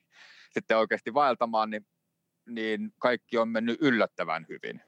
sitten 0.51 0.77
oikeasti 0.77 1.13
vaeltamaan, 1.13 1.69
niin, 1.69 1.85
niin 2.45 2.93
kaikki 2.99 3.37
on 3.37 3.49
mennyt 3.49 3.77
yllättävän 3.81 4.45
hyvin. 4.49 4.81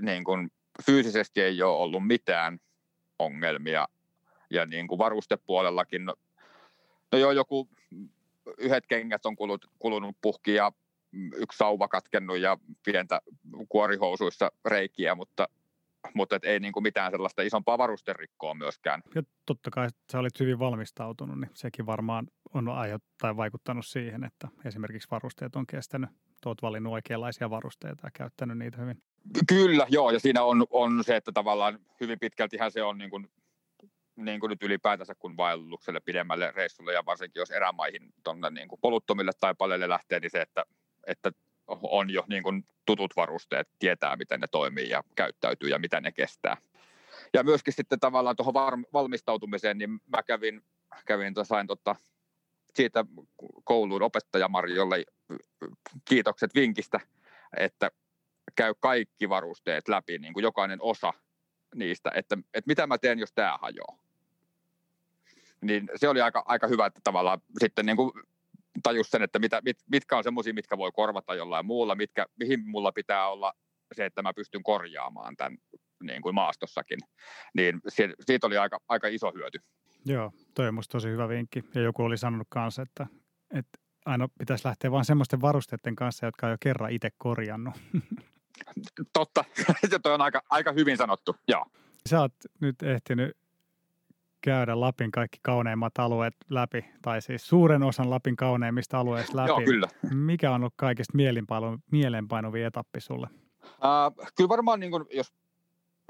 Niin 0.00 0.24
kuin, 0.24 0.50
fyysisesti 0.86 1.40
ei 1.40 1.62
ole 1.62 1.76
ollut 1.76 2.06
mitään 2.06 2.58
ongelmia. 3.18 3.88
Ja 4.50 4.66
niin 4.66 4.88
kuin 4.88 4.98
varustepuolellakin, 4.98 6.04
no, 6.04 6.14
no 7.12 7.18
joo, 7.18 7.32
joku 7.32 7.68
yhdet 8.58 8.86
kengät 8.86 9.26
on 9.26 9.36
kulut, 9.36 9.66
kulunut 9.78 10.16
puhki 10.20 10.54
ja 10.54 10.72
yksi 11.36 11.58
sauva 11.58 11.88
katkennut 11.88 12.38
ja 12.38 12.58
pientä 12.84 13.20
kuorihousuissa 13.68 14.52
reikiä, 14.64 15.14
mutta, 15.14 15.48
mutta 16.14 16.36
et 16.36 16.44
ei 16.44 16.60
niin 16.60 16.72
kuin 16.72 16.82
mitään 16.82 17.10
sellaista 17.10 17.42
isompaa 17.42 17.78
varusterikkoa 17.78 18.54
myöskään. 18.54 19.02
Ja 19.14 19.22
totta 19.46 19.70
kai 19.70 19.88
sä 20.12 20.18
olit 20.18 20.40
hyvin 20.40 20.58
valmistautunut, 20.58 21.40
niin 21.40 21.50
sekin 21.54 21.86
varmaan 21.86 22.26
on 22.54 22.68
aiheuttanut 22.68 23.36
vaikuttanut 23.36 23.86
siihen, 23.86 24.24
että 24.24 24.48
esimerkiksi 24.64 25.08
varusteet 25.10 25.56
on 25.56 25.66
kestänyt. 25.66 26.10
Olet 26.46 26.62
valinnut 26.62 26.92
oikeanlaisia 26.92 27.50
varusteita 27.50 28.06
ja 28.06 28.10
käyttänyt 28.10 28.58
niitä 28.58 28.76
hyvin. 28.80 29.02
Kyllä, 29.48 29.86
joo, 29.88 30.10
ja 30.10 30.20
siinä 30.20 30.42
on, 30.42 30.66
on 30.70 31.04
se, 31.04 31.16
että 31.16 31.32
tavallaan 31.32 31.78
hyvin 32.00 32.18
pitkältihän 32.18 32.70
se 32.70 32.82
on 32.82 32.98
niin 32.98 33.10
kuin, 33.10 33.28
niin 34.16 34.40
kuin 34.40 34.50
nyt 34.50 34.62
ylipäätänsä 34.62 35.14
kun 35.14 35.36
vaellukselle 35.36 36.00
pidemmälle 36.00 36.52
reissulle 36.56 36.92
ja 36.92 37.06
varsinkin 37.06 37.40
jos 37.40 37.50
erämaihin 37.50 38.12
tuonne 38.24 38.50
niin 38.50 38.68
kuin 38.68 38.80
poluttomille 38.80 39.32
tai 39.40 39.54
palelle 39.58 39.88
lähtee, 39.88 40.20
niin 40.20 40.30
se, 40.30 40.40
että, 40.40 40.64
että 41.06 41.32
on 41.68 42.10
jo 42.10 42.24
niin 42.28 42.42
kuin 42.42 42.64
tutut 42.86 43.16
varusteet, 43.16 43.68
tietää 43.78 44.16
miten 44.16 44.40
ne 44.40 44.46
toimii 44.50 44.88
ja 44.88 45.02
käyttäytyy 45.14 45.68
ja 45.68 45.78
mitä 45.78 46.00
ne 46.00 46.12
kestää. 46.12 46.56
Ja 47.34 47.42
myöskin 47.42 47.74
sitten 47.74 48.00
tavallaan 48.00 48.36
tuohon 48.36 48.84
valmistautumiseen, 48.92 49.78
niin 49.78 49.90
mä 49.90 50.22
kävin, 50.22 50.62
kävin 51.06 51.34
sain 51.42 51.66
tota, 51.66 51.96
siitä 52.74 53.04
kouluun 53.64 54.02
opettaja 54.02 54.48
Marjolle 54.48 55.04
kiitokset 56.04 56.54
vinkistä, 56.54 57.00
että 57.56 57.90
käy 58.56 58.74
kaikki 58.80 59.28
varusteet 59.28 59.88
läpi, 59.88 60.18
niin 60.18 60.32
kuin 60.32 60.42
jokainen 60.42 60.78
osa 60.82 61.12
niistä, 61.74 62.10
että, 62.14 62.38
että 62.54 62.68
mitä 62.68 62.86
mä 62.86 62.98
teen, 62.98 63.18
jos 63.18 63.32
tämä 63.32 63.58
hajoaa. 63.62 63.98
Niin 65.60 65.88
se 65.96 66.08
oli 66.08 66.20
aika, 66.20 66.42
aika 66.46 66.66
hyvä, 66.66 66.86
että 66.86 67.00
tavallaan 67.04 67.40
sitten 67.60 67.86
niin 67.86 67.96
kuin 67.96 68.12
tajus 68.82 69.10
sen, 69.10 69.22
että 69.22 69.38
mitä, 69.38 69.60
mit, 69.64 69.76
mitkä 69.90 70.16
on 70.16 70.24
semmoisia, 70.24 70.54
mitkä 70.54 70.78
voi 70.78 70.90
korvata 70.94 71.34
jollain 71.34 71.66
muulla, 71.66 71.94
mitkä, 71.94 72.26
mihin 72.38 72.68
mulla 72.68 72.92
pitää 72.92 73.28
olla 73.28 73.52
se, 73.94 74.04
että 74.04 74.22
mä 74.22 74.34
pystyn 74.34 74.62
korjaamaan 74.62 75.36
tämän 75.36 75.58
niin 76.02 76.22
kuin 76.22 76.34
maastossakin. 76.34 76.98
Niin 77.54 77.80
siitä 78.26 78.46
oli 78.46 78.58
aika, 78.58 78.78
aika 78.88 79.08
iso 79.08 79.32
hyöty. 79.32 79.58
Joo, 80.04 80.32
toi 80.54 80.68
on 80.68 80.74
musta 80.74 80.92
tosi 80.92 81.08
hyvä 81.08 81.28
vinkki. 81.28 81.64
Ja 81.74 81.80
joku 81.80 82.02
oli 82.02 82.18
sanonut 82.18 82.46
kanssa, 82.50 82.82
että, 82.82 83.06
että 83.54 83.78
aina 84.06 84.28
pitäisi 84.38 84.66
lähteä 84.66 84.90
vain 84.90 85.04
semmoisten 85.04 85.40
varusteiden 85.40 85.96
kanssa, 85.96 86.26
jotka 86.26 86.46
on 86.46 86.52
jo 86.52 86.56
kerran 86.60 86.92
itse 86.92 87.08
korjannut. 87.18 87.74
Totta, 89.12 89.44
se 89.90 90.08
on 90.08 90.20
aika, 90.20 90.42
aika 90.50 90.72
hyvin 90.72 90.96
sanottu, 90.96 91.36
joo. 91.48 91.64
Sä 92.08 92.20
oot 92.20 92.34
nyt 92.60 92.82
ehtinyt 92.82 93.36
käydä 94.40 94.80
Lapin 94.80 95.10
kaikki 95.10 95.38
kauneimmat 95.42 95.98
alueet 95.98 96.34
läpi, 96.50 96.84
tai 97.02 97.22
siis 97.22 97.48
suuren 97.48 97.82
osan 97.82 98.10
Lapin 98.10 98.36
kauneimmista 98.36 98.98
alueista 98.98 99.36
läpi. 99.36 99.48
Joo, 99.48 99.60
kyllä. 99.60 99.88
Mikä 100.14 100.50
on 100.50 100.60
ollut 100.60 100.74
kaikista 100.76 101.18
mielenpainuvin 101.90 102.64
etappi 102.64 103.00
sulle? 103.00 103.28
Äh, 103.64 104.30
kyllä 104.36 104.48
varmaan, 104.48 104.80
niin 104.80 104.90
kun, 104.90 105.06
jos 105.14 105.32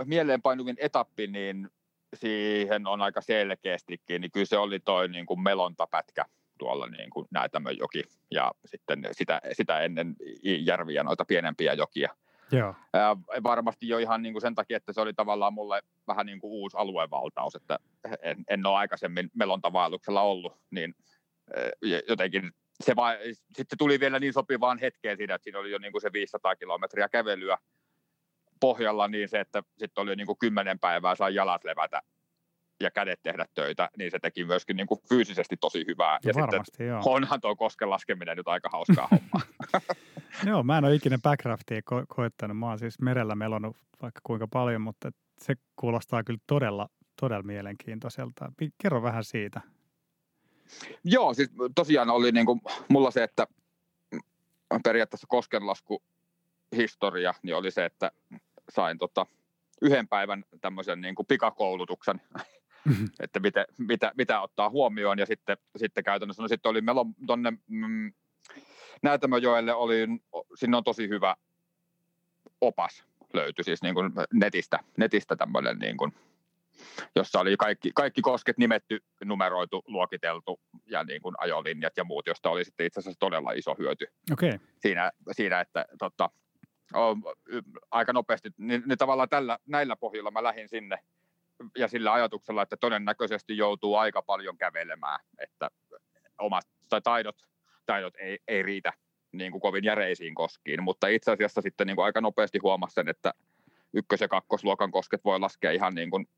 mieleenpainuvin 0.04 0.76
etappi, 0.78 1.26
niin 1.26 1.70
siihen 2.14 2.86
on 2.86 3.02
aika 3.02 3.20
selkeästikin, 3.20 4.20
niin 4.20 4.30
kyllä 4.30 4.46
se 4.46 4.58
oli 4.58 4.80
toi 4.80 5.08
niin 5.08 5.26
kuin 5.26 5.40
melontapätkä 5.40 6.24
tuolla 6.59 6.86
niin 6.86 7.11
kuin 7.11 7.26
Näätämönjoki 7.30 8.05
ja 8.30 8.53
sitten 8.64 9.09
sitä, 9.12 9.40
sitä 9.53 9.80
ennen 9.80 10.16
järviä 10.42 11.03
noita 11.03 11.24
pienempiä 11.24 11.72
jokia. 11.72 12.14
Joo. 12.53 12.74
Ää, 12.94 13.16
varmasti 13.42 13.88
jo 13.88 13.99
ihan 13.99 14.22
niin 14.22 14.34
kuin 14.34 14.42
sen 14.42 14.55
takia, 14.55 14.76
että 14.76 14.92
se 14.92 15.01
oli 15.01 15.14
tavallaan 15.14 15.55
mulle 15.55 15.82
vähän 16.07 16.26
niin 16.26 16.40
kuin 16.40 16.51
uusi 16.51 16.76
aluevaltaus, 16.76 17.55
että 17.55 17.78
en, 18.22 18.44
en 18.49 18.66
ole 18.66 18.76
aikaisemmin 18.76 19.30
melontavaelluksella 19.34 20.22
ollut, 20.22 20.57
niin 20.70 20.94
jotenkin 22.09 22.53
se 22.84 22.96
va- 22.96 23.16
sitten 23.57 23.78
tuli 23.78 24.01
vielä 24.01 24.18
niin 24.18 24.32
sopivaan 24.32 24.78
hetkeen 24.78 25.16
siinä, 25.16 25.34
että 25.34 25.44
siinä 25.44 25.59
oli 25.59 25.70
jo 25.70 25.78
niin 25.78 25.92
kuin 25.92 26.03
se 26.03 26.12
500 26.12 26.57
kilometriä 26.57 27.09
kävelyä 27.09 27.59
pohjalla, 28.61 29.09
niin 29.09 29.28
se, 29.28 29.40
että 29.40 29.62
sitten 29.78 30.03
oli 30.03 30.11
jo 30.11 30.14
niin 30.14 30.26
kuin 30.26 30.38
kymmenen 30.38 30.78
päivää 30.78 31.14
sai 31.14 31.34
jalat 31.34 31.64
levätä 31.64 32.03
ja 32.81 32.91
kädet 32.91 33.20
tehdä 33.22 33.47
töitä, 33.55 33.91
niin 33.99 34.11
se 34.11 34.18
teki 34.18 34.45
myöskin 34.45 34.76
niin 34.76 34.87
kuin 34.87 35.01
fyysisesti 35.09 35.57
tosi 35.57 35.85
hyvää. 35.89 36.12
No 36.12 36.18
ja 36.24 36.35
varmasti, 36.35 36.64
sitten 36.64 36.87
joo. 36.87 37.03
onhan 37.05 37.41
tuo 37.41 37.57
kosken 37.57 37.91
laskeminen 37.91 38.37
nyt 38.37 38.49
aika 38.49 38.68
hauskaa 38.72 39.09
hommaa. 39.12 39.41
Joo, 40.47 40.62
mä 40.62 40.79
en 40.79 40.85
ole 40.85 40.95
ikinä 40.95 41.18
backraftia 41.22 41.79
ko- 41.79 42.05
koettanut. 42.09 42.59
Mä 42.59 42.66
oon 42.66 42.79
siis 42.79 43.01
merellä 43.01 43.35
melonut 43.35 43.76
vaikka 44.03 44.20
kuinka 44.22 44.49
paljon, 44.49 44.81
mutta 44.81 45.11
se 45.41 45.55
kuulostaa 45.76 46.24
kyllä 46.24 46.41
todella, 46.47 46.89
todella 47.20 47.43
mielenkiintoiselta. 47.43 48.53
Kerro 48.83 49.03
vähän 49.03 49.24
siitä. 49.24 49.61
Joo, 51.05 51.35
siis 51.35 51.51
tosiaan 51.74 52.11
oli 52.11 52.33
niin 52.33 52.47
kuin, 52.47 52.61
mulla 52.89 53.11
se, 53.11 53.22
että 53.22 53.47
periaatteessa 54.85 55.26
koskenlasku 55.26 56.03
historia, 56.76 57.35
niin 57.43 57.57
oli 57.57 57.70
se, 57.70 57.85
että 57.85 58.11
sain 58.70 58.99
tota, 58.99 59.26
yhden 59.83 60.09
päivän 60.09 60.45
tämmöisen 60.61 61.01
niin 61.01 61.14
kuin 61.14 61.26
pikakoulutuksen, 61.26 62.20
että 63.20 63.41
mitä, 63.41 63.66
mitä, 63.78 64.12
mitä 64.16 64.41
ottaa 64.41 64.70
huomioon, 64.70 65.18
ja 65.18 65.26
sitten, 65.26 65.57
sitten 65.76 66.05
käytännössä, 66.05 66.43
no 66.43 66.49
sitten 66.49 66.70
oli 66.70 66.80
meillä 66.80 67.01
on 67.01 67.14
tuonne 67.26 67.53
mm, 67.68 68.12
Näytämöjoelle, 69.03 69.74
oli, 69.74 70.07
sinne 70.55 70.76
on 70.76 70.84
tosi 70.84 71.09
hyvä 71.09 71.36
opas 72.61 73.05
löytyi 73.32 73.64
siis 73.64 73.82
niin 73.82 73.95
kuin 73.95 74.12
netistä, 74.32 74.78
netistä 74.97 75.36
tämmöinen 75.36 75.78
niin 75.78 75.97
kuin, 75.97 76.12
jossa 77.16 77.41
oli 77.41 77.57
kaikki, 77.57 77.91
kaikki 77.95 78.22
kosket 78.22 78.59
nimetty, 78.59 79.05
numeroitu, 79.24 79.82
luokiteltu 79.86 80.61
ja 80.86 81.05
niin 81.05 81.22
kuin 81.22 81.34
ajolinjat 81.39 81.97
ja 81.97 82.05
muut, 82.05 82.26
josta 82.26 82.51
oli 82.51 82.64
sitten 82.64 82.86
itse 82.86 83.01
asiassa 83.01 83.18
todella 83.18 83.53
iso 83.53 83.74
hyöty. 83.78 84.07
Okay. 84.32 84.59
siinä, 84.78 85.11
siinä 85.32 85.61
että 85.61 85.84
tota, 85.99 86.30
y- 87.47 87.62
aika 87.91 88.12
nopeasti, 88.12 88.51
niin, 88.57 88.82
niin 88.86 88.99
tavallaan 88.99 89.28
tällä, 89.28 89.59
näillä 89.66 89.97
pohjilla 89.97 90.30
mä 90.30 90.43
lähdin 90.43 90.68
sinne 90.68 90.99
ja 91.76 91.88
sillä 91.88 92.12
ajatuksella, 92.12 92.62
että 92.62 92.76
todennäköisesti 92.76 93.56
joutuu 93.56 93.94
aika 93.94 94.22
paljon 94.22 94.59
kävelemään, 94.59 95.20
että 95.38 95.70
omat 96.38 96.64
tai 96.88 97.00
taidot, 97.00 97.36
taidot 97.86 98.14
ei, 98.16 98.38
ei 98.48 98.62
riitä 98.62 98.92
niin 99.32 99.52
kuin 99.52 99.62
kovin 99.62 99.84
järeisiin 99.84 100.34
koskiin, 100.34 100.82
mutta 100.82 101.09
itse 101.09 101.30
asiassa 101.30 101.61
sitten 101.61 101.86
niin 101.86 101.96
kuin 101.96 102.04
aika 102.04 102.20
nopeasti 102.20 102.59
huomasin 102.62 103.09
että 103.09 103.32
ykkös- 103.92 104.20
ja 104.20 104.28
kakkosluokan 104.28 104.90
kosket 104.90 105.24
voi 105.24 105.40
laskea 105.40 105.70
ihan 105.70 105.94
niin, 105.94 106.11
kuin, 106.11 106.28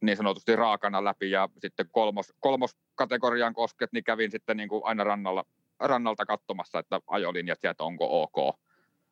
niin 0.00 0.16
sanotusti 0.16 0.56
raakana 0.56 1.04
läpi. 1.04 1.30
Ja 1.30 1.48
sitten 1.58 1.86
kolmos, 1.92 2.32
kolmoskategorian 2.40 3.54
kosket, 3.54 3.92
niin 3.92 4.04
kävin 4.04 4.30
sitten 4.30 4.56
niin 4.56 4.68
kuin 4.68 4.82
aina 4.84 5.04
rannalla, 5.04 5.44
rannalta 5.80 6.26
katsomassa, 6.26 6.78
että 6.78 7.00
ajolinjat 7.06 7.60
sieltä 7.60 7.84
onko 7.84 8.22
ok, 8.22 8.60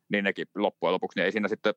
niin 0.08 0.24
nekin 0.24 0.46
loppujen 0.54 0.92
lopuksi, 0.92 1.18
niin 1.18 1.24
ei 1.24 1.32
siinä 1.32 1.48
sitten 1.48 1.74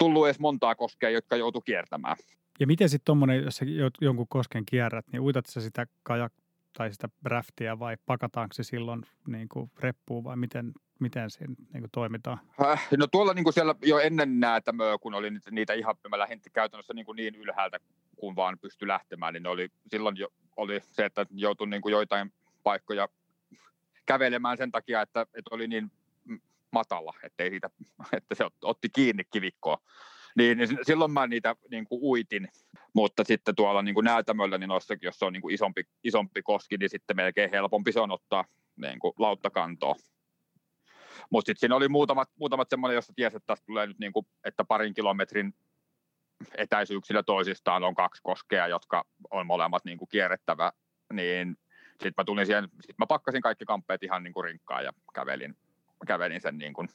tullut 0.00 0.26
edes 0.26 0.40
montaa 0.40 0.74
koskea, 0.74 1.10
jotka 1.10 1.36
joutu 1.36 1.60
kiertämään. 1.60 2.16
Ja 2.60 2.66
miten 2.66 2.88
sitten 2.88 3.04
tuommoinen, 3.04 3.44
jos 3.44 3.56
sä 3.56 3.64
jo- 3.64 3.90
jonkun 4.00 4.26
kosken 4.28 4.66
kierrät, 4.66 5.04
niin 5.12 5.20
uitat 5.20 5.46
sä 5.46 5.60
sitä 5.60 5.86
kajak 6.02 6.32
tai 6.78 6.92
sitä 6.92 7.08
raftia 7.24 7.78
vai 7.78 7.96
pakataanko 8.06 8.52
se 8.54 8.62
silloin 8.62 9.02
niin 9.26 9.48
kuin 9.48 9.70
reppuun 9.78 10.24
vai 10.24 10.36
miten, 10.36 10.72
miten 11.00 11.30
siinä 11.30 11.54
niin 11.72 11.82
kuin 11.82 11.90
toimitaan? 11.92 12.38
Äh, 12.62 12.88
No 12.98 13.06
tuolla 13.06 13.34
niin 13.34 13.44
kuin 13.44 13.54
siellä 13.54 13.74
jo 13.84 13.98
ennen 13.98 14.40
näätämöä, 14.40 14.98
kun 14.98 15.14
oli 15.14 15.30
niitä- 15.30 15.50
niitä 15.50 15.72
ihan, 15.72 15.96
mä 16.08 16.18
lähdin 16.18 16.40
käytännössä 16.52 16.94
niin, 16.94 17.06
kuin 17.06 17.16
niin 17.16 17.34
ylhäältä, 17.34 17.78
kun 18.16 18.36
vaan 18.36 18.58
pystyi 18.60 18.88
lähtemään, 18.88 19.34
niin 19.34 19.46
oli, 19.46 19.68
silloin 19.90 20.16
jo, 20.16 20.28
oli 20.56 20.80
se, 20.80 21.04
että 21.04 21.26
joutui 21.30 21.68
niin 21.68 21.82
kuin 21.82 21.92
joitain 21.92 22.32
paikkoja 22.62 23.08
kävelemään 24.06 24.56
sen 24.56 24.72
takia, 24.72 25.02
että, 25.02 25.20
että 25.22 25.54
oli 25.54 25.68
niin 25.68 25.90
matala, 26.72 27.12
että, 27.22 27.44
ei 27.44 27.50
siitä, 27.50 27.70
että 28.16 28.34
se 28.34 28.44
ot- 28.44 28.64
otti 28.64 28.88
kiinni 28.88 29.24
kivikkoa. 29.24 29.78
Niin, 30.36 30.58
niin 30.58 30.78
silloin 30.82 31.12
mä 31.12 31.26
niitä 31.26 31.56
niin 31.70 31.84
kuin 31.84 32.02
uitin, 32.02 32.48
mutta 32.94 33.24
sitten 33.24 33.54
tuolla 33.54 33.82
niin 33.82 33.94
kuin 33.94 34.04
näytämöllä, 34.04 34.58
niin 34.58 34.68
noissa, 34.68 34.94
jos 35.02 35.22
on 35.22 35.32
niin 35.32 35.40
kuin 35.40 35.54
isompi, 35.54 35.82
isompi 36.04 36.42
koski, 36.42 36.76
niin 36.76 36.90
sitten 36.90 37.16
melkein 37.16 37.50
helpompi 37.50 37.92
se 37.92 38.00
on 38.00 38.10
ottaa 38.10 38.44
niin 38.76 38.98
kuin 38.98 39.12
lauttakantoon. 39.18 39.96
Mutta 41.30 41.46
sitten 41.46 41.60
siinä 41.60 41.76
oli 41.76 41.88
muutamat, 41.88 42.28
muutamat 42.38 42.70
semmoinen, 42.70 42.94
jossa 42.94 43.12
tiesi, 43.16 43.36
että 43.36 43.46
tästä 43.46 43.66
tulee 43.66 43.86
nyt 43.86 43.98
niin 43.98 44.12
kuin, 44.12 44.26
että 44.44 44.64
parin 44.64 44.94
kilometrin 44.94 45.54
etäisyyksillä 46.54 47.22
toisistaan 47.22 47.84
on 47.84 47.94
kaksi 47.94 48.22
koskea, 48.22 48.68
jotka 48.68 49.04
on 49.30 49.46
molemmat 49.46 49.84
niin 49.84 49.98
kuin 49.98 50.08
kierrettävä, 50.08 50.72
niin 51.12 51.56
sitten 51.90 52.14
mä 52.16 52.24
tulin 52.24 52.46
siihen, 52.46 52.68
sit 52.80 52.98
mä 52.98 53.06
pakkasin 53.06 53.42
kaikki 53.42 53.64
kamppeet 53.64 54.02
ihan 54.02 54.22
niin 54.22 54.32
kuin 54.32 54.44
rinkkaan 54.44 54.84
ja 54.84 54.92
kävelin, 55.14 55.56
kävelin 56.06 56.40
sen 56.40 56.58
niin 56.58 56.72
kuin, 56.72 56.88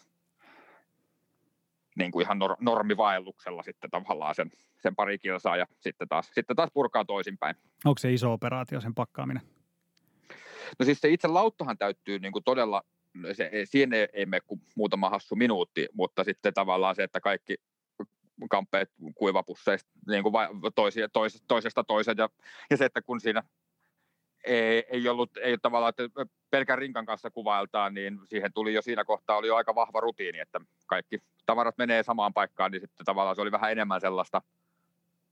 niin 1.95 2.11
kuin 2.11 2.23
ihan 2.23 2.39
nor, 2.39 2.55
normivaelluksella 2.59 3.63
sitten 3.63 3.89
tavallaan 3.89 4.35
sen, 4.35 4.51
sen 4.81 4.95
pari 4.95 5.19
kilsaa 5.19 5.57
ja 5.57 5.67
sitten 5.79 6.07
taas, 6.07 6.31
sitten 6.33 6.55
taas 6.55 6.69
purkaa 6.73 7.05
toisinpäin. 7.05 7.55
Onko 7.85 7.99
se 7.99 8.13
iso 8.13 8.33
operaatio 8.33 8.81
sen 8.81 8.95
pakkaaminen? 8.95 9.43
No 10.79 10.85
siis 10.85 11.01
se 11.01 11.09
itse 11.09 11.27
lauttahan 11.27 11.77
täyttyy 11.77 12.19
niin 12.19 12.31
kuin 12.31 12.43
todella, 12.43 12.83
se, 13.33 13.51
siinä 13.63 13.97
ei, 13.97 14.07
ei 14.13 14.25
mene 14.25 14.41
kuin 14.47 14.61
muutama 14.75 15.09
hassu 15.09 15.35
minuutti, 15.35 15.87
mutta 15.93 16.23
sitten 16.23 16.53
tavallaan 16.53 16.95
se, 16.95 17.03
että 17.03 17.19
kaikki 17.19 17.55
kamppeet 18.49 18.91
kuivapusseista 19.15 19.89
niin 20.07 20.23
kuin 20.23 20.33
toisia, 20.75 21.09
tois, 21.09 21.43
toisesta 21.47 21.83
toiseen 21.83 22.17
ja, 22.17 22.29
ja 22.69 22.77
se, 22.77 22.85
että 22.85 23.01
kun 23.01 23.21
siinä 23.21 23.43
ei, 24.45 24.85
ei 24.89 25.09
ollut, 25.09 25.37
ei 25.37 25.57
tavallaan, 25.57 25.93
että 25.97 26.25
pelkän 26.49 26.77
rinkan 26.77 27.05
kanssa 27.05 27.31
kuvailtaan, 27.31 27.93
niin 27.93 28.19
siihen 28.25 28.53
tuli 28.53 28.73
jo 28.73 28.81
siinä 28.81 29.05
kohtaa 29.05 29.37
oli 29.37 29.47
jo 29.47 29.55
aika 29.55 29.75
vahva 29.75 29.99
rutiini, 29.99 30.39
että 30.39 30.59
kaikki 30.85 31.19
tavarat 31.45 31.77
menee 31.77 32.03
samaan 32.03 32.33
paikkaan, 32.33 32.71
niin 32.71 32.81
sitten 32.81 33.05
tavallaan 33.05 33.35
se 33.35 33.41
oli 33.41 33.51
vähän 33.51 33.71
enemmän 33.71 34.01
sellaista 34.01 34.41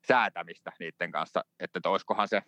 säätämistä 0.08 0.72
niiden 0.80 1.12
kanssa, 1.12 1.46
että, 1.60 1.80
että 1.80 1.90
olisikohan 1.90 2.28
se, 2.28 2.42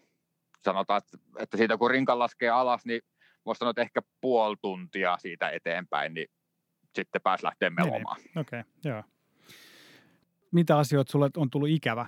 sanotaan, 0.64 0.98
että, 0.98 1.18
että 1.40 1.58
siitä 1.58 1.78
kun 1.78 1.92
rinkan 1.92 2.20
laskee 2.20 2.50
alas, 2.50 2.86
niin 2.86 3.02
voisi 3.46 3.60
sanoa, 3.60 3.70
että 3.70 3.82
ehkä 3.82 4.02
puoli 4.22 4.56
tuntia 4.62 5.18
siitä 5.18 5.50
eteenpäin, 5.50 6.14
niin 6.14 6.28
sitten 6.96 7.22
pääsi 7.22 7.44
lähteä 7.44 7.70
Niin, 7.70 7.76
niin. 7.76 7.92
melomaan. 7.92 8.22
Okei, 8.22 8.60
okay, 8.60 8.64
joo. 8.84 9.04
Mitä 10.52 10.78
asioita 10.78 11.12
sulle 11.12 11.30
on 11.38 11.50
tullut 11.50 11.70
ikävä 11.70 12.06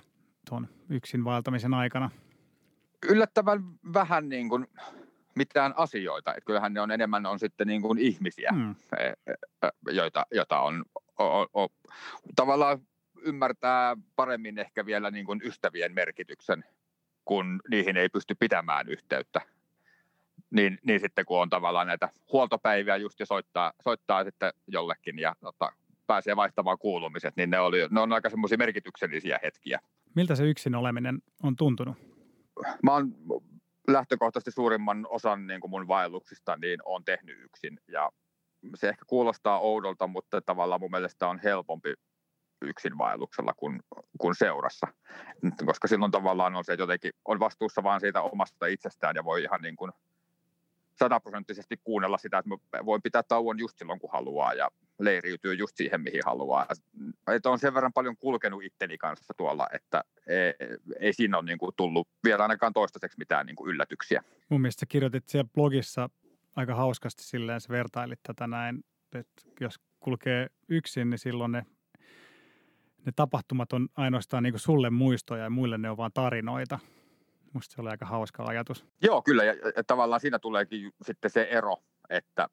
tuon 0.48 0.68
yksin 0.88 1.24
vaeltamisen 1.24 1.74
aikana? 1.74 2.10
Yllättävän 3.06 3.60
vähän 3.94 4.28
niin 4.28 4.48
kuin 4.48 4.66
mitään 5.34 5.74
asioita, 5.76 6.30
että 6.30 6.46
kyllähän 6.46 6.74
ne 6.74 6.80
on 6.80 6.90
enemmän 6.90 7.26
on 7.26 7.38
sitten 7.38 7.66
niin 7.66 7.82
kuin 7.82 7.98
ihmisiä, 7.98 8.50
Hmm. 8.54 8.74
e- 8.98 9.32
e- 9.32 9.92
joita, 9.92 10.26
joita 10.30 10.60
on, 10.60 10.84
o, 11.18 11.62
o, 11.62 11.68
tavallaan 12.36 12.78
ymmärtää 13.22 13.96
paremmin 14.16 14.58
ehkä 14.58 14.86
vielä 14.86 15.10
niin 15.10 15.26
kuin 15.26 15.40
ystävien 15.44 15.94
merkityksen, 15.94 16.64
kun 17.24 17.60
niihin 17.70 17.96
ei 17.96 18.08
pysty 18.08 18.34
pitämään 18.34 18.88
yhteyttä. 18.88 19.40
Niin, 20.50 20.78
niin 20.86 21.00
sitten 21.00 21.24
kun 21.24 21.40
on 21.40 21.50
tavallaan 21.50 21.86
näitä 21.86 22.08
huoltopäiviä 22.32 22.96
just 22.96 23.20
ja 23.20 23.26
soittaa, 23.26 23.72
soittaa 23.82 24.24
sitten 24.24 24.52
jollekin 24.66 25.18
ja 25.18 25.34
tota, 25.40 25.72
pääsee 26.06 26.36
vaihtamaan 26.36 26.78
kuulumiset, 26.78 27.36
niin 27.36 27.50
ne, 27.50 27.58
oli, 27.60 27.78
ne 27.90 28.00
on 28.00 28.12
aika 28.12 28.30
semmoisia 28.30 28.58
merkityksellisiä 28.58 29.38
hetkiä. 29.42 29.80
Miltä 30.14 30.34
se 30.34 30.44
yksin 30.44 30.74
oleminen 30.74 31.22
on 31.42 31.56
tuntunut? 31.56 32.17
Mä 32.82 32.92
oon 32.92 33.14
lähtökohtaisesti 33.88 34.50
suurimman 34.50 35.06
osan 35.10 35.46
niin 35.46 35.60
kuin 35.60 35.70
mun 35.70 35.88
vaelluksista 35.88 36.56
niin 36.56 36.80
on 36.84 37.04
tehnyt 37.04 37.44
yksin. 37.44 37.80
Ja 37.88 38.10
se 38.74 38.88
ehkä 38.88 39.04
kuulostaa 39.06 39.60
oudolta, 39.60 40.06
mutta 40.06 40.40
tavallaan 40.40 40.80
mun 40.80 40.90
mielestä 40.90 41.28
on 41.28 41.40
helpompi 41.44 41.94
yksin 42.62 42.98
vaelluksella 42.98 43.54
kuin, 43.56 43.80
kuin 44.18 44.34
seurassa, 44.34 44.86
koska 45.66 45.88
silloin 45.88 46.12
tavallaan 46.12 46.56
on 46.56 46.64
se, 46.64 46.72
että 46.72 46.82
jotenkin 46.82 47.12
on 47.24 47.40
vastuussa 47.40 47.82
vaan 47.82 48.00
siitä 48.00 48.22
omasta 48.22 48.66
itsestään 48.66 49.16
ja 49.16 49.24
voi 49.24 49.42
ihan 49.42 49.60
niin 49.62 49.76
kuin 49.76 49.92
sataprosenttisesti 50.98 51.76
kuunnella 51.84 52.18
sitä, 52.18 52.38
että 52.38 52.50
mä 52.50 52.86
voin 52.86 53.02
pitää 53.02 53.22
tauon 53.22 53.58
just 53.58 53.78
silloin, 53.78 54.00
kun 54.00 54.10
haluaa. 54.12 54.52
Ja 54.52 54.70
leiriytyy 54.98 55.54
just 55.54 55.76
siihen, 55.76 56.00
mihin 56.00 56.20
haluaa. 56.26 56.66
Että 57.26 57.50
on 57.50 57.58
sen 57.58 57.74
verran 57.74 57.92
paljon 57.92 58.16
kulkenut 58.16 58.62
itteni 58.64 58.98
kanssa 58.98 59.34
tuolla, 59.36 59.66
että 59.72 60.04
ei, 60.26 60.54
ei 61.00 61.12
siinä 61.12 61.38
ole 61.38 61.46
niin 61.46 61.58
kuin 61.58 61.72
tullut 61.76 62.08
vielä 62.24 62.42
ainakaan 62.42 62.72
toistaiseksi 62.72 63.18
mitään 63.18 63.46
niin 63.46 63.56
kuin 63.56 63.70
yllätyksiä. 63.70 64.22
Mun 64.48 64.60
mielestä 64.60 64.86
kirjoitit 64.86 65.28
siellä 65.28 65.50
blogissa 65.54 66.10
aika 66.56 66.74
hauskasti 66.74 67.22
silleen, 67.22 67.60
sä 67.60 67.68
vertailit 67.68 68.20
tätä 68.22 68.46
näin, 68.46 68.84
että 69.14 69.42
jos 69.60 69.74
kulkee 70.00 70.46
yksin, 70.68 71.10
niin 71.10 71.18
silloin 71.18 71.52
ne, 71.52 71.66
ne 73.06 73.12
tapahtumat 73.16 73.72
on 73.72 73.88
ainoastaan 73.96 74.42
niin 74.42 74.58
sulle 74.58 74.90
muistoja 74.90 75.42
ja 75.42 75.50
muille 75.50 75.78
ne 75.78 75.90
on 75.90 75.96
vaan 75.96 76.12
tarinoita. 76.14 76.78
Musta 77.52 77.74
se 77.74 77.80
oli 77.80 77.90
aika 77.90 78.06
hauska 78.06 78.44
ajatus. 78.44 78.86
Joo, 79.02 79.22
kyllä, 79.22 79.44
ja, 79.44 79.54
ja 79.76 79.84
tavallaan 79.86 80.20
siinä 80.20 80.38
tuleekin 80.38 80.92
sitten 81.02 81.30
se 81.30 81.42
ero, 81.50 81.76
että 82.10 82.48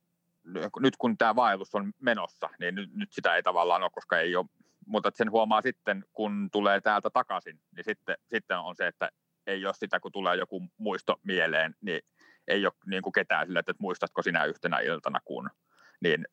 nyt 0.80 0.98
kun 0.98 1.18
tämä 1.18 1.36
vaellus 1.36 1.76
on 1.76 1.93
menossa, 2.00 2.50
niin 2.60 2.76
nyt, 2.76 2.93
nyt 2.93 3.12
sitä 3.12 3.36
ei 3.36 3.43
tavallaan 3.43 3.84
ole, 3.84 3.91
koska 3.93 4.20
ei 4.20 4.36
ole, 4.36 4.46
mutta 4.88 5.12
sen 5.14 5.32
huomaa 5.32 5.62
sitten, 5.62 6.06
kun 6.14 6.50
tulee 6.52 6.82
täältä 6.82 7.10
takaisin, 7.10 7.60
niin 7.76 7.84
sitten, 7.84 8.18
sitten 8.34 8.60
on 8.60 8.76
se, 8.76 8.88
että 8.88 9.10
ei 9.48 9.66
ole 9.66 9.74
sitä, 9.74 10.00
kun 10.00 10.12
tulee 10.12 10.36
joku 10.36 10.64
muisto 10.78 11.20
mieleen, 11.24 11.76
niin 11.82 12.02
ei 12.48 12.66
ole 12.66 12.74
niin 12.86 13.02
kuin 13.02 13.14
ketään 13.14 13.48
sillä, 13.48 13.60
että 13.60 13.74
muistatko 13.80 14.22
sinä 14.22 14.46
yhtenä 14.46 14.80
iltana, 14.80 15.20
kun 15.26 15.50
niin, 16.02 16.26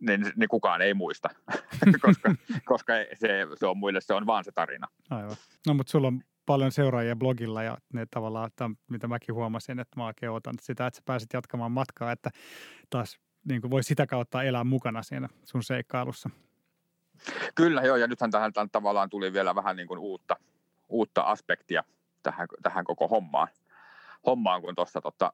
niin, 0.00 0.32
niin 0.36 0.48
kukaan 0.48 0.82
ei 0.82 0.94
muista, 0.94 1.28
koska, 2.02 2.34
koska 2.64 2.92
se, 3.14 3.46
se 3.54 3.66
on 3.66 3.78
muille 3.78 4.00
se 4.00 4.14
on 4.14 4.26
vaan 4.26 4.44
se 4.44 4.52
tarina. 4.52 4.86
Aivan. 5.10 5.36
No 5.66 5.74
mutta 5.74 5.90
sulla 5.90 6.08
on 6.08 6.22
paljon 6.46 6.72
seuraajia 6.72 7.16
blogilla 7.16 7.62
ja 7.62 7.78
ne 7.92 8.06
tavallaan, 8.10 8.46
että, 8.46 8.70
mitä 8.90 9.08
mäkin 9.08 9.34
huomasin, 9.34 9.78
että 9.78 10.00
mä 10.00 10.06
oikein 10.06 10.32
otan 10.32 10.54
sitä, 10.60 10.86
että 10.86 10.96
sä 10.96 11.02
pääsit 11.04 11.32
jatkamaan 11.32 11.72
matkaa, 11.72 12.12
että 12.12 12.30
taas 12.90 13.18
niin 13.48 13.60
kuin 13.60 13.70
voi 13.70 13.82
sitä 13.82 14.06
kautta 14.06 14.42
elää 14.42 14.64
mukana 14.64 15.02
siinä 15.02 15.28
sun 15.44 15.62
seikkailussa. 15.62 16.30
Kyllä 17.54 17.82
joo, 17.82 17.96
ja 17.96 18.06
nythän 18.06 18.30
tähän, 18.30 18.52
tähän 18.52 18.70
tavallaan 18.70 19.10
tuli 19.10 19.32
vielä 19.32 19.54
vähän 19.54 19.76
niin 19.76 19.88
kuin 19.88 19.98
uutta, 19.98 20.36
uutta 20.88 21.22
aspektia 21.22 21.84
tähän, 22.22 22.48
tähän 22.62 22.84
koko 22.84 23.08
hommaan, 23.08 23.48
hommaan 24.26 24.62
kun 24.62 24.74
tuossa 24.74 25.00
tota, 25.00 25.32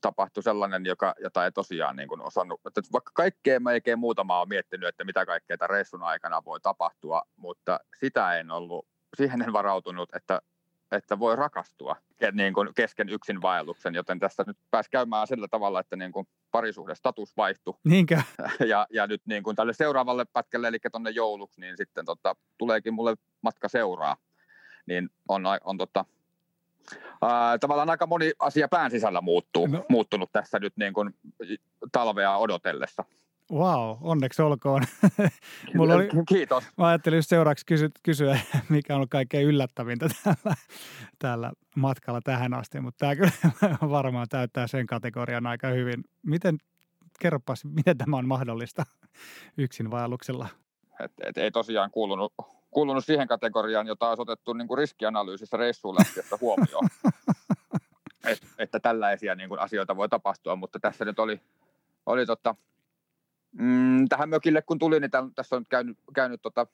tapahtui 0.00 0.42
sellainen, 0.42 0.86
joka, 0.86 1.14
jota 1.22 1.44
ei 1.44 1.52
tosiaan 1.52 1.96
niin 1.96 2.08
kuin 2.08 2.20
osannut, 2.20 2.60
että 2.66 2.80
vaikka 2.92 3.10
kaikkea 3.14 3.60
melkein 3.60 3.98
muutama 3.98 4.40
on 4.40 4.48
miettinyt, 4.48 4.88
että 4.88 5.04
mitä 5.04 5.26
kaikkea 5.26 5.56
reissun 5.66 6.02
aikana 6.02 6.44
voi 6.44 6.60
tapahtua, 6.60 7.22
mutta 7.36 7.80
sitä 8.00 8.38
en 8.38 8.50
ollut, 8.50 8.86
siihen 9.16 9.42
en 9.42 9.52
varautunut, 9.52 10.14
että, 10.14 10.42
että 10.92 11.18
voi 11.18 11.36
rakastua 11.36 11.96
niin 12.32 12.54
kuin 12.54 12.74
kesken 12.74 13.08
yksin 13.08 13.42
vaelluksen, 13.42 13.94
joten 13.94 14.18
tässä 14.18 14.44
nyt 14.46 14.56
pääsi 14.70 14.90
käymään 14.90 15.26
sillä 15.26 15.48
tavalla, 15.48 15.80
että 15.80 15.96
niin 15.96 16.12
kuin 16.12 16.28
parisuhde 16.50 16.94
status 16.94 17.36
vaihtui. 17.36 17.74
Niinkö? 17.84 18.22
Ja, 18.68 18.86
ja 18.90 19.06
nyt 19.06 19.22
niin 19.26 19.42
kuin 19.42 19.56
tälle 19.56 19.72
seuraavalle 19.72 20.24
pätkälle, 20.24 20.68
eli 20.68 20.78
tuonne 20.92 21.10
jouluksi, 21.10 21.60
niin 21.60 21.76
sitten 21.76 22.04
tota, 22.04 22.36
tuleekin 22.58 22.94
mulle 22.94 23.14
matka 23.42 23.68
seuraa. 23.68 24.16
Niin 24.86 25.10
on, 25.28 25.44
on 25.64 25.78
tota, 25.78 26.04
ää, 27.22 27.58
tavallaan 27.58 27.90
aika 27.90 28.06
moni 28.06 28.32
asia 28.38 28.68
pään 28.68 28.90
sisällä 28.90 29.20
muuttuu, 29.20 29.66
no. 29.66 29.84
muuttunut 29.88 30.32
tässä 30.32 30.58
nyt 30.58 30.72
niin 30.76 30.92
kuin 30.92 31.14
talvea 31.92 32.36
odotellessa. 32.36 33.04
Wow, 33.52 33.96
onneksi 34.00 34.42
olkoon. 34.42 34.82
Mulla 35.74 35.94
oli, 35.94 36.08
Kiitos. 36.28 36.64
Mä 36.78 36.86
ajattelin 36.86 37.16
just 37.16 37.28
seuraavaksi 37.28 37.66
kysy, 37.66 37.90
kysyä, 38.02 38.38
mikä 38.68 38.92
on 38.92 38.96
ollut 38.96 39.10
kaikkein 39.10 39.46
yllättävintä 39.46 40.06
tällä, 40.24 40.56
tällä 41.18 41.52
matkalla 41.76 42.20
tähän 42.24 42.54
asti, 42.54 42.80
mutta 42.80 42.98
tämä 42.98 43.16
kyllä 43.16 43.30
varmaan 43.90 44.26
täyttää 44.28 44.66
sen 44.66 44.86
kategorian 44.86 45.46
aika 45.46 45.68
hyvin. 45.68 46.04
Miten, 46.22 46.58
kerropas, 47.20 47.64
miten 47.64 47.98
tämä 47.98 48.16
on 48.16 48.28
mahdollista 48.28 48.86
yksin 49.58 49.90
vaelluksella? 49.90 50.48
Et, 51.00 51.12
et, 51.20 51.38
ei 51.38 51.50
tosiaan 51.50 51.90
kuulunut, 51.90 52.32
kuulunut 52.70 53.04
siihen 53.04 53.28
kategoriaan, 53.28 53.86
jota 53.86 54.08
olisi 54.08 54.22
otettu 54.22 54.52
niin 54.52 54.68
kuin 54.68 54.78
riskianalyysissä 54.78 55.56
reissuun 55.56 55.94
lähtiessä 55.94 56.38
huomioon. 56.40 56.88
Et, 58.26 58.42
että 58.58 58.80
tällaisia 58.80 59.34
niin 59.34 59.48
kuin 59.48 59.60
asioita 59.60 59.96
voi 59.96 60.08
tapahtua, 60.08 60.56
mutta 60.56 60.80
tässä 60.80 61.04
nyt 61.04 61.18
oli, 61.18 61.40
oli 62.06 62.26
tota, 62.26 62.54
mm, 63.58 64.08
tähän 64.08 64.28
mökille 64.28 64.62
kun 64.62 64.78
tuli, 64.78 65.00
niin 65.00 65.10
tämän, 65.10 65.34
tässä 65.34 65.56
on 65.56 65.66
käynyt, 65.68 65.98
käynyt 66.14 66.42
tota, 66.42 66.66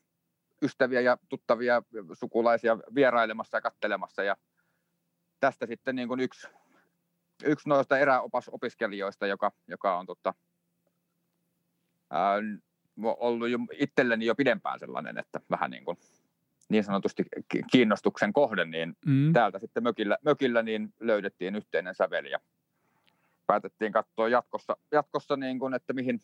ystäviä 0.62 1.00
ja 1.00 1.18
tuttavia 1.28 1.82
sukulaisia 2.12 2.78
vierailemassa 2.94 3.56
ja 3.56 3.60
kattelemassa 3.60 4.22
ja 4.22 4.36
tästä 5.40 5.66
sitten 5.66 5.96
niin 5.96 6.08
kuin 6.08 6.20
yksi, 6.20 6.48
yksi 7.44 7.68
noista 7.68 7.98
eräopiskelijoista, 7.98 9.26
joka, 9.26 9.52
joka 9.68 9.98
on 9.98 10.06
tota, 10.06 10.34
ää, 12.10 12.34
ollut 13.02 13.48
jo 13.48 13.58
itselleni 13.72 14.26
jo 14.26 14.34
pidempään 14.34 14.78
sellainen, 14.78 15.18
että 15.18 15.40
vähän 15.50 15.70
niin 15.70 15.84
kuin 15.84 15.96
niin 16.68 16.84
sanotusti 16.84 17.24
kiinnostuksen 17.72 18.32
kohde, 18.32 18.64
niin 18.64 18.96
mm. 19.06 19.32
täältä 19.32 19.58
sitten 19.58 19.82
mökillä, 19.82 20.16
mökillä 20.24 20.62
niin 20.62 20.94
löydettiin 21.00 21.56
yhteinen 21.56 21.94
säveli 21.94 22.30
ja 22.30 22.38
päätettiin 23.46 23.92
katsoa 23.92 24.28
jatkossa, 24.28 24.76
jatkossa 24.92 25.36
niin 25.36 25.58
kuin, 25.58 25.74
että 25.74 25.92
mihin, 25.92 26.20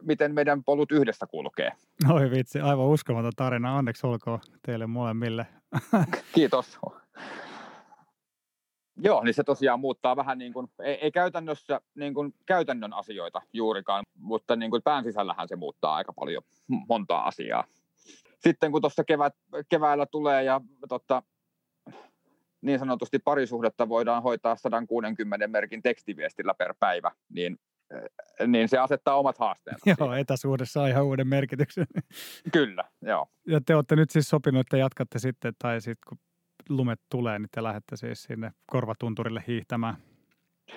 miten 0.00 0.34
meidän 0.34 0.64
polut 0.64 0.92
yhdessä 0.92 1.26
kulkee. 1.26 1.72
Oi 2.10 2.30
vitsi, 2.30 2.60
aivan 2.60 2.86
uskomaton 2.86 3.32
tarina. 3.36 3.76
Onneksi 3.76 4.06
olkoon 4.06 4.38
teille 4.66 4.86
molemmille. 4.86 5.46
Kiitos. 6.34 6.78
Joo, 8.96 9.24
niin 9.24 9.34
se 9.34 9.44
tosiaan 9.44 9.80
muuttaa 9.80 10.16
vähän 10.16 10.38
niin 10.38 10.52
kuin, 10.52 10.68
ei, 10.82 10.94
ei 10.94 11.10
käytännössä 11.10 11.80
niin 11.94 12.14
kuin 12.14 12.34
käytännön 12.46 12.92
asioita 12.92 13.42
juurikaan, 13.52 14.04
mutta 14.18 14.56
niin 14.56 14.70
kuin 14.70 14.82
pään 14.82 15.04
sisällähän 15.04 15.48
se 15.48 15.56
muuttaa 15.56 15.94
aika 15.94 16.12
paljon 16.12 16.42
montaa 16.88 17.26
asiaa. 17.26 17.64
Sitten 18.38 18.72
kun 18.72 18.80
tuossa 18.80 19.04
kevät, 19.04 19.34
keväällä 19.68 20.06
tulee 20.06 20.44
ja 20.44 20.60
totta, 20.88 21.22
niin 22.60 22.78
sanotusti 22.78 23.18
parisuhdetta 23.18 23.88
voidaan 23.88 24.22
hoitaa 24.22 24.56
160 24.56 25.48
merkin 25.48 25.82
tekstiviestillä 25.82 26.54
per 26.54 26.74
päivä, 26.78 27.10
niin, 27.28 27.58
niin 28.46 28.68
se 28.68 28.78
asettaa 28.78 29.16
omat 29.16 29.38
haasteensa. 29.38 29.90
Joo, 29.90 29.96
siihen. 29.96 30.82
on 30.82 30.88
ihan 30.88 31.04
uuden 31.04 31.28
merkityksen. 31.28 31.86
Kyllä, 32.52 32.84
joo. 33.02 33.26
Ja 33.46 33.60
te 33.66 33.74
olette 33.74 33.96
nyt 33.96 34.10
siis 34.10 34.28
sopinut, 34.28 34.60
että 34.60 34.76
jatkatte 34.76 35.18
sitten, 35.18 35.52
tai 35.58 35.80
sitten 35.80 36.08
kun 36.08 36.18
lumet 36.68 37.00
tulee, 37.10 37.38
niin 37.38 37.48
te 37.54 37.62
lähdette 37.62 37.96
siis 37.96 38.22
sinne 38.22 38.52
korvatunturille 38.66 39.44
hiihtämään. 39.46 39.96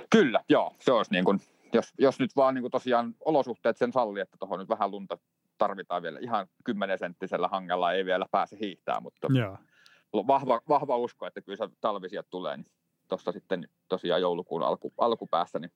Kyllä, 0.09 0.43
joo. 0.49 0.75
Se 0.79 0.91
olisi 0.91 1.11
niin 1.11 1.25
kuin, 1.25 1.39
jos, 1.73 1.93
jos 1.99 2.19
nyt 2.19 2.35
vaan 2.35 2.53
niin 2.53 2.61
kuin 2.63 2.71
tosiaan 2.71 3.15
olosuhteet 3.25 3.77
sen 3.77 3.91
salli, 3.91 4.19
että 4.19 4.37
tuohon 4.39 4.59
nyt 4.59 4.69
vähän 4.69 4.91
lunta 4.91 5.17
tarvitaan 5.57 6.03
vielä 6.03 6.19
ihan 6.21 6.47
10 6.63 6.99
senttisellä 6.99 7.47
hangella, 7.47 7.91
ei 7.91 8.05
vielä 8.05 8.25
pääse 8.31 8.57
hiihtämään, 8.59 9.03
mutta 9.03 9.27
joo. 9.37 9.57
Vahva, 10.27 10.61
vahva 10.69 10.97
usko, 10.97 11.27
että 11.27 11.41
kyllä 11.41 11.57
se 11.57 11.69
talvi 11.81 12.09
sieltä 12.09 12.27
tulee, 12.29 12.57
niin 12.57 12.67
tuossa 13.07 13.31
sitten 13.31 13.67
tosiaan 13.87 14.21
joulukuun 14.21 14.63
alku, 14.63 14.93
alkupäässä, 14.97 15.59
niin 15.59 15.71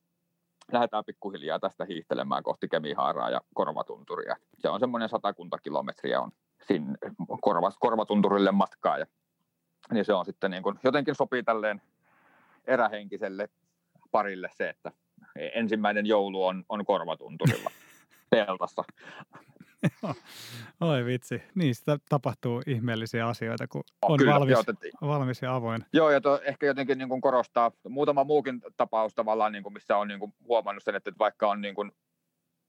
lähdetään 0.72 1.04
pikkuhiljaa 1.04 1.58
tästä 1.58 1.84
hiihtelemään 1.84 2.42
kohti 2.42 2.68
Kemihaaraa 2.68 3.30
ja 3.30 3.40
Korvatunturia. 3.54 4.36
Se 4.58 4.68
on 4.68 4.80
semmoinen 4.80 5.08
satakunta 5.08 5.58
kilometriä 5.58 6.20
on 6.20 6.30
sinne 6.66 6.98
korva, 7.40 7.72
Korvatunturille 7.80 8.52
matkaa 8.52 8.98
ja 8.98 9.06
niin 9.92 10.04
se 10.04 10.12
on 10.12 10.24
sitten 10.24 10.50
niin 10.50 10.62
kuin, 10.62 10.78
jotenkin 10.84 11.14
sopii 11.14 11.42
tälleen 11.42 11.82
erähenkiselle 12.66 13.48
parille 14.10 14.48
se, 14.52 14.68
että 14.68 14.92
ensimmäinen 15.36 16.06
joulu 16.06 16.46
on, 16.46 16.64
on 16.68 16.84
korvatunturilla 16.84 17.70
teltassa. 18.30 18.84
Oi 20.80 21.04
vitsi, 21.04 21.42
niin 21.54 21.74
sitä 21.74 21.98
tapahtuu 22.08 22.62
ihmeellisiä 22.66 23.28
asioita, 23.28 23.68
kun 23.68 23.82
on 24.02 24.18
Kyllä, 24.18 24.34
valmis, 24.34 24.58
valmis 25.00 25.42
ja 25.42 25.54
avoin. 25.54 25.84
Joo, 25.92 26.10
ja 26.10 26.20
to, 26.20 26.40
ehkä 26.44 26.66
jotenkin 26.66 26.98
niin 26.98 27.08
kuin 27.08 27.20
korostaa 27.20 27.72
muutama 27.88 28.24
muukin 28.24 28.60
tapaus 28.76 29.14
tavallaan, 29.14 29.52
niin 29.52 29.62
kuin 29.62 29.72
missä 29.72 29.96
on 29.96 30.08
niin 30.08 30.20
kuin 30.20 30.34
huomannut 30.48 30.82
sen, 30.84 30.94
että 30.94 31.12
vaikka 31.18 31.50
on 31.50 31.60
niin 31.60 31.74
kuin 31.74 31.92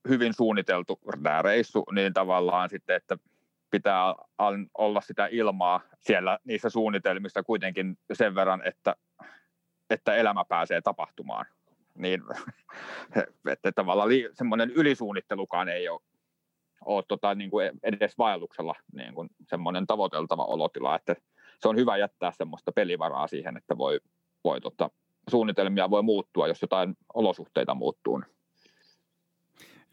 hyvin 0.08 0.34
suunniteltu 0.34 1.00
tämä 1.22 1.42
reissu, 1.42 1.84
niin 1.92 2.12
tavallaan 2.12 2.68
sitten, 2.68 2.96
että 2.96 3.18
pitää 3.70 4.14
olla 4.78 5.00
sitä 5.00 5.28
ilmaa 5.30 5.80
siellä 6.00 6.38
niissä 6.44 6.70
suunnitelmissa 6.70 7.42
kuitenkin 7.42 7.98
sen 8.12 8.34
verran, 8.34 8.62
että, 8.64 8.96
että 9.90 10.14
elämä 10.14 10.44
pääsee 10.44 10.80
tapahtumaan. 10.80 11.46
Niin, 11.94 12.22
että 13.52 13.72
tavallaan 13.72 14.10
semmoinen 14.32 14.70
ylisuunnittelukaan 14.70 15.68
ei 15.68 15.88
ole, 15.88 16.00
ole 16.84 17.04
tota, 17.08 17.34
niin 17.34 17.50
kuin 17.50 17.70
edes 17.82 18.18
vaelluksella 18.18 18.74
niin 18.92 19.14
kuin 19.14 19.28
semmoinen 19.48 19.86
tavoiteltava 19.86 20.44
olotila, 20.44 20.96
että 20.96 21.16
se 21.60 21.68
on 21.68 21.76
hyvä 21.76 21.96
jättää 21.96 22.32
semmoista 22.32 22.72
pelivaraa 22.72 23.26
siihen, 23.26 23.56
että 23.56 23.78
voi, 23.78 24.00
voi 24.44 24.60
tota, 24.60 24.90
suunnitelmia 25.30 25.90
voi 25.90 26.02
muuttua, 26.02 26.48
jos 26.48 26.62
jotain 26.62 26.96
olosuhteita 27.14 27.74
muuttuu. 27.74 28.22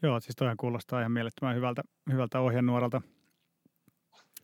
Joo, 0.02 0.20
siis 0.20 0.36
toihan 0.36 0.56
kuulostaa 0.56 1.00
ihan 1.00 1.12
mielettömän 1.12 1.56
hyvältä, 1.56 1.82
hyvältä 2.12 2.40
ohjenuoralta 2.40 3.02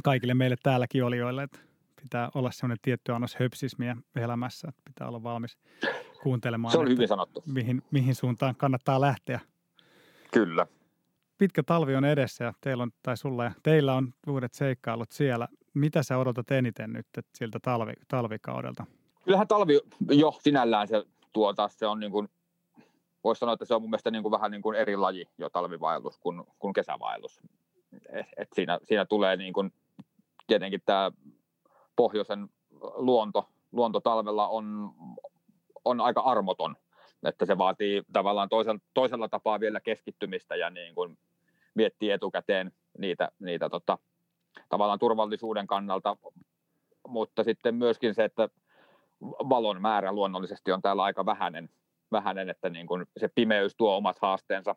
kaikille 0.05 0.35
meille 0.35 0.57
täälläkin 0.63 1.05
olijoille, 1.05 1.43
että 1.43 1.59
pitää 2.03 2.31
olla 2.35 2.51
semmoinen 2.51 2.79
tietty 2.83 3.13
annos 3.13 3.37
höpsismiä 3.41 3.97
elämässä, 4.17 4.69
että 4.69 4.83
pitää 4.85 5.09
olla 5.09 5.23
valmis 5.23 5.59
kuuntelemaan. 6.23 6.73
Se 6.73 6.79
on 6.79 6.89
hyvin 6.89 7.09
sanottu. 7.09 7.43
Mihin, 7.47 7.83
mihin 7.91 8.15
suuntaan 8.15 8.57
kannattaa 8.57 9.01
lähteä. 9.01 9.41
Kyllä. 10.33 10.67
Pitkä 11.39 11.63
talvi 11.63 11.95
on 11.95 12.05
edessä 12.05 12.45
ja 12.45 12.53
teillä 12.61 12.83
on, 12.83 12.91
tai 13.03 13.17
sulla 13.17 13.45
ja 13.45 13.53
teillä 13.63 13.95
on 13.95 14.15
uudet 14.29 14.55
seikkailut 14.55 15.11
siellä. 15.11 15.49
Mitä 15.75 16.03
sä 16.03 16.19
odotat 16.19 16.51
eniten 16.51 16.93
nyt 16.93 17.07
siltä 17.35 17.59
talvi, 17.63 17.93
talvikaudelta? 18.09 18.85
Kyllähän 19.25 19.49
talvi 19.49 19.81
jo 20.11 20.33
sinällään 20.41 20.89
se 20.89 21.05
tuota, 21.33 21.69
se 21.69 21.87
on 21.87 22.01
niin 22.01 22.13
kuin, 22.13 22.29
voisi 23.25 23.39
sanoa, 23.39 23.53
että 23.53 23.65
se 23.65 23.75
on 23.75 23.83
mun 23.83 23.91
mielestä 23.91 24.11
niin 24.11 24.23
kuin 24.23 24.33
vähän 24.33 24.51
niin 24.51 24.63
kuin 24.63 24.77
eri 24.77 24.97
laji 24.97 25.29
jo 25.39 25.51
talvivaellus 25.51 26.19
kuin, 26.19 26.45
kuin 26.59 26.73
kesävaellus. 26.73 27.41
Et, 28.09 28.27
et 28.37 28.49
siinä, 28.55 28.79
siinä 28.85 29.05
tulee 29.05 29.37
niin 29.37 29.53
kuin 29.53 29.73
tietenkin 30.47 30.81
tämä 30.87 31.11
pohjoisen 31.97 32.49
luonto, 32.81 33.49
luonto 33.73 34.01
talvella 34.01 34.49
on, 34.49 34.91
on 35.85 36.01
aika 36.01 36.21
armoton, 36.21 36.77
että 37.29 37.47
se 37.47 37.59
vaatii 37.59 38.03
tavallaan 38.13 38.49
toisella, 38.49 38.81
toisella 38.95 39.29
tapaa 39.29 39.61
vielä 39.61 39.81
keskittymistä 39.81 40.57
ja 40.57 40.71
niin 40.71 40.95
kuin 40.95 41.19
miettii 41.75 42.11
etukäteen 42.11 42.73
niitä, 42.99 43.29
niitä 43.39 43.69
tota, 43.69 43.99
tavallaan 44.69 44.99
turvallisuuden 44.99 45.67
kannalta, 45.67 46.17
mutta 47.09 47.45
sitten 47.45 47.75
myöskin 47.75 48.15
se, 48.15 48.25
että 48.25 48.49
valon 49.23 49.83
määrä 49.83 50.13
luonnollisesti 50.13 50.73
on 50.73 50.83
täällä 50.83 51.03
aika 51.03 51.27
vähäinen, 51.27 51.69
vähäinen 52.13 52.51
että 52.51 52.69
niin 52.71 52.87
kuin 52.87 53.07
se 53.17 53.29
pimeys 53.35 53.77
tuo 53.77 53.97
omat 53.97 54.19
haasteensa. 54.23 54.77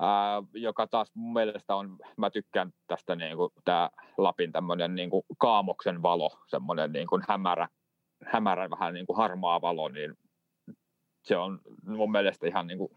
Ää, 0.00 0.42
joka 0.54 0.86
taas 0.86 1.10
mun 1.14 1.32
mielestä 1.32 1.76
on, 1.76 1.96
mä 2.16 2.30
tykkään 2.30 2.72
tästä 2.86 3.16
niin 3.16 3.36
kuin, 3.36 3.52
tää 3.64 3.90
Lapin 4.18 4.52
tämmöinen 4.52 4.94
niin 4.94 5.10
kuin 5.10 5.22
kaamoksen 5.38 6.02
valo, 6.02 6.30
semmoinen 6.46 6.92
niin 6.92 7.06
kuin 7.06 7.22
hämärä, 7.28 7.68
hämärä, 8.26 8.70
vähän 8.70 8.94
niin 8.94 9.06
kuin 9.06 9.16
harmaa 9.16 9.60
valo, 9.60 9.88
niin 9.88 10.16
se 11.22 11.36
on 11.36 11.60
mun 11.86 12.12
mielestä 12.12 12.46
ihan 12.46 12.66
niin 12.66 12.78
kuin 12.78 12.92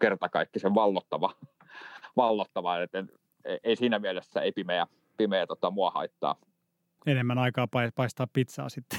kertakaikkisen 0.00 0.74
vallottava, 0.74 1.30
vallottava 2.16 2.78
että 2.78 3.04
ei 3.64 3.76
siinä 3.76 3.98
mielessä 3.98 4.40
ei 4.40 4.52
pimeä, 4.52 4.86
pimeä 5.16 5.46
tota, 5.46 5.70
mua 5.70 5.90
haittaa. 5.90 6.36
Enemmän 7.06 7.38
aikaa 7.38 7.68
paistaa 7.94 8.26
pizzaa 8.32 8.68
sitten 8.68 8.98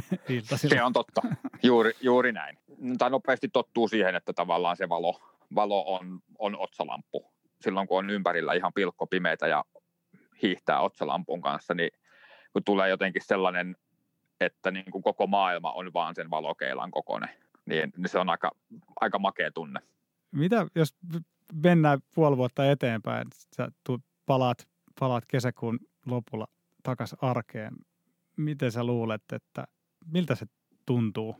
Se 0.56 0.82
on 0.82 0.92
totta, 0.92 1.22
juuri, 1.62 1.92
juuri 2.00 2.32
näin. 2.32 2.58
Tai 2.98 3.10
nopeasti 3.10 3.48
tottuu 3.48 3.88
siihen, 3.88 4.14
että 4.14 4.32
tavallaan 4.32 4.76
se 4.76 4.88
valo, 4.88 5.20
valo 5.54 5.94
on, 5.94 6.20
on 6.38 6.58
otsalamppu. 6.58 7.32
Silloin 7.60 7.88
kun 7.88 7.98
on 7.98 8.10
ympärillä 8.10 8.54
ihan 8.54 8.72
pilkko 8.74 9.06
pimeitä 9.06 9.46
ja 9.46 9.64
hiihtää 10.42 10.80
otsalampun 10.80 11.40
kanssa, 11.40 11.74
niin 11.74 11.90
kun 12.52 12.64
tulee 12.64 12.88
jotenkin 12.88 13.22
sellainen, 13.24 13.76
että 14.40 14.70
niin 14.70 14.90
kuin 14.90 15.02
koko 15.02 15.26
maailma 15.26 15.72
on 15.72 15.92
vaan 15.92 16.14
sen 16.14 16.30
valokeilan 16.30 16.90
kokoinen, 16.90 17.30
niin, 17.68 17.92
niin 17.96 18.08
se 18.08 18.18
on 18.18 18.28
aika, 18.28 18.50
aika 19.00 19.18
makea 19.18 19.50
tunne. 19.52 19.80
Mitä, 20.32 20.66
jos 20.74 20.94
mennään 21.62 21.98
puoli 22.14 22.36
vuotta 22.36 22.70
eteenpäin, 22.70 23.28
sä 23.56 23.68
palaat, 24.26 24.68
palaat 25.00 25.24
kesäkuun 25.28 25.78
lopulla 26.06 26.48
takaisin 26.82 27.18
arkeen, 27.22 27.74
miten 28.36 28.72
sä 28.72 28.84
luulet, 28.84 29.22
että 29.32 29.66
miltä 30.06 30.34
se 30.34 30.46
tuntuu? 30.86 31.36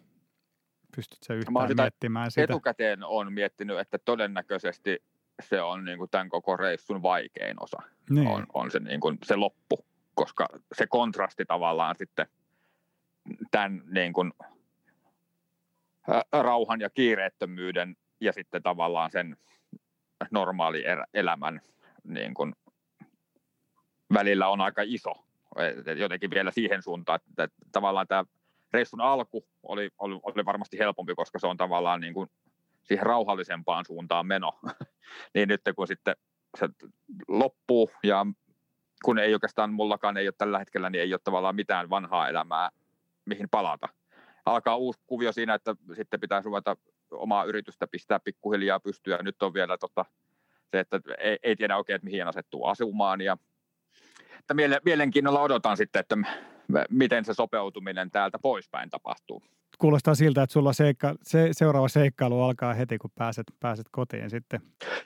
Pystytkö 0.96 1.26
sä 1.26 1.34
yhtään 1.34 1.68
sitä 1.68 1.82
miettimään 1.82 2.30
sitä? 2.30 2.42
Etukäteen 2.42 3.04
on 3.04 3.32
miettinyt, 3.32 3.78
että 3.78 3.98
todennäköisesti 3.98 5.02
se 5.42 5.62
on 5.62 5.84
niin 5.84 5.98
kuin 5.98 6.10
tämän 6.10 6.28
koko 6.28 6.56
reissun 6.56 7.02
vaikein 7.02 7.62
osa. 7.62 7.78
Niin. 8.10 8.28
On, 8.28 8.46
on 8.54 8.70
se, 8.70 8.78
niin 8.78 9.00
kuin, 9.00 9.18
se 9.22 9.36
loppu, 9.36 9.86
koska 10.14 10.48
se 10.74 10.86
kontrasti 10.86 11.44
tavallaan 11.44 11.94
sitten 11.98 12.26
tämän 13.50 13.82
niin 13.90 14.12
kuin, 14.12 14.32
rauhan 16.32 16.80
ja 16.80 16.90
kiireettömyyden 16.90 17.96
ja 18.20 18.32
sitten 18.32 18.62
tavallaan 18.62 19.10
sen 19.10 19.36
normaali 20.30 20.84
elämän 21.14 21.60
niin 22.04 22.34
kuin, 22.34 22.54
välillä 24.14 24.48
on 24.48 24.60
aika 24.60 24.82
iso. 24.84 25.12
Jotenkin 25.96 26.30
vielä 26.30 26.50
siihen 26.50 26.82
suuntaan, 26.82 27.20
että, 27.28 27.42
että 27.42 27.56
tavallaan 27.72 28.06
tämä 28.06 28.24
reissun 28.72 29.00
alku 29.00 29.44
oli, 29.62 29.90
oli, 29.98 30.20
oli 30.22 30.44
varmasti 30.44 30.78
helpompi, 30.78 31.14
koska 31.14 31.38
se 31.38 31.46
on 31.46 31.56
tavallaan 31.56 32.00
niin 32.00 32.14
kuin 32.14 32.30
siihen 32.82 33.06
rauhallisempaan 33.06 33.84
suuntaan 33.84 34.26
meno. 34.26 34.58
niin 35.34 35.48
nyt 35.48 35.60
kun 35.76 35.86
sitten 35.86 36.16
se 36.58 36.68
loppuu 37.28 37.90
ja 38.02 38.26
kun 39.04 39.18
ei 39.18 39.34
oikeastaan 39.34 39.72
mullakaan 39.72 40.16
ei 40.16 40.28
ole 40.28 40.34
tällä 40.38 40.58
hetkellä, 40.58 40.90
niin 40.90 41.02
ei 41.02 41.14
ole 41.14 41.20
tavallaan 41.24 41.56
mitään 41.56 41.90
vanhaa 41.90 42.28
elämää, 42.28 42.70
mihin 43.24 43.48
palata. 43.50 43.88
Alkaa 44.48 44.76
uusi 44.76 45.00
kuvio 45.06 45.32
siinä, 45.32 45.54
että 45.54 45.76
sitten 45.94 46.20
pitää 46.20 46.42
ruveta 46.42 46.76
omaa 47.10 47.44
yritystä 47.44 47.86
pistää 47.86 48.20
pikkuhiljaa 48.20 48.80
pystyä. 48.80 49.18
Nyt 49.22 49.42
on 49.42 49.54
vielä 49.54 49.78
tota, 49.78 50.04
se, 50.70 50.80
että 50.80 51.00
ei, 51.18 51.38
ei 51.42 51.56
tiedä 51.56 51.76
oikein, 51.76 51.94
että 51.94 52.04
mihin 52.04 52.26
asettuu 52.26 52.64
asumaan 52.64 53.20
ja 53.20 53.36
että 54.38 54.80
mielenkiinnolla 54.84 55.40
odotan 55.40 55.76
sitten, 55.76 56.00
että 56.00 56.16
miten 56.90 57.24
se 57.24 57.34
sopeutuminen 57.34 58.10
täältä 58.10 58.38
poispäin 58.38 58.90
tapahtuu. 58.90 59.42
Kuulostaa 59.78 60.14
siltä, 60.14 60.42
että 60.42 60.52
sulla 60.52 60.72
seikka, 60.72 61.14
se, 61.22 61.48
seuraava 61.52 61.88
seikkailu 61.88 62.42
alkaa 62.42 62.74
heti, 62.74 62.98
kun 62.98 63.10
pääset, 63.14 63.46
pääset 63.60 63.86
kotiin 63.90 64.30
sitten. 64.30 64.60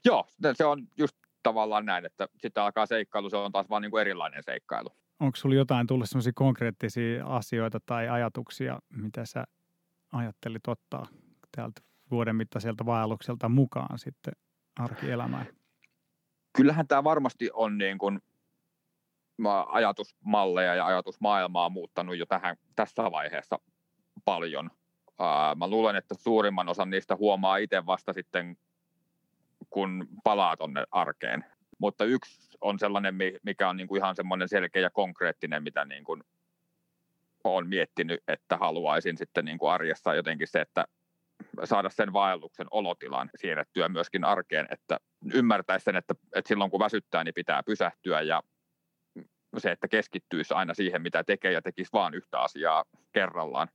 Joo, 0.04 0.26
se 0.54 0.64
on 0.64 0.88
just 0.98 1.16
tavallaan 1.42 1.86
näin, 1.86 2.04
että 2.06 2.28
sitten 2.38 2.62
alkaa 2.62 2.86
seikkailu, 2.86 3.30
se 3.30 3.36
on 3.36 3.52
taas 3.52 3.70
vaan 3.70 3.82
niin 3.82 3.90
kuin 3.90 4.00
erilainen 4.00 4.42
seikkailu. 4.42 4.88
Onko 5.22 5.36
sulla 5.36 5.54
jotain 5.54 5.86
tullut 5.86 6.08
sellaisia 6.08 6.32
konkreettisia 6.34 7.26
asioita 7.26 7.78
tai 7.86 8.08
ajatuksia, 8.08 8.78
mitä 8.90 9.26
sä 9.26 9.44
ajattelit 10.12 10.68
ottaa 10.68 11.06
täältä 11.56 11.80
vuoden 12.10 12.36
mittaiselta 12.36 12.86
vaellukselta 12.86 13.48
mukaan 13.48 13.98
sitten 13.98 14.32
arkielämään? 14.80 15.46
Kyllähän 16.56 16.88
tämä 16.88 17.04
varmasti 17.04 17.50
on 17.52 17.78
niin 17.78 17.98
kuin 17.98 18.20
ajatusmalleja 19.68 20.74
ja 20.74 20.86
ajatusmaailmaa 20.86 21.68
muuttanut 21.68 22.16
jo 22.16 22.26
tähän, 22.26 22.56
tässä 22.76 23.02
vaiheessa 23.02 23.58
paljon. 24.24 24.70
Mä 25.56 25.68
luulen, 25.68 25.96
että 25.96 26.14
suurimman 26.14 26.68
osan 26.68 26.90
niistä 26.90 27.16
huomaa 27.16 27.56
itse 27.56 27.86
vasta 27.86 28.12
sitten, 28.12 28.56
kun 29.70 30.08
palaa 30.24 30.56
tuonne 30.56 30.84
arkeen. 30.90 31.44
Mutta 31.78 32.04
yksi 32.04 32.51
on 32.62 32.78
sellainen, 32.78 33.14
mikä 33.42 33.68
on 33.68 33.76
niin 33.76 33.88
kuin 33.88 33.98
ihan 33.98 34.16
semmoinen 34.16 34.48
selkeä 34.48 34.82
ja 34.82 34.90
konkreettinen, 34.90 35.62
mitä 35.62 35.84
niin 35.84 36.04
kuin 36.04 36.22
olen 37.44 37.68
miettinyt, 37.68 38.20
että 38.28 38.56
haluaisin 38.56 39.16
sitten 39.16 39.44
niin 39.44 39.58
kuin 39.58 39.72
arjessa 39.72 40.14
jotenkin 40.14 40.48
se, 40.48 40.60
että 40.60 40.84
saada 41.64 41.90
sen 41.90 42.12
vaelluksen 42.12 42.66
olotilan 42.70 43.30
siirrettyä 43.36 43.88
myöskin 43.88 44.24
arkeen, 44.24 44.66
että 44.70 44.98
ymmärtäisi 45.34 45.84
sen, 45.84 45.96
että, 45.96 46.14
että 46.34 46.48
silloin 46.48 46.70
kun 46.70 46.80
väsyttää, 46.80 47.24
niin 47.24 47.34
pitää 47.34 47.62
pysähtyä 47.62 48.20
ja 48.20 48.42
se, 49.58 49.70
että 49.70 49.88
keskittyisi 49.88 50.54
aina 50.54 50.74
siihen, 50.74 51.02
mitä 51.02 51.24
tekee 51.24 51.52
ja 51.52 51.62
tekisi 51.62 51.92
vain 51.92 52.14
yhtä 52.14 52.40
asiaa 52.40 52.84
kerrallaan. 53.12 53.68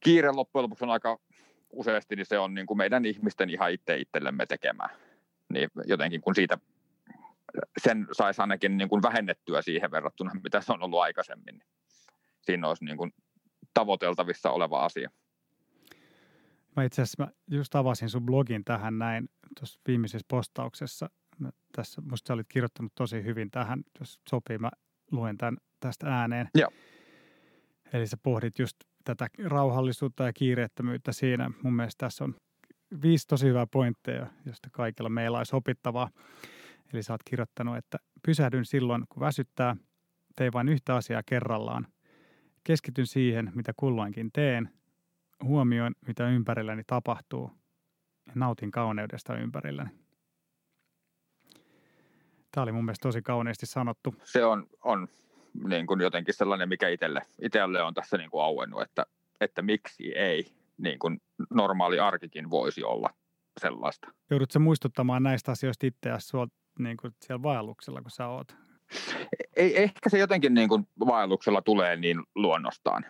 Kiire 0.00 0.32
loppujen 0.32 0.62
lopuksi 0.62 0.84
on 0.84 0.90
aika 0.90 1.18
useasti, 1.70 2.16
niin 2.16 2.26
se 2.26 2.38
on 2.38 2.54
niin 2.54 2.66
kuin 2.66 2.78
meidän 2.78 3.04
ihmisten 3.04 3.50
ihan 3.50 3.72
itse 3.72 3.96
itsellemme 3.96 4.46
tekemään. 4.46 4.90
Niin 5.52 5.70
jotenkin 5.84 6.20
kun 6.20 6.34
siitä 6.34 6.58
sen 7.82 8.06
saisi 8.12 8.40
ainakin 8.40 8.76
niin 8.76 8.88
kuin 8.88 9.02
vähennettyä 9.02 9.62
siihen 9.62 9.90
verrattuna, 9.90 10.30
mitä 10.44 10.60
se 10.60 10.72
on 10.72 10.82
ollut 10.82 11.00
aikaisemmin. 11.00 11.60
Siinä 12.42 12.68
olisi 12.68 12.84
niin 12.84 12.96
kuin 12.96 13.12
tavoiteltavissa 13.74 14.50
oleva 14.50 14.84
asia. 14.84 15.10
Mä 16.76 16.84
itse 16.84 17.02
asiassa 17.02 17.24
mä 17.24 17.30
just 17.50 17.74
avasin 17.74 18.08
sun 18.08 18.26
blogin 18.26 18.64
tähän 18.64 18.98
näin 18.98 19.28
tuossa 19.58 19.80
viimeisessä 19.86 20.26
postauksessa. 20.28 21.10
Mä 21.38 21.50
tässä, 21.72 22.00
musta 22.00 22.28
sä 22.28 22.34
olit 22.34 22.46
kirjoittanut 22.48 22.92
tosi 22.94 23.24
hyvin 23.24 23.50
tähän, 23.50 23.82
jos 24.00 24.20
sopii, 24.28 24.58
mä 24.58 24.70
luen 25.10 25.38
tämän 25.38 25.56
tästä 25.80 26.06
ääneen. 26.06 26.48
Joo. 26.54 26.70
Eli 27.92 28.06
sä 28.06 28.16
pohdit 28.22 28.58
just 28.58 28.76
tätä 29.04 29.26
rauhallisuutta 29.44 30.24
ja 30.24 30.32
kiireettömyyttä 30.32 31.12
siinä. 31.12 31.50
Mun 31.62 31.72
mielestä 31.72 32.06
tässä 32.06 32.24
on 32.24 32.34
viisi 33.02 33.26
tosi 33.26 33.46
hyvää 33.46 33.66
pointteja, 33.66 34.26
josta 34.46 34.68
kaikilla 34.72 35.08
meillä 35.08 35.38
olisi 35.38 35.56
opittavaa. 35.56 36.10
Eli 36.92 37.02
sä 37.02 37.12
oot 37.12 37.22
kirjoittanut, 37.24 37.76
että 37.76 37.98
pysähdyn 38.26 38.64
silloin, 38.64 39.04
kun 39.08 39.20
väsyttää, 39.20 39.76
tein 40.36 40.52
vain 40.52 40.68
yhtä 40.68 40.96
asiaa 40.96 41.22
kerrallaan. 41.26 41.86
Keskityn 42.64 43.06
siihen, 43.06 43.52
mitä 43.54 43.72
kulloinkin 43.76 44.32
teen, 44.32 44.70
huomioin, 45.44 45.94
mitä 46.06 46.28
ympärilläni 46.28 46.82
tapahtuu 46.86 47.50
ja 48.26 48.32
nautin 48.34 48.70
kauneudesta 48.70 49.36
ympärilläni. 49.36 49.90
Tämä 52.50 52.62
oli 52.62 52.72
mun 52.72 52.84
mielestä 52.84 53.08
tosi 53.08 53.22
kauneesti 53.22 53.66
sanottu. 53.66 54.14
Se 54.24 54.44
on, 54.44 54.66
on 54.84 55.08
niin 55.68 55.86
kuin 55.86 56.00
jotenkin 56.00 56.34
sellainen, 56.34 56.68
mikä 56.68 56.88
itselle, 56.88 57.22
itselle 57.42 57.82
on 57.82 57.94
tässä 57.94 58.16
niin 58.16 58.30
kuin 58.30 58.42
auennut, 58.42 58.82
että, 58.82 59.06
että 59.40 59.62
miksi 59.62 60.12
ei 60.16 60.46
niin 60.78 60.98
kuin 60.98 61.20
normaali 61.50 61.98
arkikin 61.98 62.50
voisi 62.50 62.84
olla 62.84 63.10
sellaista. 63.60 64.08
Joudutko 64.30 64.58
muistuttamaan 64.58 65.22
näistä 65.22 65.52
asioista 65.52 65.86
itseäsi 65.86 66.28
niin 66.82 66.96
kuin 66.96 67.14
siellä 67.20 67.42
vaelluksella, 67.42 68.02
kun 68.02 68.10
sä 68.10 68.26
oot? 68.26 68.56
Ei, 69.56 69.82
ehkä 69.82 70.10
se 70.10 70.18
jotenkin 70.18 70.54
niin 70.54 70.68
kuin 70.68 70.88
vaelluksella 71.06 71.62
tulee 71.62 71.96
niin 71.96 72.22
luonnostaan. 72.34 73.04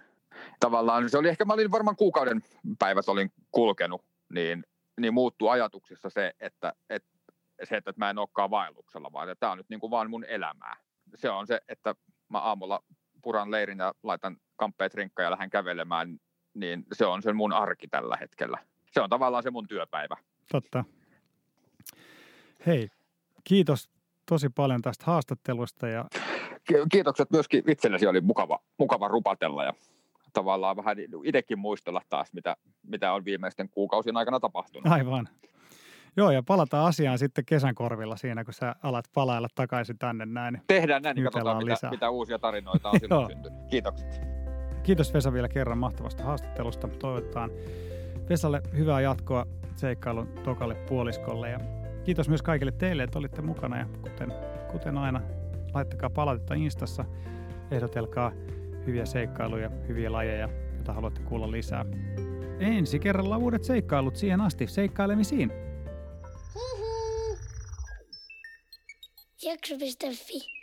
Tavallaan 0.61 1.11
se 1.11 1.18
oli 1.18 1.29
ehkä, 1.29 1.45
mä 1.45 1.53
olin 1.53 1.71
varmaan 1.71 1.97
kuukauden 1.97 2.43
päivät 2.79 3.09
olin 3.09 3.33
kulkenut, 3.51 4.05
niin, 4.33 4.64
niin 5.01 5.14
muuttuu 5.14 5.49
ajatuksissa 5.49 6.11
se, 6.11 6.33
että, 6.41 6.73
että 6.91 7.09
se, 7.64 7.77
että 7.77 7.93
mä 7.97 8.11
en 8.11 8.18
olekaan 8.18 8.51
vaelluksella, 8.51 9.12
vaan 9.12 9.29
että 9.29 9.41
tämä 9.41 9.53
on 9.53 9.59
nyt 9.59 9.68
niin 9.68 9.81
kuin 9.81 9.91
vaan 9.91 10.11
mun 10.11 10.25
elämää. 10.25 10.77
Se 11.14 11.31
on 11.31 11.47
se, 11.47 11.61
että 11.68 11.95
mä 12.29 12.39
aamulla 12.39 12.83
puran 13.23 13.51
leirin 13.51 13.79
ja 13.79 13.95
laitan 14.03 14.37
kamppeet 14.57 14.95
rinkkaan 14.95 15.25
ja 15.25 15.31
lähden 15.31 15.51
kävelemään, 15.51 16.21
niin 16.55 16.85
se 16.93 17.07
on 17.07 17.23
se 17.23 17.33
mun 17.33 17.53
arki 17.53 17.89
tällä 17.89 18.16
hetkellä. 18.16 18.59
Se 18.93 19.01
on 19.01 19.11
tavallaan 19.11 19.43
se 19.43 19.51
mun 19.51 19.68
työpäivä. 19.68 20.16
Totta. 20.53 20.85
Hei, 22.66 22.89
kiitos 23.51 23.90
tosi 24.28 24.48
paljon 24.48 24.82
tästä 24.82 25.05
haastattelusta. 25.07 25.88
Ja... 25.88 26.05
Kiitokset 26.92 27.30
myöskin 27.30 27.62
itsellesi, 27.68 28.07
oli 28.07 28.20
mukava, 28.20 28.59
mukava 28.78 29.09
rupatella 29.09 29.64
ja 29.64 29.72
tavallaan 30.32 30.76
vähän 30.76 30.96
itsekin 31.24 31.59
muistella 31.59 32.03
taas, 32.09 32.32
mitä, 32.32 32.57
mitä 32.82 33.12
on 33.12 33.24
viimeisten 33.24 33.68
kuukausien 33.68 34.16
aikana 34.16 34.40
tapahtunut. 34.40 34.92
Aivan. 34.92 35.28
Joo, 36.16 36.30
ja 36.30 36.42
palataan 36.42 36.86
asiaan 36.86 37.18
sitten 37.18 37.44
kesän 37.44 37.74
korvilla 37.74 38.16
siinä, 38.16 38.44
kun 38.44 38.55
sä 38.55 38.74
alat 38.82 39.05
palailla 39.14 39.48
takaisin 39.55 39.98
tänne 39.98 40.26
näin. 40.26 40.62
Tehdään 40.66 41.03
näin, 41.03 41.14
niin 41.14 41.24
katsotaan, 41.24 41.57
mitä, 41.57 41.72
lisää. 41.72 41.90
mitä 41.90 42.11
uusia 42.11 42.38
tarinoita 42.38 42.90
on 42.90 43.01
silloin 43.01 43.26
syntynyt. 43.26 43.59
Kiitokset. 43.70 44.20
Kiitos 44.82 45.14
Vesa 45.14 45.32
vielä 45.32 45.48
kerran 45.48 45.78
mahtavasta 45.78 46.24
haastattelusta. 46.24 46.88
Toivotetaan 46.88 47.51
Vesalle 48.28 48.62
hyvää 48.76 49.01
jatkoa 49.01 49.46
seikkailun 49.76 50.28
tokalle 50.44 50.74
puoliskolle 50.74 51.51
ja 51.51 51.80
kiitos 52.11 52.28
myös 52.28 52.42
kaikille 52.42 52.72
teille, 52.72 53.02
että 53.02 53.18
olitte 53.18 53.42
mukana 53.42 53.78
ja 53.78 53.86
kuten, 54.02 54.32
kuten 54.72 54.98
aina, 54.98 55.20
laittakaa 55.74 56.11
palautetta 56.11 56.54
Instassa, 56.54 57.04
ehdotelkaa 57.70 58.32
hyviä 58.86 59.06
seikkailuja, 59.06 59.70
hyviä 59.88 60.12
lajeja, 60.12 60.48
joita 60.74 60.92
haluatte 60.92 61.20
kuulla 61.20 61.50
lisää. 61.50 61.84
Ensi 62.61 62.98
kerralla 62.98 63.36
uudet 63.36 63.64
seikkailut 63.64 64.16
siihen 64.16 64.40
asti. 64.40 64.66
Seikkailemisiin! 64.66 65.52
Jakso.fi 69.42 70.59